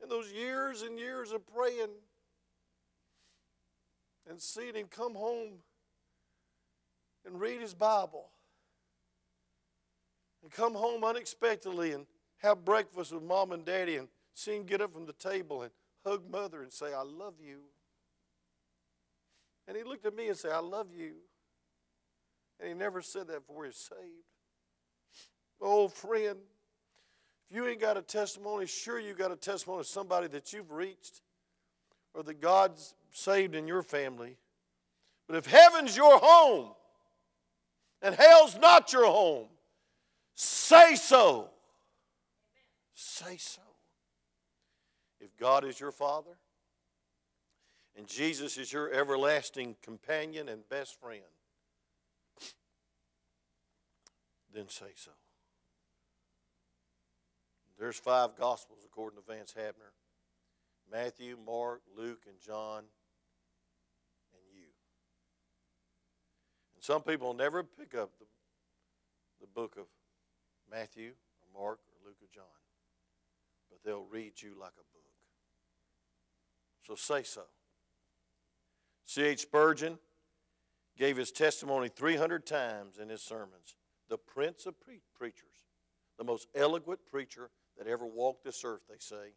And 0.02 0.10
those 0.10 0.30
years 0.30 0.82
and 0.82 0.98
years 0.98 1.32
of 1.32 1.46
praying 1.46 1.88
and 4.28 4.40
seeing 4.40 4.74
him 4.74 4.86
come 4.90 5.14
home 5.14 5.60
and 7.24 7.40
read 7.40 7.60
his 7.60 7.74
Bible 7.74 8.28
and 10.42 10.50
come 10.52 10.74
home 10.74 11.04
unexpectedly 11.04 11.92
and 11.92 12.06
have 12.38 12.64
breakfast 12.64 13.12
with 13.12 13.22
mom 13.22 13.52
and 13.52 13.64
daddy 13.64 13.96
and 13.96 14.08
see 14.34 14.56
him 14.56 14.64
get 14.64 14.80
up 14.80 14.92
from 14.92 15.06
the 15.06 15.12
table 15.14 15.62
and 15.62 15.70
hug 16.04 16.30
mother 16.30 16.62
and 16.62 16.72
say, 16.72 16.92
I 16.92 17.02
love 17.02 17.34
you. 17.40 17.60
And 19.66 19.76
he 19.76 19.82
looked 19.82 20.04
at 20.04 20.14
me 20.14 20.28
and 20.28 20.36
said, 20.36 20.52
I 20.52 20.58
love 20.58 20.88
you. 20.94 21.14
And 22.60 22.68
he 22.68 22.74
never 22.74 23.00
said 23.00 23.28
that 23.28 23.46
before 23.46 23.64
he 23.64 23.72
saved. 23.72 24.28
Oh, 25.60 25.88
friend, 25.88 26.38
if 27.48 27.56
you 27.56 27.66
ain't 27.66 27.80
got 27.80 27.96
a 27.96 28.02
testimony, 28.02 28.66
sure 28.66 29.00
you 29.00 29.14
got 29.14 29.32
a 29.32 29.36
testimony 29.36 29.80
of 29.80 29.86
somebody 29.86 30.26
that 30.28 30.52
you've 30.52 30.70
reached 30.70 31.22
or 32.12 32.22
that 32.22 32.40
God's 32.40 32.94
saved 33.10 33.54
in 33.54 33.66
your 33.66 33.82
family. 33.82 34.36
But 35.26 35.36
if 35.36 35.46
heaven's 35.46 35.96
your 35.96 36.18
home 36.18 36.72
and 38.04 38.14
hell's 38.14 38.56
not 38.58 38.92
your 38.92 39.06
home, 39.06 39.46
say 40.34 40.94
so. 40.94 41.48
Say 42.92 43.38
so. 43.38 43.62
If 45.20 45.36
God 45.38 45.64
is 45.64 45.80
your 45.80 45.90
Father 45.90 46.36
and 47.96 48.06
Jesus 48.06 48.58
is 48.58 48.72
your 48.72 48.92
everlasting 48.92 49.76
companion 49.82 50.48
and 50.48 50.68
best 50.68 51.00
friend, 51.00 51.22
then 54.52 54.68
say 54.68 54.92
so. 54.94 55.10
There's 57.78 57.98
five 57.98 58.36
Gospels 58.36 58.80
according 58.84 59.18
to 59.18 59.32
Vance 59.32 59.54
Havner 59.58 59.92
Matthew, 60.92 61.36
Mark, 61.44 61.80
Luke, 61.96 62.24
and 62.28 62.38
John, 62.38 62.84
and 64.34 64.42
you. 64.52 64.66
And 66.73 66.73
some 66.84 67.00
people 67.00 67.32
never 67.32 67.62
pick 67.62 67.94
up 67.94 68.10
the, 68.18 68.26
the 69.40 69.46
book 69.46 69.76
of 69.78 69.86
Matthew, 70.70 71.12
or 71.40 71.62
Mark, 71.62 71.78
or 71.78 72.06
Luke, 72.06 72.18
or 72.20 72.28
John, 72.30 72.44
but 73.70 73.78
they'll 73.82 74.04
read 74.04 74.34
you 74.36 74.50
like 74.50 74.74
a 74.74 74.84
book. 74.92 75.08
So 76.86 76.94
say 76.94 77.22
so. 77.22 77.44
C.H. 79.06 79.40
Spurgeon 79.40 79.98
gave 80.98 81.16
his 81.16 81.32
testimony 81.32 81.88
300 81.88 82.44
times 82.44 82.98
in 82.98 83.08
his 83.08 83.22
sermons. 83.22 83.76
The 84.10 84.18
prince 84.18 84.66
of 84.66 84.78
pre- 84.78 85.00
preachers, 85.16 85.64
the 86.18 86.24
most 86.24 86.48
eloquent 86.54 87.00
preacher 87.10 87.48
that 87.78 87.86
ever 87.86 88.04
walked 88.04 88.44
this 88.44 88.62
earth, 88.62 88.82
they 88.90 88.98
say, 88.98 89.32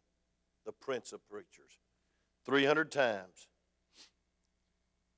the 0.66 0.72
prince 0.72 1.14
of 1.14 1.26
preachers. 1.26 1.78
300 2.44 2.92
times. 2.92 3.48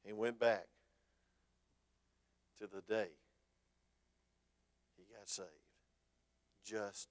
He 0.04 0.12
went 0.12 0.38
back 0.38 0.66
to 2.60 2.66
the 2.66 2.82
day 2.82 3.08
he 4.96 5.04
got 5.14 5.28
saved. 5.28 5.48
Just 6.64 7.08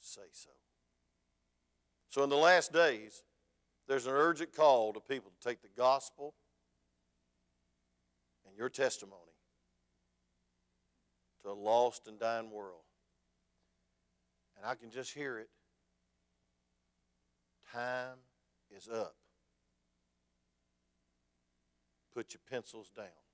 say 0.00 0.22
so. 0.32 0.50
So, 2.08 2.22
in 2.22 2.30
the 2.30 2.36
last 2.36 2.72
days, 2.72 3.24
there's 3.88 4.06
an 4.06 4.12
urgent 4.12 4.52
call 4.54 4.92
to 4.92 5.00
people 5.00 5.30
to 5.30 5.48
take 5.48 5.60
the 5.62 5.68
gospel 5.76 6.34
and 8.46 8.56
your 8.56 8.68
testimony 8.68 9.20
to 11.42 11.50
a 11.50 11.52
lost 11.52 12.08
and 12.08 12.18
dying 12.18 12.50
world. 12.50 12.82
And 14.56 14.66
I 14.66 14.74
can 14.74 14.90
just 14.90 15.12
hear 15.12 15.38
it. 15.38 15.50
Time 17.72 18.18
is 18.74 18.88
up. 18.88 19.16
Put 22.14 22.32
your 22.32 22.40
pencils 22.48 22.90
down. 22.96 23.25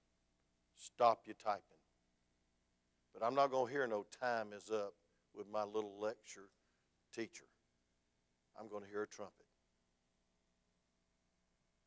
Stop 0.83 1.23
your 1.27 1.37
typing. 1.37 1.63
But 3.15 3.25
I'm 3.25 3.37
not 3.37 3.53
going 3.53 3.67
to 3.67 3.73
hear 3.73 3.87
no 3.87 4.05
time 4.21 4.49
is 4.53 4.69
up 4.69 4.95
with 5.33 5.47
my 5.49 5.63
little 5.63 5.95
lecture 6.01 6.49
teacher. 7.15 7.45
I'm 8.59 8.69
going 8.69 8.83
to 8.83 8.89
hear 8.89 9.03
a 9.03 9.07
trumpet. 9.07 9.47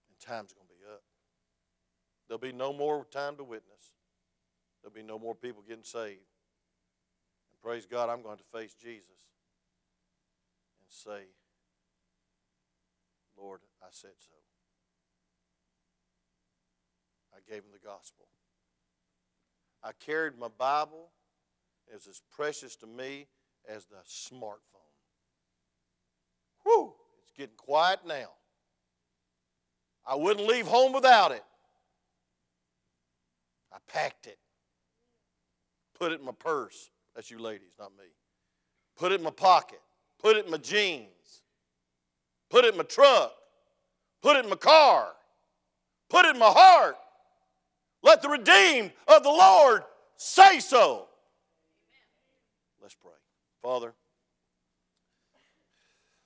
And 0.08 0.18
time's 0.20 0.54
going 0.54 0.68
to 0.68 0.74
be 0.74 0.90
up. 0.90 1.04
There'll 2.28 2.40
be 2.40 2.54
no 2.54 2.72
more 2.72 3.06
time 3.12 3.36
to 3.36 3.44
witness. 3.44 3.92
There'll 4.82 4.96
be 4.96 5.04
no 5.04 5.20
more 5.20 5.36
people 5.36 5.62
getting 5.68 5.84
saved. 5.84 6.32
And 7.52 7.62
praise 7.62 7.86
God, 7.86 8.10
I'm 8.10 8.22
going 8.22 8.38
to 8.38 8.58
face 8.58 8.76
Jesus 8.82 9.10
and 10.80 10.88
say, 10.88 11.28
Lord, 13.38 13.60
I 13.82 13.88
said 13.92 14.16
so. 14.18 14.36
I 17.36 17.40
gave 17.52 17.64
him 17.64 17.72
the 17.74 17.86
gospel. 17.86 18.28
I 19.86 19.92
carried 20.06 20.38
my 20.38 20.50
Bible. 20.58 21.12
Was 21.94 22.08
as 22.08 22.22
precious 22.36 22.76
to 22.78 22.88
me 22.88 23.26
as 23.70 23.86
the 23.86 23.96
smartphone. 24.06 24.60
Whew, 26.64 26.94
it's 27.22 27.32
getting 27.38 27.56
quiet 27.56 28.00
now. 28.06 28.32
I 30.06 30.16
wouldn't 30.16 30.46
leave 30.46 30.68
home 30.68 30.92
without 30.92 31.32
it. 31.32 31.44
I 33.72 33.78
packed 33.88 34.28
it, 34.28 34.38
put 35.98 36.12
it 36.12 36.20
in 36.20 36.26
my 36.26 36.34
purse. 36.38 36.90
That's 37.16 37.32
you 37.32 37.40
ladies, 37.40 37.72
not 37.80 37.92
me. 37.98 38.06
Put 38.98 39.14
it 39.14 39.16
in 39.16 39.24
my 39.24 39.32
pocket, 39.32 39.80
put 40.20 40.36
it 40.36 40.46
in 40.46 40.52
my 40.52 40.58
jeans, 40.58 41.44
put 42.50 42.66
it 42.66 42.74
in 42.74 42.78
my 42.78 42.84
truck, 42.84 43.32
put 44.22 44.36
it 44.36 44.44
in 44.44 44.50
my 44.50 44.58
car, 44.58 45.08
put 46.10 46.26
it 46.26 46.36
in 46.36 46.40
my 46.40 46.50
heart. 46.50 46.98
Let 48.06 48.22
the 48.22 48.30
redeemed 48.30 48.92
of 49.08 49.24
the 49.24 49.30
Lord 49.30 49.84
say 50.16 50.60
so. 50.60 51.08
Let's 52.80 52.94
pray. 52.94 53.12
Father, 53.64 53.94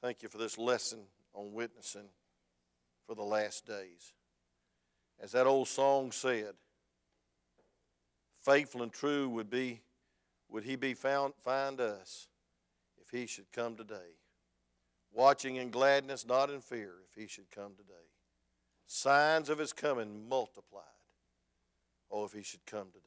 thank 0.02 0.22
you 0.22 0.28
for 0.28 0.38
this 0.38 0.58
lesson 0.58 1.00
on 1.34 1.54
witnessing 1.54 2.10
for 3.08 3.16
the 3.16 3.24
last 3.24 3.66
days. 3.66 4.12
As 5.22 5.32
that 5.32 5.48
old 5.48 5.70
song 5.70 6.12
said, 6.12 6.54
faithful 8.42 8.84
and 8.84 8.92
true 8.92 9.30
would 9.30 9.50
be 9.50 9.80
would 10.50 10.66
he 10.66 10.76
be 10.76 10.94
found 10.96 11.34
find 11.44 11.80
us 11.80 12.28
if 13.02 13.10
he 13.10 13.26
should 13.26 13.52
come 13.54 13.78
today. 13.78 14.18
Watching 15.14 15.56
in 15.56 15.70
gladness, 15.70 16.28
not 16.28 16.50
in 16.50 16.60
fear, 16.60 16.92
if 17.10 17.16
he 17.20 17.28
should 17.28 17.50
come 17.52 17.72
today. 17.78 17.94
Signs 18.86 19.50
of 19.50 19.60
his 19.60 19.72
coming 19.72 20.28
multiplied. 20.28 20.84
Oh, 22.12 22.26
if 22.26 22.34
he 22.34 22.44
should 22.44 22.66
come 22.66 22.88
today. 22.94 23.06